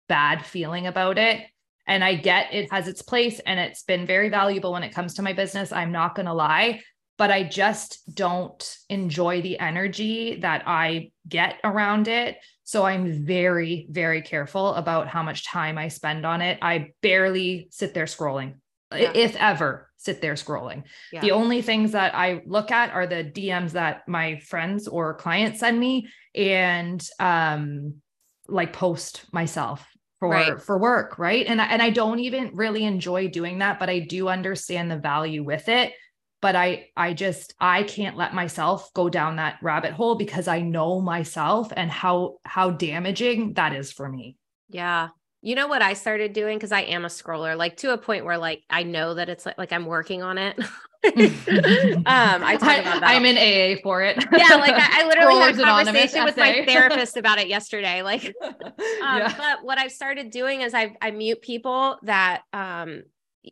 bad 0.09 0.45
feeling 0.45 0.87
about 0.87 1.19
it. 1.19 1.41
And 1.87 2.05
I 2.05 2.15
get 2.15 2.53
it 2.55 2.71
has 2.71 2.87
its 2.87 3.03
place 3.03 3.41
and 3.41 3.59
it's 3.59 3.83
been 3.83 4.07
very 4.07 4.29
valuable 4.29 4.73
when 4.73 4.85
it 4.85 4.95
comes 4.95 5.15
to 5.15 5.23
my 5.23 5.33
business. 5.33 5.73
I'm 5.73 5.91
not 5.91 6.15
gonna 6.15 6.35
lie, 6.35 6.83
but 7.19 7.31
I 7.31 7.43
just 7.43 8.15
don't 8.15 8.77
enjoy 8.89 9.43
the 9.43 9.59
energy 9.59 10.39
that 10.41 10.63
I 10.67 11.11
get 11.27 11.57
around 11.65 12.09
it. 12.09 12.37
So 12.65 12.85
I'm 12.85 13.25
very, 13.25 13.87
very 13.91 14.23
careful 14.23 14.75
about 14.75 15.09
how 15.09 15.23
much 15.23 15.45
time 15.47 15.77
I 15.77 15.89
spend 15.89 16.25
on 16.25 16.41
it. 16.41 16.59
I 16.63 16.93
barely 17.03 17.69
sit 17.71 17.95
there 17.95 18.05
scrolling, 18.05 18.55
yeah. 18.95 19.13
if 19.15 19.37
ever 19.37 19.89
sit 19.97 20.21
there 20.21 20.35
scrolling. 20.35 20.83
Yeah. 21.13 21.21
The 21.21 21.33
only 21.33 21.63
things 21.63 21.93
that 21.93 22.15
I 22.15 22.43
look 22.47 22.71
at 22.71 22.91
are 22.91 23.07
the 23.07 23.25
DMs 23.25 23.73
that 23.73 24.09
my 24.09 24.39
friends 24.41 24.89
or 24.89 25.15
clients 25.15 25.61
send 25.61 25.79
me 25.79 26.09
and 26.35 27.07
um 27.21 27.95
like 28.49 28.73
post 28.73 29.27
myself 29.33 29.87
for 30.19 30.29
right. 30.29 30.63
for 30.63 30.79
work, 30.79 31.19
right? 31.19 31.47
And 31.47 31.61
and 31.61 31.83
I 31.83 31.91
don't 31.91 32.21
even 32.21 32.51
really 32.55 32.85
enjoy 32.85 33.29
doing 33.29 33.59
that, 33.59 33.81
but 33.81 33.91
I 33.91 34.01
do 34.01 34.29
understand 34.29 34.91
the 34.91 34.97
value 34.97 35.43
with 35.43 35.69
it. 35.69 35.93
But 36.41 36.57
I 36.57 36.91
I 36.97 37.13
just 37.13 37.55
I 37.61 37.83
can't 37.83 38.17
let 38.17 38.35
myself 38.35 38.93
go 38.95 39.09
down 39.09 39.37
that 39.37 39.59
rabbit 39.63 39.93
hole 39.93 40.15
because 40.15 40.49
I 40.49 40.61
know 40.61 41.01
myself 41.01 41.73
and 41.77 41.91
how 41.91 42.39
how 42.45 42.71
damaging 42.71 43.55
that 43.55 43.73
is 43.73 43.93
for 43.93 44.09
me. 44.09 44.37
Yeah. 44.69 45.09
You 45.43 45.57
know 45.57 45.67
what 45.67 45.83
I 45.83 45.95
started 45.95 46.33
doing 46.33 46.57
because 46.57 46.73
I 46.73 46.83
am 46.83 47.05
a 47.05 47.09
scroller, 47.09 47.57
like 47.57 47.77
to 47.79 47.93
a 47.93 47.99
point 47.99 48.25
where 48.25 48.39
like 48.39 48.63
I 48.71 48.85
know 48.85 49.15
that 49.15 49.29
it's 49.29 49.45
like 49.45 49.59
like 49.59 49.73
I'm 49.73 49.87
working 49.87 50.23
on 50.23 50.39
it. 50.39 50.59
um, 51.05 52.05
I 52.07 52.57
talk 52.61 52.79
about 52.79 53.01
that. 53.01 53.03
I'm 53.03 53.25
in 53.25 53.37
AA 53.37 53.81
for 53.83 54.03
it. 54.03 54.25
yeah, 54.31 54.55
like 54.55 54.75
I, 54.75 55.03
I 55.03 55.09
literally 55.09 55.35
had 55.35 55.59
a 55.59 55.63
conversation 55.65 56.25
with 56.25 56.37
my 56.37 56.65
therapist 56.69 57.17
about 57.17 57.41
it 57.41 57.49
yesterday. 57.49 58.03
Like, 58.03 58.33
um, 58.41 58.55
yeah. 59.01 59.35
but 59.37 59.65
what 59.65 59.79
I've 59.79 59.91
started 59.91 60.31
doing 60.31 60.61
is 60.61 60.75
I 60.75 60.95
I 61.03 61.11
mute 61.11 61.43
people 61.43 61.99
that 62.05 62.43
um 62.53 63.03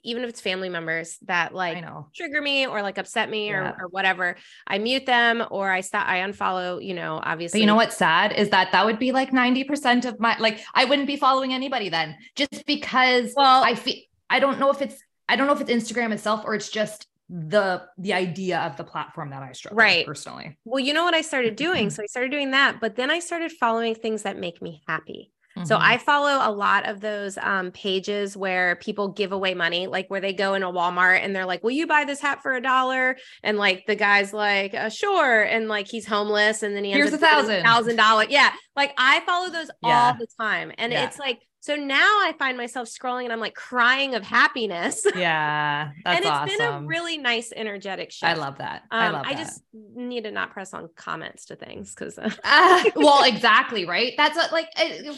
even 0.03 0.23
if 0.23 0.31
it's 0.31 0.41
family 0.41 0.69
members 0.69 1.19
that 1.23 1.55
like 1.55 1.85
trigger 2.15 2.41
me 2.41 2.67
or 2.67 2.83
like 2.83 2.99
upset 2.99 3.29
me 3.29 3.49
yeah. 3.49 3.71
or, 3.71 3.85
or 3.85 3.89
whatever, 3.89 4.37
I 4.67 4.79
mute 4.79 5.07
them 5.07 5.45
or 5.51 5.71
I 5.71 5.81
stop, 5.81 6.07
I 6.07 6.19
unfollow, 6.19 6.85
you 6.85 6.95
know, 6.95 7.21
obviously. 7.23 7.59
But 7.59 7.63
you 7.63 7.67
know 7.67 7.77
what's 7.77 7.97
sad 7.97 8.33
is 8.33 8.51
that 8.51 8.73
that 8.73 8.87
would 8.87 8.99
be 8.99 9.13
like 9.13 9.31
90% 9.31 10.05
of 10.05 10.21
my, 10.21 10.37
like, 10.39 10.61
I 10.75 10.85
wouldn't 10.85 11.07
be 11.07 11.17
following 11.17 11.53
anybody 11.53 11.89
then 11.89 12.17
just 12.37 12.67
because 12.67 13.33
well, 13.37 13.65
I 13.65 13.75
feel, 13.75 13.97
I 14.29 14.39
don't 14.41 14.61
know 14.61 14.71
if 14.71 14.81
it's, 14.81 14.97
I 15.29 15.37
don't 15.37 15.47
know 15.47 15.55
if 15.55 15.61
it's 15.61 15.71
Instagram 15.71 16.13
itself 16.13 16.43
or 16.45 16.55
it's 16.55 16.69
just 16.69 17.07
the 17.33 17.83
the 17.97 18.13
idea 18.13 18.59
of 18.59 18.77
the 18.77 18.83
platform 18.83 19.31
that 19.31 19.41
I 19.41 19.53
struggle 19.53 19.77
right. 19.77 20.05
personally. 20.05 20.59
Well, 20.65 20.81
you 20.81 20.93
know 20.93 21.05
what 21.05 21.15
I 21.15 21.21
started 21.21 21.55
doing? 21.55 21.89
So 21.91 22.03
I 22.03 22.07
started 22.07 22.33
doing 22.33 22.51
that, 22.51 22.81
but 22.81 22.97
then 22.97 23.09
I 23.09 23.21
started 23.21 23.53
following 23.53 23.95
things 23.95 24.23
that 24.23 24.37
make 24.37 24.61
me 24.61 24.83
happy. 24.89 25.31
So 25.65 25.75
mm-hmm. 25.75 25.85
I 25.85 25.99
follow 25.99 26.39
a 26.43 26.53
lot 26.53 26.89
of 26.89 27.01
those 27.01 27.37
um, 27.39 27.73
pages 27.73 28.37
where 28.37 28.77
people 28.77 29.09
give 29.09 29.33
away 29.33 29.55
money, 29.55 29.89
like 29.89 30.09
where 30.09 30.21
they 30.21 30.33
go 30.33 30.55
in 30.55 30.63
a 30.63 30.73
Walmart 30.73 31.23
and 31.25 31.35
they're 31.35 31.45
like, 31.45 31.65
"Will 31.65 31.73
you 31.73 31.87
buy 31.87 32.05
this 32.05 32.21
hat 32.21 32.41
for 32.41 32.55
a 32.55 32.63
dollar?" 32.63 33.17
And 33.43 33.59
like 33.59 33.85
the 33.87 33.97
guy's 33.97 34.33
like, 34.33 34.75
uh, 34.75 34.89
"Sure," 34.89 35.43
and 35.43 35.69
like 35.69 35.89
he's 35.89 36.07
homeless, 36.07 36.63
and 36.63 36.75
then 36.77 36.85
he 36.85 36.93
here's 36.93 37.13
a 37.13 37.19
thousand 37.19 37.63
thousand 37.63 37.97
dollar. 37.97 38.27
Yeah, 38.29 38.53
like 38.77 38.95
I 38.97 39.21
follow 39.21 39.51
those 39.51 39.71
yeah. 39.83 40.07
all 40.07 40.15
the 40.15 40.29
time, 40.39 40.73
and 40.79 40.93
yeah. 40.93 41.07
it's 41.07 41.19
like 41.19 41.41
so 41.63 41.77
now 41.77 41.97
I 41.99 42.33
find 42.39 42.57
myself 42.57 42.89
scrolling 42.89 43.25
and 43.25 43.33
I'm 43.35 43.41
like 43.41 43.55
crying 43.55 44.15
of 44.15 44.23
happiness. 44.23 45.07
Yeah. 45.21 45.91
and 46.07 46.19
it's 46.21 46.27
awesome. 46.27 46.57
been 46.57 46.67
a 46.67 46.81
really 46.87 47.19
nice, 47.19 47.53
energetic 47.55 48.11
shift. 48.11 48.25
I 48.25 48.35
love 48.35 48.57
that. 48.59 48.85
Um, 48.91 49.01
I 49.01 49.11
love 49.11 49.27
I 49.27 49.35
just 49.35 49.61
need 49.73 50.25
to 50.25 50.31
not 50.31 50.51
press 50.53 50.73
on 50.73 50.89
comments 50.97 51.45
to 51.47 51.57
things 51.57 51.95
because, 51.95 52.19
uh, 52.19 52.31
uh, 52.43 52.85
well, 52.97 53.25
exactly. 53.25 53.85
Right. 53.85 54.15
That's 54.17 54.37
what, 54.37 54.51
like, 54.53 54.69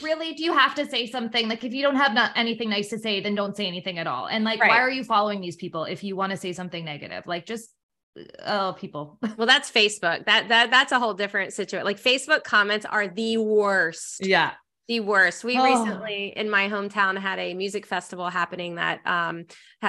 really, 0.03 0.35
do 0.35 0.43
you 0.43 0.53
have 0.55 0.75
to 0.77 0.87
say 0.87 1.09
something? 1.09 1.49
Like, 1.49 1.62
if 1.62 1.73
you 1.73 1.83
don't 1.83 1.97
have 1.97 2.14
not 2.14 2.33
anything 2.35 2.71
nice 2.71 2.89
to 2.89 2.99
say, 2.99 3.21
then 3.21 3.37
don't 3.37 3.57
say 3.57 3.66
anything 3.66 3.99
at 3.99 4.09
all. 4.09 4.27
And 4.27 4.45
like, 4.45 4.61
right. 4.61 4.71
why 4.71 4.79
are 4.79 4.91
you 4.91 5.05
following 5.05 5.41
these 5.41 5.57
people 5.57 5.85
if 5.85 6.03
you 6.03 6.16
want 6.16 6.31
to 6.31 6.37
say 6.37 6.53
something 6.53 6.85
negative? 6.85 7.25
Like, 7.27 7.47
just 7.47 7.71
oh 8.45 8.77
people 8.79 9.19
well 9.39 9.47
that's 9.47 9.71
facebook 9.71 10.27
that 10.27 10.49
that 10.49 10.71
that's 10.71 10.93
a 10.93 10.99
whole 10.99 11.14
different 11.14 11.51
situation 11.51 11.83
like 11.83 11.99
facebook 11.99 12.45
comments 12.45 12.85
are 12.85 13.09
the 13.09 13.39
worst 13.39 14.27
yeah 14.27 14.53
the 14.89 15.01
worst. 15.01 15.45
We 15.45 15.59
oh. 15.59 15.64
recently 15.64 16.33
in 16.37 16.51
my 16.51 16.68
hometown 16.68 17.18
had 17.18 17.39
a 17.39 17.55
music 17.55 17.87
festival 17.87 18.28
happening 18.28 18.76
that 18.76 19.01
um 19.07 19.45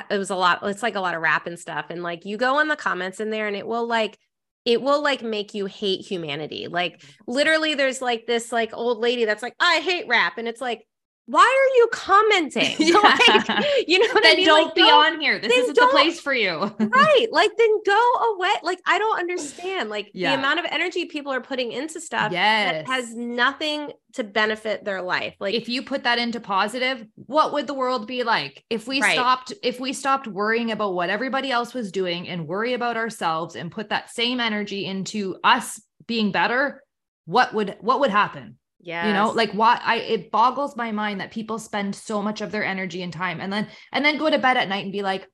it 0.09 0.17
was 0.17 0.29
a 0.29 0.35
lot 0.35 0.59
it's 0.63 0.83
like 0.83 0.95
a 0.95 1.01
lot 1.01 1.15
of 1.15 1.21
rap 1.21 1.47
and 1.47 1.59
stuff 1.59 1.87
and 1.89 2.03
like 2.03 2.25
you 2.25 2.37
go 2.37 2.59
in 2.59 2.67
the 2.67 2.75
comments 2.75 3.19
in 3.19 3.29
there 3.29 3.47
and 3.47 3.55
it 3.55 3.67
will 3.67 3.87
like 3.87 4.17
it 4.65 4.81
will 4.81 5.03
like 5.03 5.21
make 5.21 5.53
you 5.53 5.65
hate 5.65 6.01
humanity. 6.01 6.67
Like 6.69 7.03
literally 7.27 7.75
there's 7.75 8.01
like 8.01 8.25
this 8.25 8.51
like 8.51 8.73
old 8.73 8.99
lady 8.99 9.25
that's 9.25 9.43
like 9.43 9.55
I 9.59 9.79
hate 9.79 10.07
rap 10.07 10.37
and 10.37 10.47
it's 10.47 10.61
like 10.61 10.85
why 11.25 11.41
are 11.41 11.77
you 11.77 11.87
commenting? 11.93 12.75
Yeah. 12.79 12.97
Like, 12.97 13.87
you 13.87 13.99
know 13.99 14.13
what 14.13 14.23
then 14.23 14.33
I 14.33 14.35
mean? 14.35 14.45
don't 14.45 14.65
Like, 14.65 14.75
be 14.75 14.81
go- 14.81 14.99
on 14.99 15.19
here. 15.21 15.39
This 15.39 15.53
isn't 15.53 15.75
the 15.75 15.87
place 15.91 16.19
for 16.19 16.33
you. 16.33 16.51
right. 16.79 17.27
Like 17.31 17.51
then 17.57 17.69
go 17.85 18.11
away. 18.35 18.49
Like 18.61 18.79
I 18.85 18.99
don't 18.99 19.17
understand. 19.19 19.89
Like 19.89 20.11
Yeah. 20.13 20.33
the 20.35 20.39
amount 20.39 20.59
of 20.59 20.65
energy 20.69 21.05
people 21.05 21.31
are 21.31 21.39
putting 21.41 21.71
into 21.71 22.01
stuff 22.01 22.31
yes. 22.31 22.73
that 22.73 22.87
has 22.87 23.15
nothing 23.15 23.91
to 24.13 24.23
benefit 24.23 24.83
their 24.83 25.01
life. 25.01 25.35
Like 25.39 25.53
if 25.55 25.69
you 25.69 25.81
put 25.83 26.03
that 26.03 26.19
into 26.19 26.39
positive, 26.39 27.05
what 27.15 27.53
would 27.53 27.67
the 27.67 27.73
world 27.73 28.05
be 28.05 28.23
like 28.23 28.63
if 28.69 28.87
we 28.87 29.01
Right. 29.01 29.13
stopped 29.13 29.53
if 29.63 29.79
we 29.79 29.93
stopped 29.93 30.27
worrying 30.27 30.71
about 30.71 30.93
what 30.93 31.09
everybody 31.09 31.51
else 31.51 31.73
was 31.73 31.91
doing 31.91 32.27
and 32.27 32.47
worry 32.47 32.73
about 32.73 32.97
ourselves 32.97 33.55
and 33.55 33.71
put 33.71 33.89
that 33.89 34.09
same 34.11 34.39
energy 34.39 34.85
into 34.85 35.37
us 35.43 35.81
being 36.05 36.31
better? 36.31 36.83
What 37.25 37.53
would 37.53 37.77
what 37.79 38.01
would 38.01 38.11
happen? 38.11 38.57
Yeah, 38.85 39.07
you 39.07 39.13
know 39.13 39.31
like 39.31 39.51
why 39.53 39.79
i 39.83 39.95
it 39.95 40.29
boggles 40.31 40.75
my 40.75 40.91
mind 40.91 41.19
that 41.21 41.31
people 41.31 41.57
spend 41.57 41.95
so 41.95 42.21
much 42.21 42.41
of 42.41 42.51
their 42.51 42.63
energy 42.65 43.01
and 43.01 43.13
time 43.13 43.39
and 43.41 43.51
then 43.51 43.67
and 43.91 44.03
then 44.05 44.17
go 44.17 44.29
to 44.29 44.37
bed 44.37 44.57
at 44.57 44.67
night 44.69 44.83
and 44.83 44.91
be 44.91 45.01
like 45.01 45.27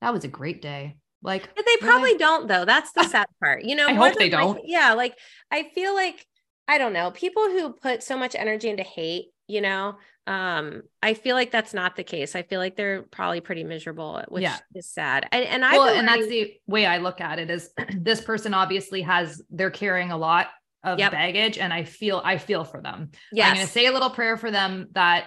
that 0.00 0.12
was 0.12 0.24
a 0.24 0.28
great 0.28 0.60
day 0.62 0.96
like 1.22 1.48
But 1.54 1.64
they 1.66 1.76
really? 1.80 1.88
probably 1.92 2.16
don't 2.18 2.46
though. 2.48 2.64
That's 2.64 2.92
the 2.92 3.04
sad 3.14 3.26
part. 3.42 3.64
You 3.64 3.74
know, 3.74 3.86
I 3.88 3.94
hope 3.94 4.14
they 4.16 4.30
like- 4.30 4.32
don't. 4.32 4.60
yeah, 4.64 4.92
like 4.92 5.14
I 5.50 5.64
feel 5.74 5.94
like 5.94 6.24
I 6.68 6.78
don't 6.78 6.92
know, 6.92 7.10
people 7.10 7.44
who 7.50 7.72
put 7.72 8.02
so 8.02 8.16
much 8.16 8.34
energy 8.34 8.68
into 8.68 8.82
hate, 8.82 9.26
you 9.48 9.60
know, 9.60 9.96
um, 10.26 10.82
I 11.02 11.14
feel 11.14 11.34
like 11.34 11.50
that's 11.50 11.72
not 11.72 11.96
the 11.96 12.04
case. 12.04 12.34
I 12.36 12.42
feel 12.42 12.60
like 12.60 12.76
they're 12.76 13.02
probably 13.02 13.40
pretty 13.40 13.64
miserable, 13.64 14.22
which 14.28 14.42
Yeah. 14.42 14.58
is 14.74 14.88
sad. 14.88 15.26
And 15.32 15.44
and 15.44 15.64
I 15.64 15.72
well 15.78 15.88
and 15.88 16.06
that's 16.06 16.26
the 16.28 16.54
way 16.66 16.84
i 16.86 16.98
look 16.98 17.20
at 17.20 17.38
it 17.38 17.50
is 17.50 17.70
this 17.96 18.20
person 18.20 18.52
obviously 18.54 19.02
has 19.02 19.42
they're 19.50 19.70
carrying 19.70 20.10
a 20.12 20.16
lot 20.18 20.48
of 20.86 20.98
Yep. 20.98 21.12
baggage 21.12 21.58
and 21.58 21.72
i 21.74 21.84
feel 21.84 22.22
i 22.24 22.38
feel 22.38 22.64
for 22.64 22.80
them 22.80 23.10
yes. 23.32 23.48
i'm 23.48 23.54
going 23.56 23.66
to 23.66 23.72
say 23.72 23.86
a 23.86 23.92
little 23.92 24.08
prayer 24.10 24.38
for 24.38 24.50
them 24.50 24.88
that 24.92 25.24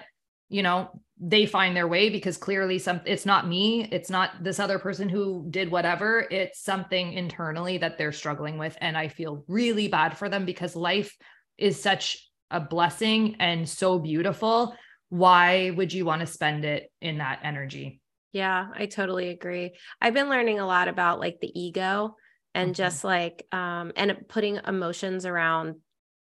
you 0.49 0.63
know 0.63 0.89
they 1.21 1.45
find 1.45 1.75
their 1.75 1.87
way 1.87 2.09
because 2.09 2.37
clearly 2.37 2.79
some 2.79 3.01
it's 3.05 3.25
not 3.25 3.47
me 3.47 3.87
it's 3.91 4.09
not 4.09 4.41
this 4.41 4.59
other 4.59 4.79
person 4.79 5.09
who 5.09 5.45
did 5.51 5.69
whatever 5.69 6.25
it's 6.31 6.63
something 6.63 7.13
internally 7.13 7.77
that 7.77 7.97
they're 7.97 8.13
struggling 8.13 8.57
with 8.57 8.75
and 8.81 8.97
i 8.97 9.07
feel 9.09 9.43
really 9.47 9.87
bad 9.89 10.17
for 10.17 10.29
them 10.29 10.45
because 10.45 10.75
life 10.75 11.15
is 11.57 11.79
such 11.79 12.25
a 12.51 12.59
blessing 12.59 13.35
and 13.39 13.67
so 13.67 13.99
beautiful 13.99 14.73
why 15.09 15.71
would 15.71 15.91
you 15.91 16.05
want 16.05 16.21
to 16.21 16.25
spend 16.27 16.63
it 16.63 16.89
in 17.01 17.17
that 17.17 17.39
energy 17.43 17.99
Yeah, 18.31 18.67
I 18.75 18.85
totally 18.85 19.29
agree. 19.29 19.71
I've 19.99 20.13
been 20.13 20.29
learning 20.29 20.59
a 20.59 20.67
lot 20.67 20.87
about 20.87 21.19
like 21.19 21.39
the 21.41 21.51
ego 21.59 22.15
and 22.53 22.71
Mhm. 22.71 22.75
just 22.75 23.03
like 23.03 23.45
um 23.51 23.91
and 23.95 24.25
putting 24.27 24.59
emotions 24.67 25.25
around 25.25 25.75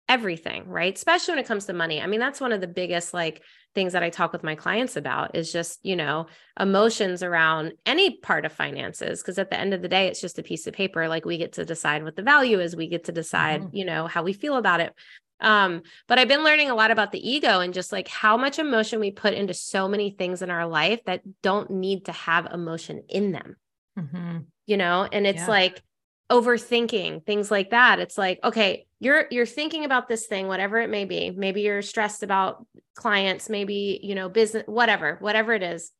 everything, 0.09 0.69
right? 0.69 0.95
Especially 0.95 1.33
when 1.33 1.41
it 1.41 1.49
comes 1.49 1.67
to 1.67 1.73
money. 1.73 2.01
I 2.01 2.07
mean, 2.07 2.21
that's 2.21 2.41
one 2.41 2.53
of 2.53 2.61
the 2.61 2.69
biggest 2.69 3.13
like 3.13 3.43
things 3.75 3.93
that 3.93 4.05
I 4.05 4.11
talk 4.11 4.33
with 4.33 4.45
my 4.45 4.55
clients 4.55 4.97
about 4.97 5.35
is 5.35 5.53
just, 5.53 5.85
you 5.85 5.97
know, 5.97 6.27
emotions 6.61 7.25
around 7.25 7.73
any 7.85 8.19
part 8.19 8.45
of 8.45 8.53
finances 8.53 9.21
because 9.21 9.37
at 9.39 9.51
the 9.51 9.59
end 9.59 9.75
of 9.75 9.83
the 9.83 9.89
day 9.89 10.07
it's 10.07 10.21
just 10.21 10.39
a 10.39 10.45
piece 10.45 10.67
of 10.69 10.75
paper 10.75 11.09
like 11.09 11.25
we 11.25 11.39
get 11.39 11.55
to 11.55 11.65
decide 11.65 12.05
what 12.05 12.15
the 12.15 12.23
value 12.23 12.61
is, 12.61 12.77
we 12.77 12.87
get 12.89 13.05
to 13.05 13.13
decide, 13.13 13.63
Mhm. 13.63 13.71
you 13.73 13.85
know, 13.85 14.07
how 14.07 14.23
we 14.23 14.33
feel 14.33 14.57
about 14.57 14.81
it. 14.81 14.95
Um, 15.41 15.83
but 16.07 16.19
I've 16.19 16.29
been 16.29 16.45
learning 16.45 16.71
a 16.71 16.75
lot 16.75 16.93
about 16.93 17.11
the 17.13 17.29
ego 17.29 17.61
and 17.61 17.75
just 17.75 17.91
like 17.93 18.09
how 18.09 18.37
much 18.37 18.59
emotion 18.61 19.01
we 19.01 19.11
put 19.11 19.35
into 19.35 19.55
so 19.55 19.89
many 19.89 20.11
things 20.11 20.41
in 20.41 20.51
our 20.51 20.67
life 20.67 21.01
that 21.07 21.23
don't 21.43 21.71
need 21.71 22.07
to 22.07 22.13
have 22.13 22.47
emotion 22.47 23.03
in 23.09 23.33
them, 23.33 23.57
Mhm. 23.99 24.47
you 24.67 24.77
know? 24.77 25.03
And 25.11 25.27
it's 25.27 25.43
Yeah. 25.43 25.49
like 25.49 25.83
overthinking 26.31 27.25
things 27.25 27.51
like 27.51 27.71
that. 27.71 27.99
It's 28.01 28.19
like, 28.19 28.41
okay, 28.45 28.87
you're 29.01 29.27
you're 29.31 29.47
thinking 29.47 29.85
about 29.85 30.09
this 30.09 30.27
thing, 30.27 30.49
whatever 30.49 30.79
it 30.79 30.91
may 30.91 31.05
be. 31.05 31.31
Maybe 31.31 31.63
you're 31.63 31.83
stressed 31.83 32.23
about 32.23 32.67
clients, 32.97 33.49
maybe, 33.49 34.01
you 34.03 34.15
know, 34.15 34.29
business, 34.29 34.65
whatever, 34.67 35.17
whatever 35.21 35.53
it 35.53 35.63
is. 35.63 35.93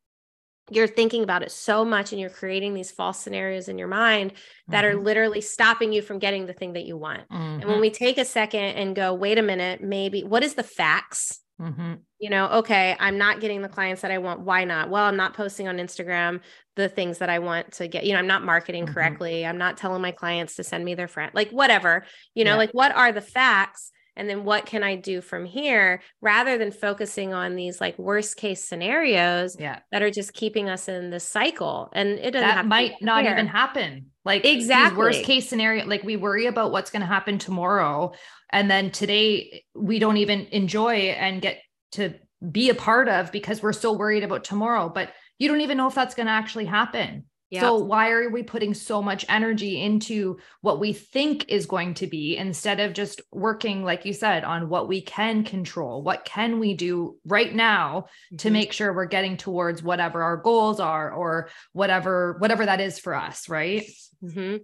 You're 0.71 0.89
thinking 0.89 1.23
about 1.23 1.43
it 1.43 1.53
so 1.53 1.85
much 1.85 2.13
and 2.13 2.21
you're 2.21 2.31
creating 2.31 2.75
these 2.75 2.91
false 2.91 3.21
scenarios 3.21 3.69
in 3.69 3.79
your 3.79 3.89
mind 3.89 4.33
that 4.71 4.85
are 4.85 4.97
Mhm. 4.97 5.01
literally 5.01 5.41
stopping 5.41 5.93
you 5.93 6.03
from 6.03 6.19
getting 6.19 6.47
the 6.47 6.53
thing 6.55 6.73
that 6.75 6.87
you 6.87 6.97
want. 6.97 7.29
And 7.61 7.71
when 7.71 7.79
Mhm. 7.79 7.81
we 7.81 7.91
take 7.91 8.19
a 8.19 8.25
second 8.25 8.61
and 8.77 8.97
go, 8.97 9.15
wait 9.15 9.39
a 9.39 9.43
minute, 9.43 9.81
maybe 9.83 10.25
what 10.25 10.43
is 10.45 10.55
the 10.55 10.65
facts? 10.65 11.41
Mhm. 11.61 12.01
You 12.19 12.31
know, 12.31 12.49
okay, 12.49 12.97
I'm 12.99 13.19
not 13.19 13.41
getting 13.41 13.63
the 13.63 13.69
clients 13.69 14.03
that 14.03 14.11
I 14.11 14.19
want. 14.19 14.41
Why 14.41 14.65
not? 14.65 14.91
Well, 14.91 15.05
I'm 15.05 15.17
not 15.17 15.35
posting 15.35 15.69
on 15.69 15.77
Instagram 15.79 16.41
the 16.75 16.89
things 16.89 17.19
that 17.19 17.31
I 17.31 17.39
want 17.39 17.73
to 17.73 17.89
get. 17.89 18.05
You 18.05 18.13
know, 18.13 18.19
I'm 18.19 18.27
not 18.27 18.45
marketing 18.45 18.87
Mhm. 18.87 18.93
correctly. 18.93 19.45
I'm 19.47 19.59
not 19.59 19.77
telling 19.77 20.03
my 20.03 20.13
clients 20.13 20.57
to 20.57 20.65
send 20.65 20.85
me 20.85 20.95
their 20.95 21.09
friend, 21.09 21.31
like 21.35 21.51
whatever, 21.51 22.05
you 22.35 22.45
know, 22.45 22.53
Yeah. 22.53 22.57
like 22.57 22.71
what 22.73 22.95
are 22.95 23.13
the 23.13 23.21
facts? 23.23 23.91
And 24.17 24.29
then 24.29 24.45
what 24.45 24.67
can 24.67 24.83
I 24.83 24.97
do 24.97 25.21
from 25.21 25.45
here 25.45 26.01
rather 26.21 26.59
than 26.59 26.71
focusing 26.73 27.35
on 27.35 27.55
these 27.55 27.81
like 27.81 27.99
worst 27.99 28.37
case 28.37 28.65
scenarios 28.65 29.57
yeah 29.59 29.81
that 29.93 30.03
are 30.03 30.11
just 30.11 30.33
keeping 30.33 30.69
us 30.69 30.89
in 30.89 31.11
this 31.11 31.25
cycle? 31.25 31.91
And 31.93 32.19
it 32.19 32.31
doesn't 32.33 32.49
that 32.49 32.67
might 32.67 32.95
not 33.01 33.25
here. 33.25 33.33
even 33.33 33.47
happen. 33.47 34.07
Like 34.25 34.45
Exactly. 34.45 34.99
worst 34.99 35.23
case 35.25 35.49
scenario, 35.49 35.87
like 35.87 36.03
we 36.03 36.17
worry 36.17 36.47
about 36.47 36.73
what's 36.73 36.91
going 36.91 37.01
to 37.01 37.07
happen 37.07 37.39
tomorrow, 37.39 38.13
and 38.51 38.71
then 38.71 38.91
today 38.91 39.65
we 39.75 39.99
don't 39.99 40.17
even 40.17 40.47
enjoy 40.47 40.95
and 40.95 41.43
get 41.43 41.61
to 41.93 42.15
be 42.51 42.71
a 42.71 42.75
part 42.75 43.09
of 43.09 43.33
because 43.33 43.63
we're 43.63 43.73
so 43.73 43.93
worried 43.93 44.25
about 44.25 44.45
tomorrow. 44.45 44.89
But 44.89 45.11
you 45.39 45.49
don't 45.49 45.61
even 45.61 45.77
know 45.77 45.89
if 45.89 45.95
that's 45.95 46.15
going 46.15 46.27
to 46.27 46.33
actually 46.33 46.65
happen. 46.65 47.25
Yeah. 47.51 47.61
So 47.61 47.77
why 47.77 48.11
are 48.11 48.29
we 48.29 48.43
putting 48.43 48.75
so 48.75 49.01
much 49.01 49.25
energy 49.29 49.81
into 49.81 50.39
what 50.63 50.81
we 50.81 50.93
think 50.93 51.49
is 51.49 51.67
going 51.67 51.95
to 51.95 52.09
be 52.09 52.37
instead 52.37 52.81
of 52.81 52.93
just 52.93 53.21
working, 53.31 53.85
like 53.85 54.05
you 54.05 54.13
said, 54.13 54.43
on 54.43 54.69
what 54.69 54.89
we 54.89 55.01
can 55.01 55.45
control? 55.45 56.03
What 56.03 56.25
can 56.25 56.59
we 56.59 56.75
do 56.75 57.19
right 57.25 57.55
now 57.55 58.07
to 58.39 58.49
Mhm. 58.49 58.53
make 58.53 58.73
sure 58.73 58.93
we're 58.93 59.07
getting 59.07 59.37
towards 59.37 59.81
whatever 59.83 60.23
our 60.25 60.37
goals 60.39 60.81
are 60.81 61.13
or 61.13 61.49
whatever 61.73 62.37
whatever 62.41 62.67
that 62.67 62.81
is 62.81 62.99
for 62.99 63.15
us 63.15 63.49
right 63.49 63.87
hmm 64.21 64.57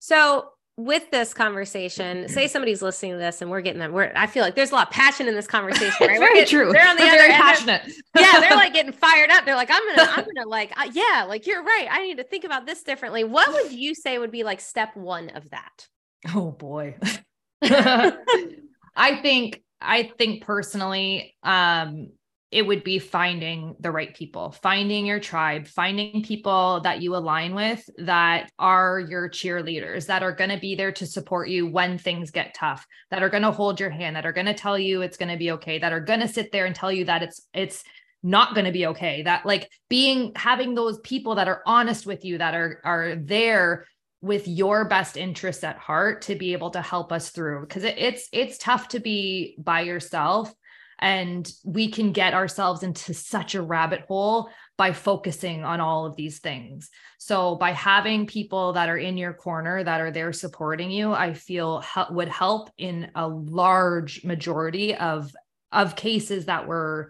So 0.00 0.50
with 0.84 1.10
this 1.10 1.32
conversation, 1.34 2.28
say 2.28 2.46
somebody's 2.48 2.82
listening 2.82 3.12
to 3.12 3.18
this 3.18 3.42
and 3.42 3.50
we're 3.50 3.60
getting 3.60 3.80
them. 3.80 3.92
We're 3.92 4.12
I 4.14 4.26
feel 4.26 4.42
like 4.42 4.54
there's 4.54 4.70
a 4.70 4.74
lot 4.74 4.88
of 4.88 4.92
passion 4.92 5.28
in 5.28 5.34
this 5.34 5.46
conversation. 5.46 5.90
Right? 6.00 6.18
Very 6.18 6.34
getting- 6.40 6.48
true 6.48 6.72
They're 6.72 6.88
on 6.88 6.96
the 6.96 7.02
We're 7.02 7.08
other 7.14 7.28
passionate 7.28 7.82
yeah, 8.16 8.40
they're 8.40 8.56
like 8.56 8.72
getting 8.78 8.92
fired 8.92 9.30
up. 9.30 9.44
They're 9.44 9.56
like, 9.56 9.70
I'm 9.70 9.82
gonna, 9.96 10.10
I'm 10.10 10.24
gonna 10.24 10.48
like, 10.48 10.72
uh, 10.78 10.90
yeah, 10.92 11.24
like 11.28 11.46
you're 11.46 11.62
right. 11.62 11.86
I 11.90 12.02
need 12.06 12.18
to 12.18 12.24
think 12.24 12.44
about 12.44 12.66
this 12.66 12.82
differently. 12.82 13.24
What 13.24 13.52
would 13.52 13.72
you 13.78 13.94
say 13.94 14.18
would 14.18 14.30
be 14.30 14.42
like 14.44 14.60
step 14.60 14.96
one 14.96 15.30
of 15.30 15.48
that? 15.50 15.88
oh 16.34 16.50
boy 16.50 16.96
i 17.62 19.20
think 19.22 19.62
i 19.80 20.10
think 20.18 20.44
personally 20.44 21.34
um 21.42 22.10
it 22.50 22.66
would 22.66 22.82
be 22.82 22.98
finding 22.98 23.76
the 23.80 23.90
right 23.90 24.14
people 24.14 24.50
finding 24.50 25.06
your 25.06 25.20
tribe 25.20 25.66
finding 25.66 26.22
people 26.22 26.80
that 26.82 27.00
you 27.00 27.14
align 27.14 27.54
with 27.54 27.88
that 27.98 28.50
are 28.58 29.00
your 29.00 29.28
cheerleaders 29.28 30.06
that 30.06 30.22
are 30.22 30.34
going 30.34 30.50
to 30.50 30.58
be 30.58 30.74
there 30.74 30.92
to 30.92 31.06
support 31.06 31.48
you 31.48 31.66
when 31.66 31.96
things 31.96 32.30
get 32.30 32.54
tough 32.54 32.86
that 33.10 33.22
are 33.22 33.28
going 33.28 33.42
to 33.42 33.50
hold 33.50 33.78
your 33.78 33.90
hand 33.90 34.16
that 34.16 34.26
are 34.26 34.32
going 34.32 34.46
to 34.46 34.54
tell 34.54 34.78
you 34.78 35.02
it's 35.02 35.16
going 35.16 35.30
to 35.30 35.38
be 35.38 35.52
okay 35.52 35.78
that 35.78 35.92
are 35.92 36.00
going 36.00 36.20
to 36.20 36.28
sit 36.28 36.50
there 36.52 36.66
and 36.66 36.74
tell 36.74 36.92
you 36.92 37.04
that 37.04 37.22
it's 37.22 37.48
it's 37.54 37.84
not 38.22 38.54
going 38.54 38.66
to 38.66 38.72
be 38.72 38.86
okay 38.86 39.22
that 39.22 39.46
like 39.46 39.70
being 39.88 40.32
having 40.36 40.74
those 40.74 40.98
people 41.00 41.36
that 41.36 41.48
are 41.48 41.62
honest 41.64 42.04
with 42.04 42.24
you 42.24 42.38
that 42.38 42.54
are 42.54 42.80
are 42.84 43.16
there 43.16 43.86
with 44.22 44.46
your 44.46 44.84
best 44.84 45.16
interests 45.16 45.64
at 45.64 45.78
heart 45.78 46.22
to 46.22 46.34
be 46.34 46.52
able 46.52 46.70
to 46.70 46.82
help 46.82 47.10
us 47.12 47.30
through 47.30 47.60
because 47.62 47.84
it, 47.84 47.96
it's 47.96 48.28
it's 48.32 48.58
tough 48.58 48.88
to 48.88 49.00
be 49.00 49.56
by 49.58 49.80
yourself 49.80 50.52
and 51.00 51.50
we 51.64 51.88
can 51.88 52.12
get 52.12 52.34
ourselves 52.34 52.82
into 52.82 53.14
such 53.14 53.54
a 53.54 53.62
rabbit 53.62 54.02
hole 54.06 54.50
by 54.76 54.92
focusing 54.92 55.64
on 55.64 55.80
all 55.80 56.06
of 56.06 56.16
these 56.16 56.38
things 56.38 56.90
so 57.18 57.54
by 57.56 57.72
having 57.72 58.26
people 58.26 58.72
that 58.74 58.88
are 58.88 58.96
in 58.96 59.16
your 59.16 59.32
corner 59.32 59.82
that 59.82 60.00
are 60.00 60.10
there 60.10 60.32
supporting 60.32 60.90
you 60.90 61.12
i 61.12 61.32
feel 61.32 61.82
would 62.10 62.28
help 62.28 62.70
in 62.78 63.10
a 63.14 63.26
large 63.26 64.24
majority 64.24 64.94
of 64.94 65.34
of 65.72 65.96
cases 65.96 66.46
that 66.46 66.66
we're 66.66 67.08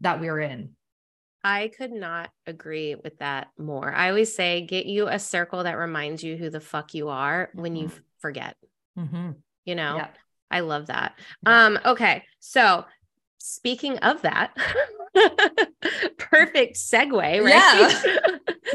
that 0.00 0.20
we're 0.20 0.40
in 0.40 0.70
I 1.42 1.68
could 1.68 1.90
not 1.90 2.28
agree 2.46 2.96
with 2.96 3.16
that 3.20 3.48
more. 3.58 3.90
I 3.90 4.10
always 4.10 4.34
say, 4.34 4.60
get 4.66 4.84
you 4.84 5.08
a 5.08 5.18
circle 5.18 5.62
that 5.64 5.78
reminds 5.78 6.22
you 6.22 6.36
who 6.36 6.50
the 6.50 6.60
fuck 6.60 6.92
you 6.92 7.08
are 7.08 7.48
when 7.54 7.76
you 7.76 7.86
Mhm. 7.88 8.00
forget. 8.18 8.56
mm-hmm. 8.98 9.30
You 9.64 9.74
know, 9.74 9.96
yeah 9.96 10.08
I 10.50 10.60
love 10.60 10.88
that. 10.88 11.18
Yeah. 11.46 11.64
Um, 11.66 11.78
okay. 11.84 12.24
So 12.40 12.84
speaking 13.40 13.98
of 13.98 14.22
that, 14.22 14.56
perfect 16.18 16.76
segue, 16.76 17.12
right? 17.12 18.20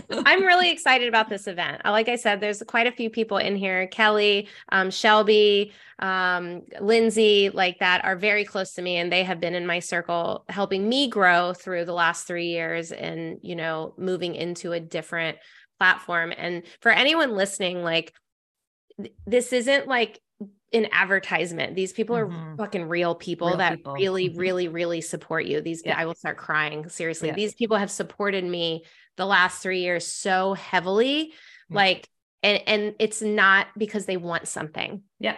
I'm 0.26 0.44
really 0.44 0.72
excited 0.72 1.08
about 1.08 1.30
this 1.30 1.48
event. 1.48 1.82
Uh, 1.86 1.92
Like 1.92 2.10
I 2.10 2.16
said, 2.16 2.42
there's 2.42 2.62
quite 2.68 2.88
a 2.88 2.92
few 2.92 3.10
people 3.10 3.38
in 3.38 3.56
here, 3.56 3.88
Kelly, 3.88 4.48
um, 4.70 4.92
Shelby, 4.92 5.72
um, 6.00 6.64
Lindsay, 6.82 7.50
like 7.50 7.80
that 7.80 8.04
are 8.04 8.16
very 8.16 8.44
close 8.44 8.74
to 8.74 8.82
me. 8.82 8.98
And 8.98 9.12
they 9.12 9.24
have 9.24 9.40
been 9.40 9.56
in 9.56 9.66
my 9.66 9.80
circle 9.80 10.46
helping 10.50 10.90
me 10.90 11.08
grow 11.08 11.54
through 11.54 11.86
the 11.86 11.94
last 11.94 12.28
three 12.28 12.48
years 12.48 12.92
and, 12.92 13.40
you 13.42 13.56
know, 13.56 13.94
moving 13.98 14.36
into 14.36 14.74
a 14.74 14.80
different 14.80 15.38
platform. 15.78 16.34
And 16.36 16.64
for 16.82 16.92
anyone 16.92 17.36
listening, 17.36 17.84
like 17.84 18.14
this 19.26 19.54
isn't 19.54 19.88
like 19.88 20.20
an 20.76 20.88
advertisement. 20.92 21.76
These 21.76 21.94
people 21.94 22.16
are 22.16 22.28
Mhm. 22.28 22.58
fucking 22.58 22.88
real 22.88 23.16
people 23.16 23.48
Real 23.48 23.58
that 23.58 23.78
people. 23.78 23.94
really, 23.94 24.30
Mhm. 24.30 24.38
really, 24.38 24.68
really 24.68 25.02
support 25.02 25.46
you. 25.46 25.62
These 25.62 25.84
Yeah. 25.86 25.98
I 25.98 26.06
will 26.06 26.16
start 26.16 26.38
crying. 26.38 26.90
Seriously. 26.90 27.30
Yeah. 27.30 27.36
These 27.36 27.56
people 27.56 27.78
have 27.78 27.90
supported 27.90 28.44
me 28.44 28.86
the 29.16 29.26
last 29.26 29.64
three 29.64 29.80
years 29.80 30.06
so 30.06 30.54
heavily. 30.54 31.34
Like, 31.70 32.08
and 32.44 32.62
and 32.68 32.96
it's 33.00 33.22
not 33.22 33.68
because 33.78 34.06
they 34.06 34.18
want 34.18 34.48
something, 34.48 35.02
Yeah. 35.20 35.38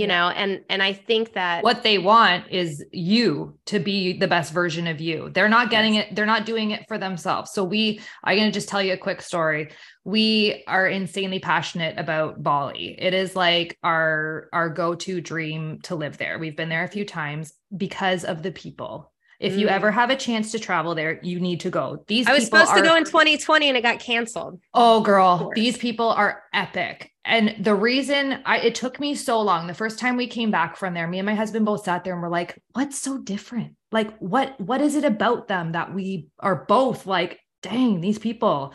You 0.00 0.06
know, 0.06 0.28
and 0.30 0.60
and 0.68 0.82
I 0.82 0.92
think 0.94 1.34
that 1.34 1.62
What 1.62 1.82
they 1.82 1.98
want 1.98 2.44
is 2.50 2.84
you 2.90 3.58
to 3.66 3.78
be 3.78 4.14
the 4.18 4.26
best 4.28 4.52
version 4.52 4.86
of 4.86 5.00
you. 5.00 5.30
They're 5.30 5.48
not 5.48 5.70
getting 5.70 5.94
it, 5.96 6.14
they're 6.14 6.26
not 6.26 6.46
doing 6.46 6.70
it 6.70 6.84
for 6.88 6.98
themselves. 6.98 7.52
So 7.52 7.62
we 7.64 8.00
I'm 8.24 8.36
going 8.38 8.48
to 8.50 8.52
just 8.52 8.68
tell 8.68 8.82
you 8.82 8.94
a 8.94 8.96
quick 8.96 9.20
story. 9.22 9.70
We 10.04 10.64
are 10.66 10.86
insanely 10.88 11.38
passionate 11.40 11.98
about 11.98 12.42
Bali. 12.42 12.96
It 12.98 13.14
is 13.14 13.36
like 13.36 13.76
our 13.82 14.48
our 14.52 14.70
go-to 14.70 15.20
dream 15.20 15.80
to 15.82 15.94
live 15.94 16.16
there. 16.16 16.38
We've 16.38 16.56
been 16.56 16.70
there 16.70 16.84
a 16.84 16.88
few 16.88 17.04
times 17.04 17.52
because 17.76 18.24
of 18.24 18.42
the 18.42 18.52
people. 18.52 19.12
If 19.38 19.56
you 19.56 19.68
Mm. 19.68 19.72
ever 19.72 19.90
have 19.90 20.10
a 20.10 20.16
chance 20.16 20.52
to 20.52 20.58
travel 20.58 20.94
there, 20.94 21.18
you 21.22 21.40
need 21.40 21.60
to 21.60 21.70
go. 21.70 22.04
These 22.06 22.26
I 22.26 22.34
was 22.34 22.44
supposed 22.44 22.74
to 22.74 22.82
go 22.82 22.94
in 22.94 23.04
2020 23.04 23.68
and 23.68 23.76
it 23.76 23.80
got 23.80 23.98
canceled. 23.98 24.60
Oh, 24.74 25.00
girl, 25.00 25.50
these 25.54 25.78
people 25.78 26.10
are 26.10 26.42
epic. 26.52 27.09
And 27.30 27.64
the 27.64 27.76
reason 27.76 28.40
I 28.44 28.58
it 28.58 28.74
took 28.74 28.98
me 28.98 29.14
so 29.14 29.40
long, 29.40 29.68
the 29.68 29.72
first 29.72 30.00
time 30.00 30.16
we 30.16 30.26
came 30.26 30.50
back 30.50 30.76
from 30.76 30.94
there, 30.94 31.06
me 31.06 31.20
and 31.20 31.26
my 31.26 31.36
husband 31.36 31.64
both 31.64 31.84
sat 31.84 32.02
there 32.02 32.12
and 32.12 32.20
were 32.20 32.28
like, 32.28 32.60
what's 32.72 32.98
so 32.98 33.18
different? 33.18 33.76
Like, 33.92 34.18
what 34.18 34.60
what 34.60 34.80
is 34.80 34.96
it 34.96 35.04
about 35.04 35.46
them 35.46 35.72
that 35.72 35.94
we 35.94 36.26
are 36.40 36.64
both 36.64 37.06
like, 37.06 37.38
dang, 37.62 38.00
these 38.00 38.18
people? 38.18 38.74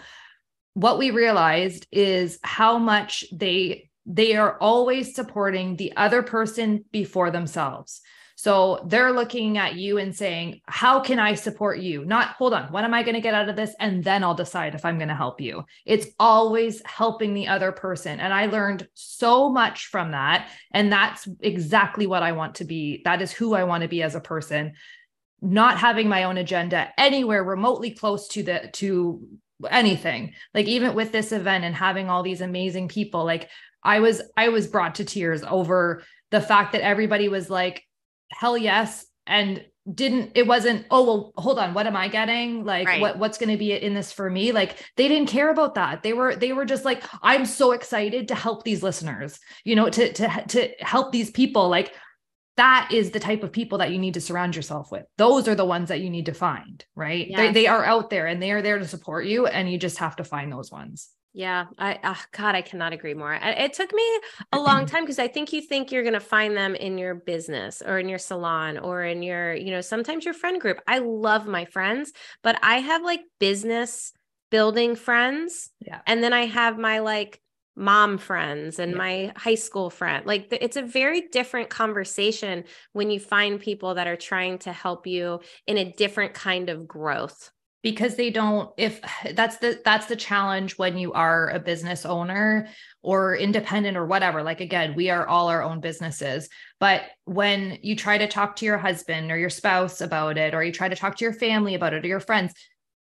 What 0.73 0.97
we 0.97 1.11
realized 1.11 1.85
is 1.91 2.39
how 2.43 2.77
much 2.77 3.25
they 3.33 3.89
they 4.05 4.37
are 4.37 4.57
always 4.59 5.15
supporting 5.15 5.75
the 5.75 5.97
other 5.97 6.23
person 6.23 6.85
before 6.93 7.31
themselves. 7.31 7.99
So 8.45 8.79
they're 8.85 9.11
looking 9.11 9.57
at 9.57 9.73
you 9.73 9.97
and 9.97 10.15
saying, 10.15 10.61
How 10.67 10.99
can 10.99 11.17
I 11.17 11.33
support 11.33 11.79
you? 11.79 12.05
Not, 12.05 12.27
hold 12.35 12.53
on, 12.53 12.71
what 12.71 12.83
am 12.83 12.93
I 12.93 13.01
going 13.01 13.15
to 13.15 13.19
get 13.19 13.33
out 13.33 13.49
of 13.49 13.55
this? 13.55 13.73
And 13.79 14.03
then 14.03 14.23
I'll 14.23 14.35
decide 14.35 14.75
if 14.75 14.85
I'm 14.85 14.99
going 14.99 15.07
to 15.07 15.15
help 15.15 15.41
you. 15.41 15.65
It's 15.83 16.05
always 16.19 16.79
helping 16.85 17.33
the 17.33 17.47
other 17.47 17.71
person. 17.71 18.19
And 18.19 18.31
I 18.31 18.45
learned 18.45 18.87
so 18.93 19.49
much 19.49 19.87
from 19.87 20.11
that. 20.11 20.47
And 20.69 20.93
that's 20.93 21.27
exactly 21.39 22.05
what 22.05 22.21
I 22.21 22.33
want 22.33 22.53
to 22.55 22.65
be. 22.65 23.01
That 23.03 23.19
is 23.19 23.31
who 23.31 23.55
I 23.55 23.63
want 23.63 23.81
to 23.81 23.87
be 23.87 24.03
as 24.03 24.13
a 24.13 24.21
person. 24.21 24.73
Not 25.41 25.79
having 25.79 26.07
my 26.07 26.25
own 26.25 26.37
agenda 26.37 26.89
anywhere 26.99 27.43
remotely 27.43 27.89
close 27.89 28.27
to 28.27 28.43
the, 28.43 28.69
to 28.73 29.27
anything 29.71 30.33
like 30.53 30.67
even 30.67 30.93
with 30.93 31.11
this 31.11 31.31
event 31.31 31.63
and 31.63 31.73
having 31.73 32.11
all 32.11 32.21
these 32.21 32.41
amazing 32.41 32.89
people 32.89 33.23
like 33.23 33.49
i 33.83 33.99
was 33.99 34.21
i 34.35 34.49
was 34.49 34.67
brought 34.67 34.95
to 34.95 35.05
tears 35.05 35.43
over 35.43 36.03
the 36.29 36.41
fact 36.41 36.73
that 36.73 36.81
everybody 36.81 37.29
was 37.29 37.49
like 37.49 37.85
hell 38.29 38.57
yes. 38.57 39.05
And 39.27 39.65
didn't 39.93 40.31
it 40.33 40.47
wasn't 40.47 40.83
oh 40.89 41.03
well 41.03 41.33
hold 41.37 41.59
on 41.59 41.75
what 41.75 41.85
am 41.85 41.95
i 41.95 42.07
getting? 42.07 42.63
Like 42.65 42.87
Right. 42.87 43.01
what 43.01 43.19
what's 43.19 43.37
going 43.37 43.51
to 43.51 43.57
be 43.57 43.71
in 43.73 43.93
this 43.93 44.11
for 44.11 44.29
me? 44.29 44.51
Like 44.51 44.77
they 44.97 45.07
didn't 45.07 45.29
care 45.29 45.51
about 45.51 45.75
that. 45.75 46.01
They 46.01 46.13
were 46.13 46.35
they 46.35 46.53
were 46.53 46.65
just 46.65 46.85
like 46.85 47.03
i'm 47.21 47.45
so 47.45 47.71
excited 47.71 48.27
to 48.29 48.35
help 48.35 48.63
these 48.63 48.81
listeners 48.81 49.39
you 49.63 49.75
know 49.75 49.89
to 49.89 50.13
to 50.13 50.43
to 50.47 50.69
help 50.79 51.11
these 51.11 51.29
people. 51.31 51.69
Like 51.69 51.93
that 52.57 52.89
is 52.91 53.11
the 53.11 53.19
type 53.19 53.43
of 53.43 53.51
people 53.51 53.79
that 53.79 53.91
you 53.91 53.99
need 53.99 54.13
to 54.13 54.21
surround 54.21 54.55
yourself 54.55 54.91
with. 54.91 55.03
Those 55.17 55.47
are 55.47 55.55
the 55.55 55.65
ones 55.65 55.89
that 55.89 55.99
you 55.99 56.09
need 56.09 56.27
to 56.27 56.33
find 56.33 56.83
right? 56.95 57.29
They, 57.35 57.51
they 57.51 57.67
are 57.67 57.83
out 57.85 58.09
there 58.09 58.25
and 58.27 58.41
they 58.41 58.51
are 58.51 58.61
there 58.61 58.79
to 58.79 58.87
support 58.87 59.25
you 59.25 59.45
and 59.45 59.71
you 59.71 59.77
just 59.77 59.97
have 59.99 60.15
to 60.15 60.23
find 60.23 60.51
those 60.51 60.71
ones 60.71 61.09
Yeah, 61.37 61.65
I 61.77 61.95
uh, 62.01 62.15
God, 62.31 62.55
I 62.55 62.61
cannot 62.61 62.93
agree 62.93 63.13
more. 63.13 63.33
It 63.33 63.73
took 63.73 63.93
me 63.93 64.19
a 64.53 64.57
long 64.59 64.85
time 64.85 65.03
because 65.03 65.19
I 65.19 65.27
think 65.27 65.51
you 65.51 65.61
think 65.61 65.91
you're 65.91 66.01
going 66.03 66.13
to 66.13 66.21
find 66.21 66.55
them 66.55 66.75
in 66.75 66.97
your 66.97 67.13
business 67.13 67.81
or 67.85 67.99
in 67.99 68.07
your 68.07 68.19
salon 68.19 68.77
or 68.77 69.03
in 69.03 69.21
your, 69.21 69.53
you 69.53 69.69
know, 69.69 69.81
sometimes 69.81 70.23
your 70.23 70.33
friend 70.33 70.61
group. 70.61 70.79
I 70.87 70.99
love 70.99 71.45
my 71.45 71.65
friends, 71.65 72.13
but 72.41 72.57
I 72.63 72.77
have 72.77 73.03
like 73.03 73.19
business 73.37 74.13
building 74.49 74.95
friends. 74.95 75.71
Yeah. 75.81 76.01
And 76.07 76.23
then 76.23 76.31
I 76.31 76.45
have 76.45 76.77
my 76.77 76.99
like 76.99 77.41
mom 77.75 78.17
friends 78.17 78.79
and 78.79 78.93
Yeah. 78.93 78.97
my 78.97 79.33
high 79.35 79.55
school 79.55 79.89
friend. 79.89 80.25
Like 80.25 80.47
it's 80.51 80.77
a 80.77 80.81
very 80.83 81.27
different 81.33 81.69
conversation 81.69 82.63
when 82.93 83.09
you 83.11 83.19
find 83.19 83.59
people 83.59 83.95
that 83.95 84.07
are 84.07 84.15
trying 84.15 84.59
to 84.59 84.71
help 84.71 85.05
you 85.05 85.41
in 85.67 85.77
a 85.77 85.91
different 85.91 86.33
kind 86.33 86.69
of 86.69 86.87
growth. 86.87 87.51
Because 87.85 88.15
they 88.15 88.31
don't 88.31 88.71
if 88.77 88.99
that's 89.35 89.57
the 89.57 89.79
that's 89.85 90.07
the 90.07 90.15
challenge 90.15 90.77
when 90.77 90.97
you 90.97 91.13
are 91.13 91.49
a 91.49 91.59
business 91.59 92.03
owner 92.03 92.67
or 93.03 93.35
independent 93.35 93.95
or 93.95 94.07
whatever 94.07 94.41
like 94.41 94.59
again 94.59 94.95
we 94.95 95.11
are 95.11 95.27
all 95.27 95.47
our 95.47 95.61
own 95.61 95.79
businesses. 95.79 96.49
But 96.79 97.03
when 97.25 97.77
you 97.83 97.95
try 97.95 98.17
to 98.17 98.27
talk 98.27 98.57
to 98.57 98.65
your 98.65 98.79
husband 98.79 99.31
or 99.31 99.37
your 99.37 99.51
spouse 99.51 100.01
about 100.01 100.37
it 100.37 100.55
or 100.55 100.63
you 100.63 100.71
try 100.71 100.89
to 100.89 100.95
talk 100.95 101.15
to 101.17 101.23
your 101.23 101.33
family 101.33 101.75
about 101.75 101.93
it 101.93 102.03
or 102.03 102.07
your 102.07 102.19
friends 102.19 102.53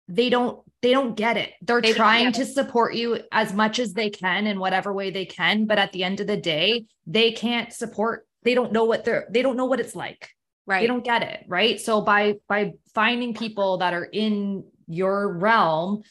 they 0.08 0.30
don't 0.30 0.58
they 0.80 0.90
don't 0.90 1.14
get 1.16 1.36
it. 1.36 1.52
They're 1.60 1.80
They 1.80 1.92
trying 1.92 2.32
to 2.32 2.44
support 2.44 2.94
you 2.94 3.20
as 3.30 3.52
much 3.52 3.78
as 3.78 3.92
they 3.92 4.10
can 4.10 4.46
in 4.46 4.58
whatever 4.58 4.92
way 4.92 5.10
they 5.10 5.26
can 5.26 5.66
but 5.66 5.78
at 5.78 5.92
the 5.92 6.02
end 6.02 6.20
of 6.20 6.26
the 6.26 6.38
day 6.38 6.86
they 7.06 7.32
can't 7.32 7.72
support 7.72 8.26
they 8.42 8.54
don't 8.54 8.72
know 8.72 8.84
what 8.84 9.04
they're 9.04 9.26
they 9.30 9.42
don't 9.42 9.58
know 9.58 9.66
what 9.66 9.80
it's 9.80 9.94
like 9.94 10.30
Right. 10.66 10.80
they 10.82 10.86
don't 10.86 11.04
get 11.04 11.22
it 11.22 11.44
right 11.48 11.80
so 11.80 12.00
by 12.02 12.34
by 12.48 12.72
finding 12.94 13.34
people 13.34 13.78
that 13.78 13.94
are 13.94 14.04
in 14.04 14.64
your 14.86 15.32
realm 15.38 16.02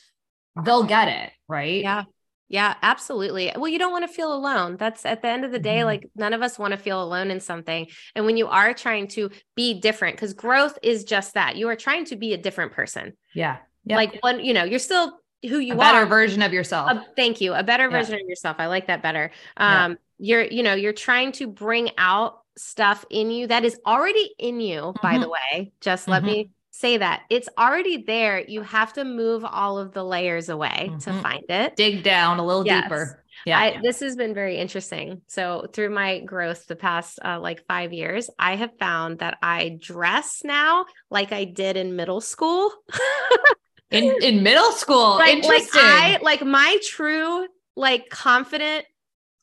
they'll 0.66 0.84
get 0.84 1.08
it 1.08 1.32
right 1.48 1.82
Yeah. 1.82 2.04
Yeah, 2.50 2.76
absolutely. 2.82 3.50
Well, 3.56 3.70
you 3.70 3.80
don't 3.80 3.94
want 3.94 4.06
to 4.06 4.14
feel 4.14 4.34
alone. 4.34 4.76
That's 4.76 5.06
at 5.06 5.22
the 5.22 5.30
end 5.30 5.46
of 5.46 5.54
the 5.54 5.58
day, 5.60 5.78
Mhm. 5.78 5.86
like 5.86 6.10
none 6.18 6.34
of 6.34 6.42
us 6.42 6.60
want 6.60 6.74
to 6.74 6.78
feel 6.78 7.02
alone 7.02 7.32
in 7.32 7.40
something. 7.40 7.88
And 8.14 8.26
when 8.26 8.36
you 8.36 8.48
are 8.50 8.74
trying 8.74 9.08
to 9.16 9.30
be 9.56 9.80
different, 9.80 10.18
because 10.18 10.34
growth 10.34 10.78
is 10.84 11.06
just 11.06 11.36
that 11.36 11.56
you 11.56 11.70
are 11.70 11.78
trying 11.78 12.04
to 12.08 12.18
be 12.18 12.34
a 12.34 12.38
different 12.38 12.74
person. 12.74 13.14
yeah 13.34 13.60
Yep. 13.86 13.96
Like 13.96 14.20
one, 14.22 14.44
you 14.44 14.54
know, 14.54 14.66
you're 14.66 14.80
still 14.80 15.18
who 15.44 15.60
you 15.60 15.76
are. 15.76 15.78
a 15.78 15.80
better 15.80 15.98
are. 16.00 16.06
version 16.08 16.42
of 16.42 16.52
yourself 16.52 16.92
A- 16.92 17.06
thank 17.16 17.40
you. 17.40 17.54
A 17.54 17.64
better 17.64 17.84
Yeah. 17.86 17.98
version 17.98 18.16
of 18.16 18.28
yourself. 18.28 18.58
I 18.60 18.66
like 18.68 18.88
that 18.88 19.02
better. 19.02 19.32
Yeah. 19.58 19.86
Um, 19.86 19.98
you're, 20.20 20.44
you 20.44 20.62
know, 20.64 20.74
you're 20.74 20.92
trying 20.92 21.32
to 21.40 21.48
bring 21.48 21.92
out 21.98 22.41
stuff 22.58 23.06
in 23.10 23.32
you 23.32 23.48
that 23.48 23.64
is 23.66 23.78
already 23.86 24.32
in 24.38 24.60
you, 24.60 24.94
by 25.02 25.18
the 25.18 25.30
way. 25.30 25.72
Just 25.82 26.08
let 26.08 26.24
Mhm. 26.24 26.26
me 26.26 26.50
say 26.72 26.98
that 26.98 27.24
it's 27.30 27.50
already 27.58 28.04
there. 28.04 28.40
You 28.40 28.62
have 28.62 28.94
to 28.94 29.04
move 29.04 29.44
all 29.46 29.78
of 29.78 29.94
the 29.94 30.04
layers 30.04 30.50
away 30.50 30.92
to 31.02 31.10
Mhm. 31.12 31.22
find 31.22 31.44
it. 31.50 31.76
dig 31.76 32.04
down 32.04 32.40
a 32.40 32.46
little 32.46 32.64
Yes. 32.64 32.84
deeper 32.84 33.18
yeah 33.46 33.60
I, 33.60 33.80
this 33.82 34.02
has 34.02 34.16
been 34.16 34.34
very 34.36 34.58
interesting. 34.58 35.22
So, 35.28 35.66
through 35.74 35.90
my 35.90 36.20
growth 36.20 36.68
the 36.68 36.76
past 36.76 37.18
uh, 37.26 37.40
like 37.40 37.66
five 37.68 37.92
years, 37.92 38.30
I 38.38 38.56
have 38.56 38.78
found 38.78 39.20
that 39.20 39.38
I 39.42 39.78
dress 39.82 40.44
now 40.44 40.86
like 41.10 41.32
I 41.32 41.46
did 41.46 41.76
in 41.78 41.96
middle 41.96 42.22
school. 42.22 42.72
in 43.90 44.04
in 44.22 44.44
middle 44.44 44.72
school 44.72 45.16
like, 45.18 45.44
like 45.44 45.44
interesting 45.44 45.82
I 45.82 46.20
like 46.22 46.44
my 46.46 46.78
true 46.84 47.48
like 47.76 48.10
confident 48.10 48.86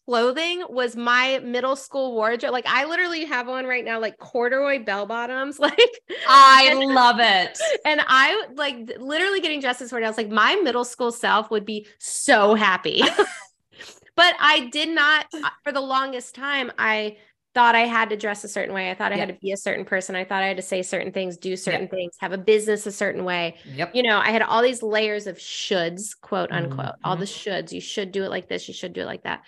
clothing 0.08 0.64
was 0.70 0.96
my 0.96 1.38
middle 1.40 1.76
school 1.76 2.14
wardrobe. 2.14 2.50
Like 2.50 2.64
I 2.66 2.86
literally 2.86 3.26
have 3.26 3.46
one 3.46 3.66
right 3.66 3.84
now, 3.84 4.00
like 4.00 4.16
corduroy 4.16 4.82
bell 4.82 5.04
bottoms, 5.04 5.58
like 5.68 5.78
i 6.26 6.68
and- 6.70 6.80
love 6.94 7.16
it 7.20 7.58
And 7.84 8.00
I 8.06 8.46
like 8.54 8.90
literally 8.98 9.40
getting 9.40 9.60
dressed 9.60 9.80
this 9.80 9.92
morning. 9.92 10.06
I 10.06 10.10
was 10.10 10.16
like, 10.16 10.30
my 10.30 10.54
middle 10.56 10.84
school 10.86 11.12
self 11.12 11.50
would 11.50 11.66
be 11.66 11.86
so 11.98 12.54
happy. 12.54 13.02
but 14.16 14.34
I 14.40 14.68
did 14.72 14.88
not, 14.88 15.26
uh, 15.34 15.50
for 15.62 15.72
the 15.72 15.80
longest 15.82 16.34
time, 16.34 16.72
I 16.78 17.18
thought 17.54 17.74
I 17.74 17.80
had 17.80 18.08
to 18.10 18.16
dress 18.16 18.44
a 18.44 18.48
certain 18.48 18.74
way. 18.74 18.90
I 18.90 18.94
thought 18.94 19.12
I 19.12 19.16
had 19.16 19.28
to 19.28 19.34
be 19.34 19.52
a 19.52 19.56
certain 19.56 19.84
person. 19.84 20.14
I 20.16 20.24
thought 20.24 20.42
I 20.42 20.46
had 20.46 20.56
to 20.56 20.62
say 20.62 20.82
certain 20.82 21.12
things, 21.12 21.36
do 21.36 21.54
certain 21.56 21.88
things, 21.88 22.14
have 22.20 22.32
a 22.32 22.38
business 22.38 22.86
a 22.86 22.92
certain 22.92 23.24
way. 23.24 23.56
yep 23.74 23.90
You 23.94 24.04
know, 24.04 24.18
I 24.18 24.30
had 24.30 24.42
all 24.42 24.62
these 24.62 24.82
layers 24.82 25.26
of 25.26 25.36
shoulds, 25.36 26.18
quote 26.20 26.50
unquote, 26.52 26.94
all 27.04 27.16
Mhm. 27.16 27.20
the 27.20 27.24
shoulds. 27.26 27.72
You 27.72 27.80
should 27.80 28.10
do 28.12 28.24
it 28.24 28.30
like 28.30 28.48
this. 28.48 28.68
You 28.68 28.74
should 28.74 28.92
do 28.94 29.02
it 29.02 29.06
like 29.06 29.24
that. 29.24 29.42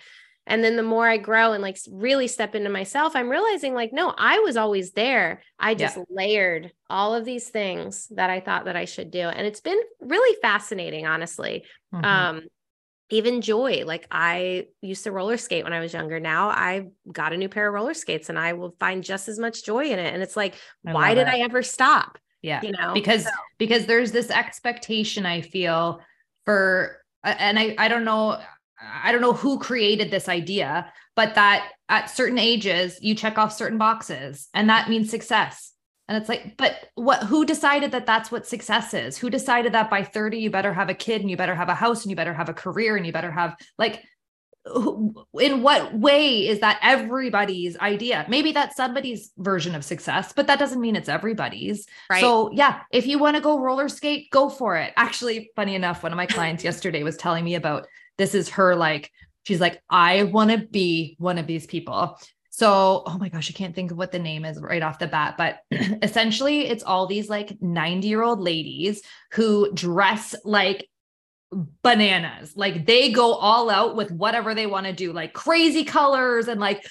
And 0.47 0.63
then 0.63 0.75
the 0.75 0.83
more 0.83 1.07
I 1.07 1.17
grow 1.17 1.53
and 1.53 1.61
like 1.61 1.77
really 1.89 2.27
step 2.27 2.55
into 2.55 2.69
myself, 2.69 3.15
I'm 3.15 3.29
realizing 3.29 3.73
like, 3.73 3.93
no, 3.93 4.13
I 4.17 4.39
was 4.39 4.57
always 4.57 4.91
there. 4.91 5.41
I 5.59 5.75
just 5.75 5.97
layered 6.09 6.71
all 6.89 7.13
of 7.13 7.25
these 7.25 7.47
things 7.49 8.07
that 8.15 8.29
I 8.29 8.39
thought 8.39 8.65
that 8.65 8.75
I 8.75 8.85
should 8.85 9.11
do. 9.11 9.19
And 9.21 9.45
it's 9.45 9.61
been 9.61 9.79
really 9.99 10.35
fascinating, 10.41 11.05
honestly. 11.05 11.63
Mhm. 11.93 12.03
Um, 12.05 12.41
even 13.11 13.41
joy, 13.41 13.83
like 13.85 14.07
I 14.09 14.67
used 14.81 15.03
to 15.03 15.11
roller 15.11 15.35
skate 15.37 15.63
when 15.65 15.73
I 15.73 15.79
was 15.81 15.93
younger. 15.93 16.19
Now 16.19 16.49
I 16.49 16.87
got 17.11 17.33
a 17.33 17.37
new 17.37 17.49
pair 17.49 17.67
of 17.67 17.73
roller 17.73 17.93
skates 17.93 18.29
and 18.29 18.39
I 18.39 18.53
will 18.53 18.73
find 18.79 19.03
just 19.03 19.27
as 19.27 19.37
much 19.37 19.63
joy 19.65 19.85
in 19.85 19.99
it. 19.99 20.13
And 20.13 20.23
it's 20.23 20.37
like, 20.37 20.55
I 20.87 20.93
why 20.93 21.13
did 21.13 21.27
it. 21.27 21.33
I 21.33 21.39
ever 21.41 21.61
stop? 21.61 22.17
yeah 22.41 22.61
You 22.63 22.71
know, 22.71 22.93
because 22.93 23.25
So- 23.25 23.29
because 23.59 23.85
there's 23.85 24.11
this 24.11 24.31
expectation 24.31 25.27
i 25.27 25.41
feel 25.41 26.01
for 26.45 26.97
and 27.23 27.59
i 27.59 27.75
i 27.77 27.87
don't 27.87 28.03
know 28.03 28.39
i 29.03 29.11
don't 29.11 29.21
know 29.21 29.33
who 29.33 29.59
created 29.59 30.11
this 30.11 30.27
idea 30.29 30.91
but 31.15 31.35
that 31.35 31.69
at 31.89 32.09
certain 32.09 32.37
ages 32.37 32.97
you 33.01 33.15
check 33.15 33.37
off 33.37 33.53
certain 33.53 33.77
boxes 33.77 34.47
and 34.53 34.69
that 34.69 34.89
means 34.89 35.09
success 35.09 35.73
and 36.07 36.17
it's 36.17 36.29
like 36.29 36.57
but 36.57 36.89
what 36.95 37.23
who 37.23 37.45
decided 37.45 37.91
that 37.91 38.05
that's 38.05 38.31
what 38.31 38.47
success 38.47 38.93
is 38.93 39.17
who 39.17 39.29
decided 39.29 39.73
that 39.73 39.89
by 39.89 40.03
30 40.03 40.39
you 40.39 40.49
better 40.49 40.73
have 40.73 40.89
a 40.89 40.93
kid 40.93 41.21
and 41.21 41.29
you 41.29 41.37
better 41.37 41.55
have 41.55 41.69
a 41.69 41.75
house 41.75 42.03
and 42.03 42.09
you 42.09 42.15
better 42.15 42.33
have 42.33 42.49
a 42.49 42.53
career 42.53 42.95
and 42.95 43.05
you 43.05 43.13
better 43.13 43.31
have 43.31 43.55
like 43.77 44.03
in 44.65 45.63
what 45.63 45.93
way 45.97 46.47
is 46.47 46.59
that 46.59 46.79
everybody's 46.83 47.77
idea? 47.77 48.25
Maybe 48.29 48.51
that's 48.51 48.75
somebody's 48.75 49.31
version 49.37 49.73
of 49.73 49.83
success, 49.83 50.33
but 50.33 50.47
that 50.47 50.59
doesn't 50.59 50.79
mean 50.79 50.95
it's 50.95 51.09
everybody's. 51.09 51.87
Right. 52.09 52.21
So, 52.21 52.51
yeah, 52.53 52.81
if 52.91 53.07
you 53.07 53.17
want 53.17 53.35
to 53.37 53.41
go 53.41 53.59
roller 53.59 53.89
skate, 53.89 54.29
go 54.29 54.49
for 54.49 54.77
it. 54.77 54.93
Actually, 54.95 55.51
funny 55.55 55.73
enough, 55.73 56.03
one 56.03 56.11
of 56.11 56.17
my 56.17 56.27
clients 56.27 56.63
yesterday 56.63 57.01
was 57.03 57.17
telling 57.17 57.43
me 57.43 57.55
about 57.55 57.87
this 58.21 58.35
is 58.35 58.49
her 58.49 58.75
like, 58.75 59.11
she's 59.43 59.59
like, 59.59 59.81
I 59.89 60.23
want 60.23 60.51
to 60.51 60.59
be 60.59 61.15
one 61.17 61.39
of 61.39 61.47
these 61.47 61.65
people. 61.65 62.19
So, 62.51 63.01
oh 63.07 63.17
my 63.17 63.29
gosh, 63.29 63.49
I 63.49 63.53
can't 63.53 63.73
think 63.73 63.89
of 63.89 63.97
what 63.97 64.11
the 64.11 64.19
name 64.19 64.45
is 64.45 64.61
right 64.61 64.83
off 64.83 64.99
the 64.99 65.07
bat, 65.07 65.35
but 65.37 65.59
essentially 66.03 66.67
it's 66.67 66.83
all 66.83 67.07
these 67.07 67.29
like 67.29 67.59
90 67.61 68.07
year 68.07 68.21
old 68.21 68.39
ladies 68.39 69.01
who 69.31 69.73
dress 69.73 70.35
like 70.45 70.87
bananas. 71.81 72.55
Like 72.55 72.85
they 72.85 73.11
go 73.11 73.33
all 73.33 73.71
out 73.71 73.95
with 73.95 74.11
whatever 74.11 74.53
they 74.53 74.67
want 74.67 74.85
to 74.85 74.93
do, 74.93 75.11
like 75.13 75.33
crazy 75.33 75.83
colors 75.83 76.47
and 76.47 76.59
like 76.59 76.85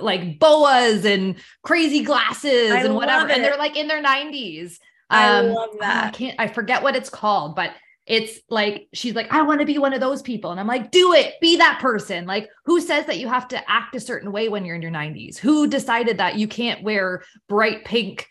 like 0.00 0.38
boas 0.38 1.04
and 1.04 1.36
crazy 1.62 2.02
glasses 2.02 2.72
I 2.72 2.82
and 2.82 2.96
whatever. 2.96 3.28
And 3.28 3.44
they're 3.44 3.56
like 3.56 3.76
in 3.76 3.86
their 3.86 4.02
90s. 4.02 4.78
I 5.08 5.38
um, 5.38 5.50
love 5.50 5.70
that. 5.78 6.06
I 6.06 6.10
can't 6.10 6.40
I 6.40 6.48
forget 6.48 6.82
what 6.82 6.96
it's 6.96 7.10
called, 7.10 7.54
but 7.54 7.70
it's 8.10 8.40
like 8.50 8.88
she's 8.92 9.14
like 9.14 9.32
i 9.32 9.40
want 9.40 9.60
to 9.60 9.66
be 9.66 9.78
one 9.78 9.94
of 9.94 10.00
those 10.00 10.20
people 10.20 10.50
and 10.50 10.60
i'm 10.60 10.66
like 10.66 10.90
do 10.90 11.12
it 11.12 11.34
be 11.40 11.56
that 11.56 11.78
person 11.80 12.26
like 12.26 12.48
who 12.64 12.80
says 12.80 13.06
that 13.06 13.18
you 13.18 13.28
have 13.28 13.48
to 13.48 13.70
act 13.70 13.94
a 13.94 14.00
certain 14.00 14.32
way 14.32 14.48
when 14.48 14.64
you're 14.64 14.76
in 14.76 14.82
your 14.82 14.90
90s 14.90 15.38
who 15.38 15.66
decided 15.66 16.18
that 16.18 16.36
you 16.36 16.48
can't 16.48 16.82
wear 16.82 17.22
bright 17.48 17.84
pink 17.84 18.28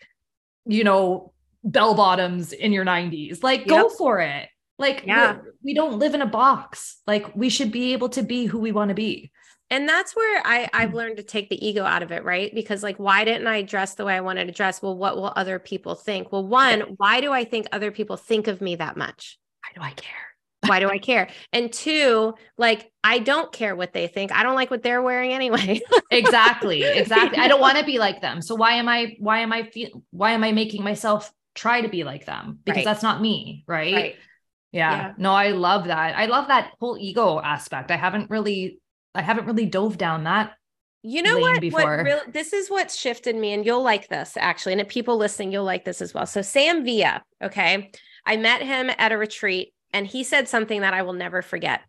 you 0.66 0.84
know 0.84 1.32
bell 1.64 1.94
bottoms 1.94 2.52
in 2.52 2.72
your 2.72 2.84
90s 2.84 3.42
like 3.42 3.60
yep. 3.60 3.68
go 3.68 3.88
for 3.88 4.20
it 4.20 4.48
like, 4.80 5.04
yeah. 5.06 5.36
we 5.62 5.74
don't 5.74 5.98
live 5.98 6.14
in 6.14 6.22
a 6.22 6.26
box. 6.26 7.02
Like, 7.06 7.36
we 7.36 7.50
should 7.50 7.70
be 7.70 7.92
able 7.92 8.08
to 8.08 8.22
be 8.22 8.46
who 8.46 8.58
we 8.58 8.72
want 8.72 8.88
to 8.88 8.94
be. 8.94 9.30
And 9.68 9.86
that's 9.86 10.16
where 10.16 10.42
I, 10.44 10.68
I've 10.72 10.90
mm. 10.90 10.94
learned 10.94 11.18
to 11.18 11.22
take 11.22 11.50
the 11.50 11.64
ego 11.64 11.84
out 11.84 12.02
of 12.02 12.10
it, 12.12 12.24
right? 12.24 12.52
Because, 12.52 12.82
like, 12.82 12.96
why 12.96 13.24
didn't 13.24 13.46
I 13.46 13.60
dress 13.60 13.94
the 13.94 14.06
way 14.06 14.14
I 14.14 14.22
wanted 14.22 14.46
to 14.46 14.52
dress? 14.52 14.80
Well, 14.80 14.96
what 14.96 15.16
will 15.16 15.34
other 15.36 15.58
people 15.58 15.94
think? 15.94 16.32
Well, 16.32 16.46
one, 16.46 16.80
why 16.96 17.20
do 17.20 17.30
I 17.30 17.44
think 17.44 17.66
other 17.70 17.90
people 17.90 18.16
think 18.16 18.48
of 18.48 18.62
me 18.62 18.76
that 18.76 18.96
much? 18.96 19.38
Why 19.62 19.72
do 19.74 19.82
I 19.82 19.92
care? 19.92 20.30
why 20.66 20.80
do 20.80 20.88
I 20.88 20.98
care? 20.98 21.28
And 21.52 21.72
two, 21.72 22.34
like 22.56 22.90
I 23.02 23.18
don't 23.18 23.52
care 23.52 23.74
what 23.74 23.92
they 23.92 24.06
think. 24.06 24.32
I 24.32 24.42
don't 24.42 24.54
like 24.54 24.70
what 24.70 24.82
they're 24.82 25.02
wearing 25.02 25.32
anyway. 25.32 25.80
exactly. 26.10 26.82
Exactly. 26.82 27.38
I 27.38 27.48
don't 27.48 27.60
want 27.60 27.78
to 27.78 27.84
be 27.84 27.98
like 27.98 28.20
them. 28.20 28.42
So 28.42 28.54
why 28.54 28.74
am 28.74 28.88
I 28.88 29.16
why 29.18 29.40
am 29.40 29.52
I 29.52 29.64
feel 29.64 30.02
why 30.10 30.32
am 30.32 30.44
I 30.44 30.52
making 30.52 30.84
myself 30.84 31.32
try 31.54 31.80
to 31.80 31.88
be 31.88 32.04
like 32.04 32.26
them? 32.26 32.58
Because 32.64 32.78
right. 32.78 32.84
that's 32.84 33.02
not 33.02 33.20
me, 33.20 33.64
right? 33.66 33.94
right. 33.94 34.14
Yeah. 34.72 34.96
yeah. 34.96 35.12
No, 35.18 35.32
I 35.32 35.50
love 35.50 35.86
that. 35.86 36.16
I 36.16 36.26
love 36.26 36.48
that 36.48 36.72
whole 36.78 36.96
ego 36.98 37.40
aspect. 37.40 37.90
I 37.90 37.96
haven't 37.96 38.30
really, 38.30 38.80
I 39.14 39.22
haven't 39.22 39.46
really 39.46 39.66
dove 39.66 39.98
down 39.98 40.24
that. 40.24 40.52
You 41.02 41.22
know 41.22 41.38
what? 41.38 41.60
Before. 41.60 41.80
What 41.80 42.04
real, 42.04 42.20
this 42.28 42.52
is 42.52 42.68
what's 42.68 42.94
shifted 42.94 43.34
me, 43.34 43.54
and 43.54 43.64
you'll 43.64 43.82
like 43.82 44.08
this 44.08 44.36
actually. 44.36 44.72
And 44.72 44.82
if 44.82 44.88
people 44.88 45.16
listening, 45.16 45.50
you'll 45.50 45.64
like 45.64 45.86
this 45.86 46.02
as 46.02 46.12
well. 46.12 46.26
So 46.26 46.42
Sam 46.42 46.84
Villa, 46.84 47.22
okay, 47.42 47.90
I 48.26 48.36
met 48.36 48.62
him 48.62 48.90
at 48.96 49.12
a 49.12 49.18
retreat, 49.18 49.72
and 49.92 50.06
he 50.06 50.24
said 50.24 50.48
something 50.48 50.82
that 50.82 50.94
I 50.94 51.02
will 51.02 51.12
never 51.12 51.42
forget. 51.42 51.80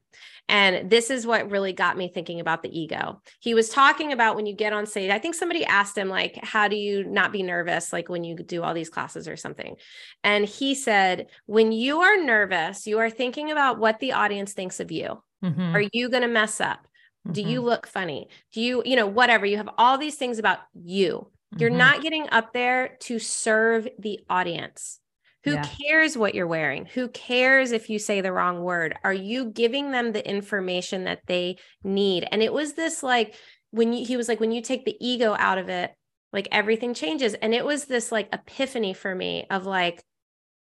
And 0.50 0.90
this 0.90 1.10
is 1.10 1.26
what 1.26 1.52
really 1.52 1.72
got 1.72 1.98
me 1.98 2.10
thinking 2.10 2.40
about 2.40 2.62
the 2.62 2.78
ego. 2.78 3.22
He 3.40 3.54
was 3.54 3.70
talking 3.70 4.12
about 4.12 4.36
when 4.36 4.46
you 4.46 4.54
get 4.54 4.74
on 4.74 4.86
stage. 4.86 5.10
I 5.10 5.20
think 5.20 5.36
somebody 5.36 5.64
asked 5.64 5.98
him, 5.98 6.10
like, 6.10 6.38
how 6.44 6.68
do 6.68 6.76
you 6.76 7.06
not 7.06 7.32
be 7.32 7.44
nervous, 7.44 7.94
like 7.94 8.10
when 8.10 8.24
you 8.24 8.36
do 8.36 8.64
all 8.64 8.74
these 8.74 8.90
classes 8.90 9.28
or 9.28 9.38
something? 9.38 9.76
And 10.24 10.46
he 10.46 10.76
said, 10.76 11.28
when 11.46 11.72
you 11.72 12.02
are 12.02 12.22
nervous, 12.22 12.86
you 12.86 13.00
are 13.00 13.10
thinking 13.10 13.52
about 13.52 13.80
what 13.80 14.00
the 14.00 14.14
audience 14.14 14.54
thinks 14.54 14.80
of 14.80 14.92
you. 14.92 15.24
Mm-hmm. 15.44 15.76
Are 15.76 15.84
you 15.94 16.10
going 16.10 16.24
to 16.24 16.28
mess 16.28 16.60
up? 16.60 16.80
Mm-hmm. 17.26 17.34
Do 17.34 17.42
you 17.44 17.60
mm-hmm. 17.60 17.70
look 17.70 17.88
funny? 17.88 18.28
Do 18.52 18.62
you, 18.62 18.82
you 18.84 18.96
know, 18.96 19.08
whatever? 19.08 19.46
You 19.46 19.58
have 19.58 19.70
all 19.78 19.98
these 19.98 20.16
things 20.16 20.38
about 20.40 20.60
you. 20.74 21.30
You're 21.56 21.70
mm-hmm. 21.70 21.78
not 21.78 22.02
getting 22.02 22.30
up 22.30 22.52
there 22.52 22.98
to 23.02 23.20
serve 23.20 23.88
the 24.00 24.20
audience. 24.30 25.00
Who 25.44 25.54
yeah. 25.54 25.68
cares 25.88 26.18
what 26.18 26.36
you're 26.36 26.48
wearing? 26.48 26.86
Who 26.86 27.08
cares 27.10 27.72
if 27.72 27.90
you 27.90 27.98
say 27.98 28.22
the 28.22 28.32
wrong 28.32 28.62
word? 28.62 28.96
Are 29.04 29.14
you 29.14 29.46
giving 29.46 29.92
them 29.92 30.12
the 30.12 30.28
information 30.28 31.06
that 31.06 31.22
they 31.26 31.58
need? 31.84 32.28
And 32.32 32.44
it 32.44 32.54
was 32.54 32.74
this 32.74 33.02
like 33.02 33.36
when 33.72 33.94
you, 33.94 34.06
he 34.06 34.18
was 34.18 34.28
like, 34.28 34.40
when 34.40 34.52
you 34.52 34.62
take 34.62 34.86
the 34.86 34.96
ego 35.00 35.36
out 35.38 35.58
of 35.58 35.70
it, 35.70 35.92
like 36.32 36.48
everything 36.52 36.94
changes. 36.94 37.34
And 37.34 37.54
it 37.54 37.66
was 37.66 37.86
this 37.86 38.12
like 38.12 38.30
epiphany 38.32 38.94
for 38.94 39.14
me 39.14 39.48
of 39.50 39.66
like, 39.66 40.04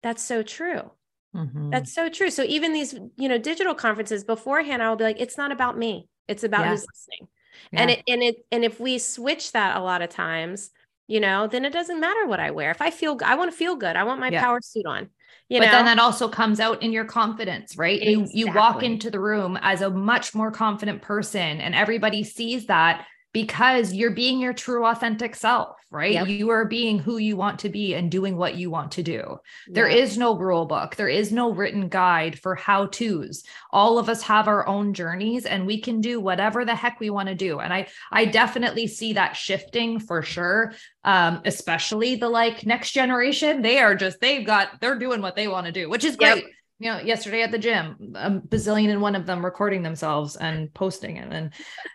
that's 0.02 0.22
so 0.22 0.42
true. 0.42 0.90
Mm-hmm. 1.34 1.70
That's 1.70 1.94
so 1.94 2.08
true. 2.08 2.30
So 2.30 2.42
even 2.44 2.72
these, 2.72 2.94
you 3.16 3.28
know, 3.28 3.38
digital 3.38 3.74
conferences 3.74 4.24
beforehand, 4.24 4.82
I 4.82 4.88
will 4.88 4.96
be 4.96 5.04
like, 5.04 5.20
it's 5.20 5.38
not 5.38 5.52
about 5.52 5.78
me. 5.78 6.08
It's 6.26 6.44
about 6.44 6.60
yeah. 6.60 6.70
who's 6.70 6.86
listening. 6.86 7.28
Yeah. 7.72 7.80
And 7.80 7.90
it 7.90 8.02
and 8.06 8.22
it 8.22 8.36
and 8.52 8.64
if 8.64 8.78
we 8.78 8.98
switch 8.98 9.52
that 9.52 9.76
a 9.76 9.80
lot 9.80 10.02
of 10.02 10.10
times, 10.10 10.70
you 11.08 11.20
know, 11.20 11.48
then 11.48 11.64
it 11.64 11.72
doesn't 11.72 11.98
matter 11.98 12.26
what 12.26 12.38
I 12.38 12.52
wear. 12.52 12.70
If 12.70 12.82
I 12.82 12.90
feel, 12.90 13.18
I 13.24 13.34
want 13.34 13.50
to 13.50 13.56
feel 13.56 13.74
good. 13.74 13.96
I 13.96 14.04
want 14.04 14.20
my 14.20 14.28
yeah. 14.28 14.42
power 14.42 14.60
suit 14.62 14.86
on. 14.86 15.08
You 15.48 15.58
but 15.58 15.66
know? 15.66 15.72
then 15.72 15.84
that 15.86 15.98
also 15.98 16.28
comes 16.28 16.60
out 16.60 16.82
in 16.82 16.92
your 16.92 17.06
confidence, 17.06 17.76
right? 17.78 18.00
Exactly. 18.00 18.38
You 18.38 18.48
you 18.48 18.52
walk 18.52 18.82
into 18.82 19.10
the 19.10 19.18
room 19.18 19.58
as 19.62 19.80
a 19.80 19.88
much 19.88 20.34
more 20.34 20.50
confident 20.50 21.00
person, 21.00 21.60
and 21.60 21.74
everybody 21.74 22.22
sees 22.22 22.66
that 22.66 23.06
because 23.38 23.92
you're 23.92 24.10
being 24.10 24.40
your 24.40 24.52
true 24.52 24.84
authentic 24.84 25.36
self, 25.36 25.76
right? 25.92 26.14
Yep. 26.14 26.26
You 26.26 26.50
are 26.50 26.64
being 26.64 26.98
who 26.98 27.18
you 27.18 27.36
want 27.36 27.60
to 27.60 27.68
be 27.68 27.94
and 27.94 28.10
doing 28.10 28.36
what 28.36 28.56
you 28.56 28.68
want 28.68 28.90
to 28.92 29.02
do. 29.04 29.38
There 29.68 29.86
is 29.86 30.18
no 30.18 30.36
rule 30.36 30.66
book, 30.66 30.96
there 30.96 31.08
is 31.08 31.30
no 31.30 31.52
written 31.52 31.88
guide 31.88 32.36
for 32.36 32.56
how 32.56 32.86
to's. 32.86 33.44
All 33.70 33.96
of 33.96 34.08
us 34.08 34.22
have 34.22 34.48
our 34.48 34.66
own 34.66 34.92
journeys 34.92 35.46
and 35.46 35.68
we 35.68 35.80
can 35.80 36.00
do 36.00 36.18
whatever 36.18 36.64
the 36.64 36.74
heck 36.74 36.98
we 36.98 37.10
want 37.10 37.28
to 37.28 37.36
do. 37.36 37.60
And 37.60 37.72
I 37.72 37.86
I 38.10 38.24
definitely 38.24 38.88
see 38.88 39.12
that 39.12 39.36
shifting 39.36 40.00
for 40.00 40.20
sure. 40.20 40.72
Um, 41.04 41.40
especially 41.44 42.16
the 42.16 42.28
like 42.28 42.66
next 42.66 42.90
generation, 42.90 43.62
they 43.62 43.78
are 43.78 43.94
just 43.94 44.18
they've 44.20 44.44
got 44.44 44.80
they're 44.80 44.98
doing 44.98 45.22
what 45.22 45.36
they 45.36 45.46
want 45.46 45.66
to 45.66 45.72
do, 45.72 45.88
which 45.88 46.02
is 46.02 46.16
great. 46.16 46.42
Yep 46.42 46.52
you 46.78 46.90
know, 46.90 47.00
yesterday 47.00 47.42
at 47.42 47.50
the 47.50 47.58
gym, 47.58 48.14
a 48.14 48.30
bazillion 48.30 48.90
and 48.90 49.02
one 49.02 49.16
of 49.16 49.26
them 49.26 49.44
recording 49.44 49.82
themselves 49.82 50.36
and 50.36 50.72
posting 50.74 51.16
it. 51.16 51.26
And, 51.32 51.52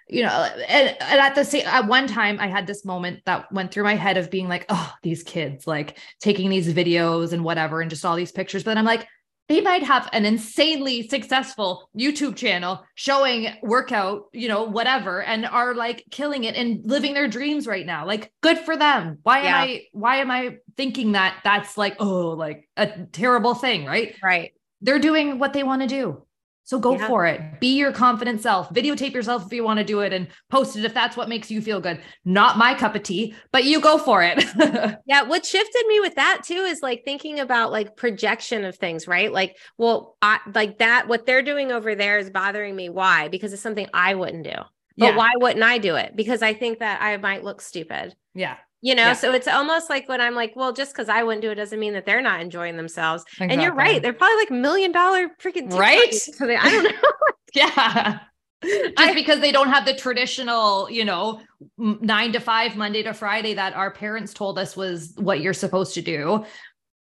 you 0.10 0.24
know, 0.24 0.30
and, 0.30 0.90
and 1.00 1.20
at 1.20 1.36
the 1.36 1.46
same, 1.46 1.66
at 1.66 1.88
one 1.88 2.06
time 2.06 2.38
I 2.40 2.48
had 2.48 2.68
this 2.68 2.84
moment 2.84 3.22
that 3.26 3.50
went 3.52 3.72
through 3.72 3.86
my 3.86 3.96
head 3.96 4.18
of 4.18 4.30
being 4.30 4.50
like, 4.50 4.66
oh, 4.68 4.94
these 5.02 5.24
kids 5.24 5.66
like 5.66 5.98
taking 6.20 6.50
these 6.50 6.74
videos 6.74 7.32
and 7.32 7.46
whatever, 7.46 7.80
and 7.80 7.90
just 7.90 8.04
all 8.04 8.18
these 8.18 8.34
pictures. 8.34 8.64
But 8.64 8.78
I'm 8.78 8.84
like, 8.84 9.08
they 9.48 9.62
might 9.62 9.84
have 9.84 10.10
an 10.12 10.26
insanely 10.26 11.08
successful 11.08 11.90
YouTube 11.98 12.36
channel 12.36 12.84
showing 12.96 13.50
workout, 13.62 14.24
you 14.34 14.50
know, 14.50 14.64
whatever, 14.64 15.22
and 15.22 15.46
are 15.46 15.74
like 15.76 16.04
killing 16.12 16.44
it 16.44 16.56
and 16.56 16.82
living 16.86 17.14
their 17.14 17.28
dreams 17.30 17.68
right 17.68 17.86
now. 17.86 18.06
Like, 18.06 18.34
good 18.42 18.58
for 18.58 18.76
them. 18.76 19.20
Why 19.24 19.44
yeah. 19.44 19.48
am 19.48 19.64
I, 19.64 19.82
why 19.94 20.16
am 20.18 20.32
I 20.32 20.58
thinking 20.76 21.14
that 21.14 21.40
that's 21.46 21.78
like, 21.78 21.96
oh, 22.00 22.32
like 22.32 22.68
a 22.76 23.06
terrible 23.12 23.54
thing, 23.54 23.86
right? 23.86 24.16
Right 24.22 24.52
they're 24.84 25.00
doing 25.00 25.40
what 25.40 25.54
they 25.54 25.64
want 25.64 25.82
to 25.82 25.88
do. 25.88 26.24
So 26.66 26.80
go 26.80 26.96
yeah. 26.96 27.08
for 27.08 27.26
it. 27.26 27.60
Be 27.60 27.78
your 27.78 27.92
confident 27.92 28.42
self. 28.42 28.70
Videotape 28.70 29.14
yourself 29.14 29.46
if 29.46 29.52
you 29.52 29.66
want 29.66 29.80
to 29.80 29.84
do 29.84 30.00
it 30.00 30.14
and 30.14 30.28
post 30.50 30.78
it 30.78 30.86
if 30.86 30.94
that's 30.94 31.18
what 31.18 31.28
makes 31.28 31.52
you 31.52 31.62
feel 31.62 31.82
good. 31.82 32.00
Not 32.24 32.58
my 32.58 32.74
cup 32.74 32.96
of 32.96 33.04
tea, 33.04 33.36
but 33.52 33.66
you 33.66 33.82
go 33.82 33.98
for 33.98 34.24
it. 34.24 34.46
yeah. 35.06 35.24
What 35.24 35.46
shifted 35.46 35.86
me 35.88 36.00
with 36.00 36.16
that 36.16 36.42
too 36.46 36.54
is 36.54 36.82
like 36.82 37.04
thinking 37.04 37.40
about 37.40 37.74
like 37.74 37.98
projection 37.98 38.64
of 38.64 38.78
things, 38.78 39.10
right? 39.10 39.32
Like, 39.32 39.58
well, 39.78 40.16
I 40.22 40.40
like 40.54 40.78
that, 40.78 41.10
what 41.10 41.26
they're 41.26 41.42
doing 41.42 41.74
over 41.74 41.96
there 41.96 42.18
is 42.18 42.30
bothering 42.30 42.76
me. 42.76 42.88
Why? 42.88 43.28
Because 43.28 43.52
it's 43.52 43.62
something 43.62 43.88
I 43.94 44.16
wouldn't 44.16 44.46
do. 44.46 44.56
But 44.96 45.06
yeah. 45.08 45.18
why 45.18 45.32
wouldn't 45.36 45.64
I 45.64 45.80
do 45.80 45.96
it? 45.96 46.16
Because 46.16 46.42
I 46.42 46.54
think 46.54 46.80
that 46.80 47.02
I 47.02 47.18
might 47.18 47.44
look 47.44 47.60
stupid. 47.62 48.16
Yeah 48.34 48.56
you 48.84 48.94
know 48.94 49.08
yeah. 49.08 49.14
so 49.14 49.34
it's 49.34 49.48
almost 49.48 49.90
like 49.90 50.08
when 50.10 50.22
i'm 50.22 50.36
like 50.36 50.54
well 50.56 50.74
just 50.74 50.94
because 50.94 51.10
i 51.10 51.24
wouldn't 51.24 51.42
do 51.42 51.50
it 51.50 51.56
doesn't 51.56 51.80
mean 51.80 51.94
that 51.94 52.06
they're 52.06 52.22
not 52.22 52.42
enjoying 52.42 52.76
themselves 52.76 53.24
exactly. 53.32 53.54
and 53.54 53.62
you're 53.64 53.74
right 53.74 54.02
they're 54.04 54.14
probably 54.14 54.36
like 54.36 54.52
million 54.52 54.92
dollar 54.92 55.30
freaking 55.42 55.72
right 55.74 56.14
so 56.14 56.46
they, 56.46 56.58
i 56.58 56.70
don't 56.70 56.84
know 56.84 57.10
yeah 57.56 58.20
just 58.64 58.94
I, 59.00 59.14
because 59.14 59.40
they 59.40 59.52
don't 59.52 59.70
have 59.70 59.86
the 59.86 59.96
traditional 59.96 60.90
you 60.90 61.06
know 61.06 61.42
nine 61.78 62.34
to 62.34 62.40
five 62.40 62.76
monday 62.76 63.02
to 63.04 63.14
friday 63.14 63.54
that 63.56 63.74
our 63.74 63.90
parents 63.90 64.34
told 64.34 64.60
us 64.60 64.76
was 64.76 65.14
what 65.18 65.40
you're 65.40 65.54
supposed 65.54 65.96
to 65.96 66.02
do 66.02 66.46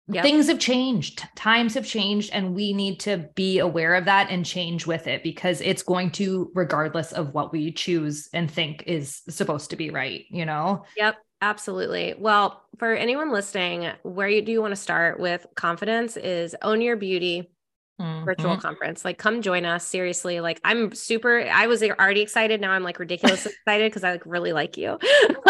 Yep. 0.10 0.24
Things 0.26 0.48
have 0.48 0.60
changed, 0.60 1.24
times 1.38 1.76
have 1.76 1.86
changed, 1.86 2.32
and 2.34 2.54
we 2.54 2.74
need 2.74 3.00
to 3.02 3.30
be 3.36 3.60
aware 3.60 3.96
of 3.96 4.04
that 4.04 4.30
and 4.30 4.46
change 4.46 4.86
with 4.86 5.08
it 5.08 5.24
because 5.24 5.62
it's 5.62 5.82
going 5.82 6.12
to, 6.12 6.52
regardless 6.56 7.14
of 7.14 7.34
what 7.34 7.54
we 7.54 7.72
choose 7.72 8.28
and 8.34 8.52
think 8.52 8.84
is 8.86 9.22
supposed 9.30 9.70
to 9.70 9.78
be 9.78 9.92
right, 9.92 10.26
you 10.30 10.46
know? 10.46 10.84
Yep. 10.98 11.16
Absolutely. 11.44 12.16
Well, 12.18 12.64
for 12.78 12.94
anyone 12.94 13.34
listening, 13.34 13.92
where 14.04 14.30
you, 14.30 14.42
do 14.42 14.54
you 14.54 14.62
want 14.62 14.72
to 14.72 14.78
start 14.78 15.20
with 15.20 15.46
confidence 15.56 16.16
is 16.16 16.56
own 16.62 16.80
your 16.80 16.96
beauty, 16.96 17.52
mm-hmm. 18.00 18.24
virtual 18.24 18.56
conference. 18.56 19.04
Like, 19.04 19.18
come 19.18 19.42
join 19.42 19.66
us. 19.66 19.86
Seriously, 19.86 20.40
like 20.40 20.62
I'm 20.64 20.96
super. 20.96 21.46
I 21.52 21.68
was 21.68 21.84
already 21.84 22.22
excited. 22.22 22.62
Now 22.62 22.72
I'm 22.72 22.84
like 22.84 22.98
ridiculously 22.98 23.52
excited 23.68 23.92
because 23.92 24.06
I 24.06 24.14
like 24.14 24.26
really 24.26 24.54
like 24.54 24.78
you. 24.78 24.98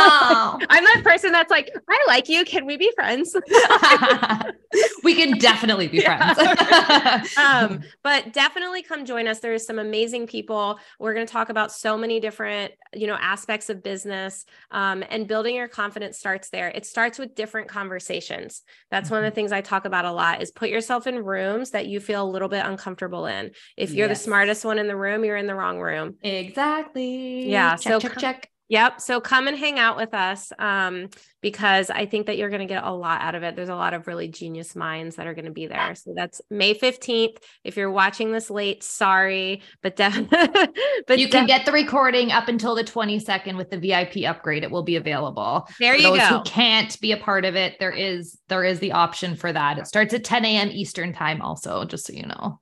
Oh. 0.03 0.59
I'm 0.69 0.83
that 0.83 1.01
person 1.03 1.31
that's 1.31 1.51
like, 1.51 1.71
I 1.89 2.03
like 2.07 2.29
you. 2.29 2.45
Can 2.45 2.65
we 2.65 2.77
be 2.77 2.91
friends? 2.95 3.35
we 5.03 5.15
can 5.15 5.37
definitely 5.37 5.87
be 5.87 6.01
friends. 6.01 6.37
um, 7.37 7.81
but 8.03 8.33
definitely 8.33 8.83
come 8.83 9.05
join 9.05 9.27
us. 9.27 9.39
There's 9.39 9.65
some 9.65 9.79
amazing 9.79 10.27
people. 10.27 10.79
We're 10.99 11.13
going 11.13 11.25
to 11.25 11.31
talk 11.31 11.49
about 11.49 11.71
so 11.71 11.97
many 11.97 12.19
different, 12.19 12.73
you 12.93 13.07
know, 13.07 13.17
aspects 13.19 13.69
of 13.69 13.83
business. 13.83 14.45
Um, 14.71 15.03
and 15.09 15.27
building 15.27 15.55
your 15.55 15.67
confidence 15.67 16.17
starts 16.17 16.49
there. 16.49 16.69
It 16.69 16.85
starts 16.85 17.19
with 17.19 17.35
different 17.35 17.67
conversations. 17.67 18.61
That's 18.91 19.05
mm-hmm. 19.05 19.15
one 19.15 19.23
of 19.23 19.23
the 19.23 19.29
mm-hmm. 19.29 19.35
things 19.35 19.51
I 19.51 19.61
talk 19.61 19.85
about 19.85 20.05
a 20.05 20.11
lot. 20.11 20.41
Is 20.41 20.51
put 20.51 20.69
yourself 20.69 21.07
in 21.07 21.23
rooms 21.23 21.71
that 21.71 21.87
you 21.87 21.99
feel 21.99 22.23
a 22.23 22.29
little 22.29 22.49
bit 22.49 22.65
uncomfortable 22.65 23.25
in. 23.25 23.51
If 23.77 23.91
you're 23.91 24.07
yes. 24.07 24.19
the 24.19 24.23
smartest 24.23 24.65
one 24.65 24.79
in 24.79 24.87
the 24.87 24.95
room, 24.95 25.23
you're 25.23 25.37
in 25.37 25.47
the 25.47 25.55
wrong 25.55 25.79
room. 25.79 26.15
Exactly. 26.21 27.49
Yeah. 27.49 27.75
Check, 27.75 27.93
so 27.93 27.99
check, 27.99 28.17
check. 28.17 28.52
Yep. 28.69 29.01
So 29.01 29.19
come 29.21 29.47
and 29.47 29.57
hang 29.57 29.79
out 29.79 29.97
with 29.97 30.13
us 30.13 30.51
um, 30.57 31.09
because 31.43 31.91
I 31.91 32.07
think 32.07 32.25
that 32.25 32.37
you're 32.37 32.49
going 32.49 32.61
to 32.61 32.73
get 32.73 32.83
a 32.83 32.91
lot 32.91 33.21
out 33.21 33.35
of 33.35 33.43
it. 33.43 33.55
There's 33.55 33.69
a 33.69 33.75
lot 33.75 33.93
of 33.93 34.07
really 34.07 34.29
genius 34.29 34.75
minds 34.75 35.17
that 35.17 35.27
are 35.27 35.35
going 35.35 35.45
to 35.45 35.51
be 35.51 35.67
there. 35.67 35.93
So 35.93 36.13
that's 36.15 36.41
May 36.49 36.73
15th. 36.73 37.37
If 37.63 37.77
you're 37.77 37.91
watching 37.91 38.31
this 38.31 38.49
late, 38.49 38.81
sorry, 38.81 39.61
but 39.83 39.97
definitely. 39.97 40.37
but 41.07 41.19
you 41.19 41.27
can 41.27 41.45
def- 41.45 41.57
get 41.57 41.65
the 41.65 41.73
recording 41.73 42.31
up 42.31 42.47
until 42.47 42.73
the 42.73 42.83
22nd 42.83 43.57
with 43.57 43.69
the 43.69 43.77
VIP 43.77 44.25
upgrade. 44.25 44.63
It 44.63 44.71
will 44.71 44.83
be 44.83 44.95
available. 44.95 45.67
There 45.79 45.95
you 45.95 46.03
those 46.03 46.19
go. 46.19 46.37
Who 46.37 46.43
can't 46.43 46.99
be 47.01 47.11
a 47.11 47.17
part 47.17 47.43
of 47.43 47.55
it? 47.55 47.77
There 47.79 47.91
is 47.91 48.39
there 48.47 48.63
is 48.63 48.79
the 48.79 48.93
option 48.93 49.35
for 49.35 49.51
that. 49.51 49.77
It 49.79 49.87
starts 49.87 50.13
at 50.13 50.23
10 50.23 50.45
a.m. 50.45 50.69
Eastern 50.71 51.11
time. 51.11 51.41
Also, 51.41 51.83
just 51.85 52.05
so 52.05 52.13
you 52.13 52.25
know. 52.25 52.59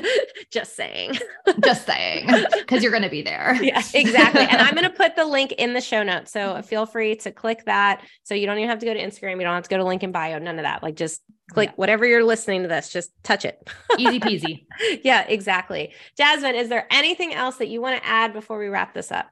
just 0.50 0.76
saying. 0.76 1.18
just 1.64 1.84
saying, 1.84 2.28
because 2.58 2.82
you're 2.82 2.92
going 2.92 3.02
to 3.02 3.10
be 3.10 3.22
there. 3.22 3.58
Yeah, 3.60 3.82
exactly. 3.92 4.42
And 4.42 4.62
I'm 4.62 4.74
going 4.74 4.88
to 4.88 4.96
put 4.96 5.16
the 5.16 5.24
link 5.24 5.52
in 5.52 5.72
the 5.72 5.80
show 5.80 6.02
notes. 6.02 6.32
So 6.32 6.40
mm-hmm. 6.40 6.62
feel 6.62 6.86
free 6.86 7.16
to 7.16 7.32
click 7.32 7.64
that. 7.66 8.02
So 8.24 8.34
you 8.34 8.46
don't 8.46 8.58
even 8.58 8.70
have 8.70 8.78
to 8.78 8.86
go 8.86 8.94
to 8.94 9.00
Instagram. 9.00 9.36
You 9.36 9.42
don't 9.42 9.54
have 9.54 9.64
to 9.64 9.70
go 9.70 9.78
to 9.78 9.84
link 9.84 10.02
in 10.02 10.12
bio, 10.12 10.38
none 10.38 10.58
of 10.58 10.62
that. 10.62 10.82
Like 10.82 10.94
just 10.94 11.22
click 11.50 11.70
yeah. 11.70 11.74
whatever 11.76 12.06
you're 12.06 12.24
listening 12.24 12.62
to 12.62 12.68
this, 12.68 12.90
just 12.90 13.10
touch 13.22 13.44
it. 13.44 13.68
Easy 13.98 14.20
peasy. 14.20 14.66
yeah, 15.02 15.22
exactly. 15.28 15.92
Jasmine, 16.16 16.54
is 16.54 16.68
there 16.68 16.86
anything 16.90 17.34
else 17.34 17.56
that 17.56 17.68
you 17.68 17.80
want 17.80 18.00
to 18.00 18.08
add 18.08 18.32
before 18.32 18.58
we 18.58 18.68
wrap 18.68 18.94
this 18.94 19.10
up? 19.10 19.28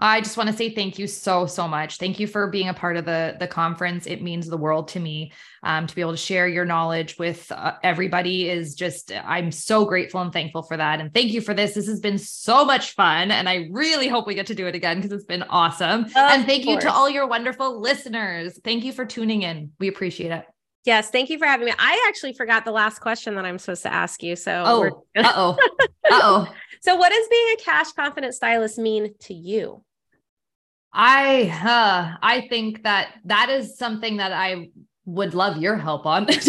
I 0.00 0.20
just 0.20 0.36
want 0.36 0.48
to 0.48 0.56
say 0.56 0.74
thank 0.74 0.98
you 0.98 1.06
so 1.06 1.46
so 1.46 1.68
much. 1.68 1.98
Thank 1.98 2.18
you 2.18 2.26
for 2.26 2.48
being 2.48 2.68
a 2.68 2.74
part 2.74 2.96
of 2.96 3.04
the 3.04 3.36
the 3.38 3.46
conference. 3.46 4.06
It 4.06 4.22
means 4.22 4.46
the 4.46 4.56
world 4.56 4.88
to 4.88 5.00
me. 5.00 5.32
Um, 5.62 5.86
to 5.86 5.94
be 5.94 6.00
able 6.00 6.12
to 6.12 6.16
share 6.16 6.48
your 6.48 6.64
knowledge 6.64 7.18
with 7.18 7.52
uh, 7.52 7.74
everybody 7.82 8.48
is 8.48 8.74
just 8.74 9.12
I'm 9.12 9.52
so 9.52 9.84
grateful 9.84 10.22
and 10.22 10.32
thankful 10.32 10.62
for 10.62 10.76
that. 10.76 11.00
And 11.00 11.12
thank 11.12 11.32
you 11.32 11.42
for 11.42 11.52
this. 11.52 11.74
This 11.74 11.86
has 11.86 12.00
been 12.00 12.16
so 12.18 12.64
much 12.64 12.94
fun, 12.94 13.30
and 13.30 13.48
I 13.48 13.68
really 13.70 14.08
hope 14.08 14.26
we 14.26 14.34
get 14.34 14.46
to 14.46 14.54
do 14.54 14.66
it 14.66 14.74
again 14.74 14.96
because 14.96 15.12
it's 15.12 15.26
been 15.26 15.42
awesome. 15.44 16.04
Of 16.04 16.16
and 16.16 16.46
thank 16.46 16.64
course. 16.64 16.82
you 16.82 16.88
to 16.88 16.92
all 16.92 17.10
your 17.10 17.26
wonderful 17.26 17.78
listeners. 17.80 18.58
Thank 18.64 18.84
you 18.84 18.92
for 18.92 19.04
tuning 19.04 19.42
in. 19.42 19.72
We 19.78 19.88
appreciate 19.88 20.32
it. 20.32 20.46
Yes, 20.84 21.10
thank 21.10 21.28
you 21.28 21.38
for 21.38 21.44
having 21.44 21.66
me. 21.66 21.74
I 21.78 22.06
actually 22.08 22.32
forgot 22.32 22.64
the 22.64 22.72
last 22.72 23.00
question 23.00 23.34
that 23.34 23.44
I'm 23.44 23.58
supposed 23.58 23.82
to 23.82 23.92
ask 23.92 24.22
you. 24.22 24.34
So, 24.34 24.62
oh, 24.66 25.04
uh 25.22 25.32
oh, 25.36 25.58
uh 26.10 26.20
oh. 26.22 26.54
So, 26.80 26.96
what 26.96 27.10
does 27.10 27.28
being 27.28 27.56
a 27.58 27.62
cash 27.62 27.92
confident 27.92 28.34
stylist 28.34 28.78
mean 28.78 29.12
to 29.20 29.34
you? 29.34 29.84
I 30.92 31.48
uh, 31.64 32.18
I 32.22 32.48
think 32.48 32.82
that 32.82 33.14
that 33.24 33.48
is 33.48 33.78
something 33.78 34.16
that 34.16 34.32
I 34.32 34.70
would 35.06 35.34
love 35.34 35.56
your 35.56 35.76
help 35.76 36.06
on. 36.06 36.24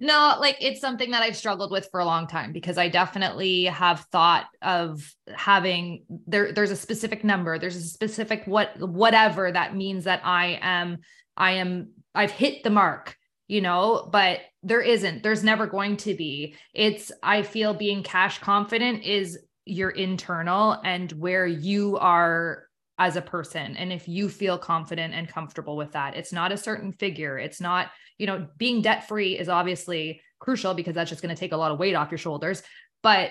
no, 0.00 0.36
like 0.38 0.56
it's 0.60 0.80
something 0.80 1.10
that 1.10 1.22
I've 1.22 1.36
struggled 1.36 1.70
with 1.70 1.88
for 1.90 2.00
a 2.00 2.04
long 2.04 2.26
time 2.26 2.52
because 2.52 2.78
I 2.78 2.88
definitely 2.88 3.64
have 3.64 4.00
thought 4.12 4.46
of 4.62 5.12
having 5.34 6.04
there 6.26 6.52
there's 6.52 6.70
a 6.70 6.76
specific 6.76 7.24
number, 7.24 7.58
there's 7.58 7.76
a 7.76 7.80
specific 7.80 8.42
what 8.46 8.78
whatever 8.78 9.50
that 9.50 9.74
means 9.74 10.04
that 10.04 10.20
I 10.24 10.58
am 10.60 10.98
I 11.36 11.52
am 11.52 11.90
I've 12.14 12.32
hit 12.32 12.64
the 12.64 12.70
mark, 12.70 13.16
you 13.48 13.60
know, 13.60 14.08
but 14.12 14.40
there 14.62 14.82
isn't. 14.82 15.22
There's 15.22 15.42
never 15.42 15.66
going 15.66 15.96
to 15.98 16.14
be. 16.14 16.54
It's 16.74 17.10
I 17.22 17.42
feel 17.42 17.72
being 17.72 18.02
cash 18.02 18.40
confident 18.40 19.04
is 19.04 19.38
your 19.64 19.90
internal 19.90 20.80
and 20.84 21.10
where 21.12 21.46
you 21.46 21.96
are 21.98 22.64
as 23.00 23.16
a 23.16 23.22
person 23.22 23.76
and 23.76 23.92
if 23.92 24.06
you 24.06 24.28
feel 24.28 24.58
confident 24.58 25.14
and 25.14 25.26
comfortable 25.26 25.74
with 25.74 25.90
that 25.92 26.14
it's 26.14 26.32
not 26.32 26.52
a 26.52 26.56
certain 26.56 26.92
figure. 26.92 27.38
It's 27.38 27.60
not 27.60 27.90
you 28.18 28.26
know 28.26 28.46
being 28.58 28.82
debt 28.82 29.08
free 29.08 29.38
is 29.38 29.48
obviously 29.48 30.20
crucial 30.38 30.74
because 30.74 30.94
that's 30.94 31.10
just 31.10 31.22
going 31.22 31.34
to 31.34 31.40
take 31.40 31.52
a 31.52 31.56
lot 31.56 31.72
of 31.72 31.78
weight 31.78 31.94
off 31.94 32.10
your 32.10 32.18
shoulders 32.18 32.62
but 33.02 33.30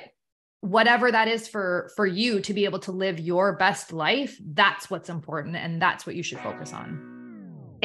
whatever 0.61 1.11
that 1.11 1.27
is 1.27 1.47
for 1.47 1.91
for 1.95 2.05
you 2.05 2.41
to 2.41 2.53
be 2.53 2.65
able 2.65 2.79
to 2.79 2.91
live 2.91 3.19
your 3.19 3.55
best 3.55 3.93
life 3.93 4.37
that's 4.53 4.89
what's 4.89 5.09
important 5.09 5.55
and 5.55 5.81
that's 5.81 6.05
what 6.05 6.15
you 6.15 6.23
should 6.23 6.39
focus 6.39 6.73
on. 6.73 7.05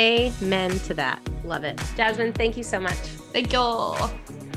Amen 0.00 0.70
to 0.80 0.94
that. 0.94 1.20
Love 1.44 1.64
it. 1.64 1.80
Jasmine 1.96 2.32
thank 2.32 2.56
you 2.56 2.64
so 2.64 2.80
much. 2.80 2.96
Thank 3.32 3.52
you 3.52 4.53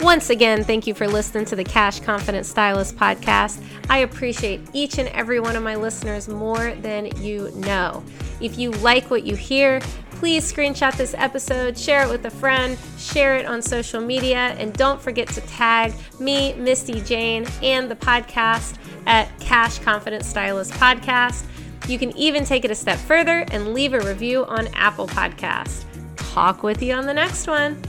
once 0.00 0.30
again, 0.30 0.62
thank 0.62 0.86
you 0.86 0.94
for 0.94 1.08
listening 1.08 1.44
to 1.46 1.56
the 1.56 1.64
Cash 1.64 2.00
Confident 2.00 2.46
Stylist 2.46 2.96
podcast. 2.96 3.62
I 3.90 3.98
appreciate 3.98 4.60
each 4.72 4.98
and 4.98 5.08
every 5.08 5.40
one 5.40 5.56
of 5.56 5.62
my 5.62 5.76
listeners 5.76 6.28
more 6.28 6.72
than 6.82 7.06
you 7.22 7.50
know. 7.56 8.04
If 8.40 8.58
you 8.58 8.70
like 8.70 9.10
what 9.10 9.24
you 9.24 9.34
hear, 9.34 9.80
please 10.12 10.50
screenshot 10.52 10.96
this 10.96 11.14
episode, 11.14 11.76
share 11.76 12.04
it 12.04 12.10
with 12.10 12.24
a 12.24 12.30
friend, 12.30 12.78
share 12.96 13.36
it 13.36 13.46
on 13.46 13.60
social 13.60 14.00
media, 14.00 14.54
and 14.58 14.72
don't 14.74 15.00
forget 15.00 15.28
to 15.28 15.40
tag 15.42 15.92
me, 16.20 16.54
Misty 16.54 17.00
Jane, 17.00 17.46
and 17.62 17.90
the 17.90 17.96
podcast 17.96 18.78
at 19.06 19.28
Cash 19.40 19.78
Confident 19.80 20.24
Stylist 20.24 20.72
Podcast. 20.74 21.44
You 21.88 21.98
can 21.98 22.16
even 22.16 22.44
take 22.44 22.64
it 22.64 22.70
a 22.70 22.74
step 22.74 22.98
further 22.98 23.44
and 23.50 23.74
leave 23.74 23.94
a 23.94 24.00
review 24.00 24.44
on 24.44 24.68
Apple 24.74 25.08
Podcast. 25.08 25.84
Talk 26.16 26.62
with 26.62 26.82
you 26.82 26.94
on 26.94 27.06
the 27.06 27.14
next 27.14 27.46
one. 27.46 27.80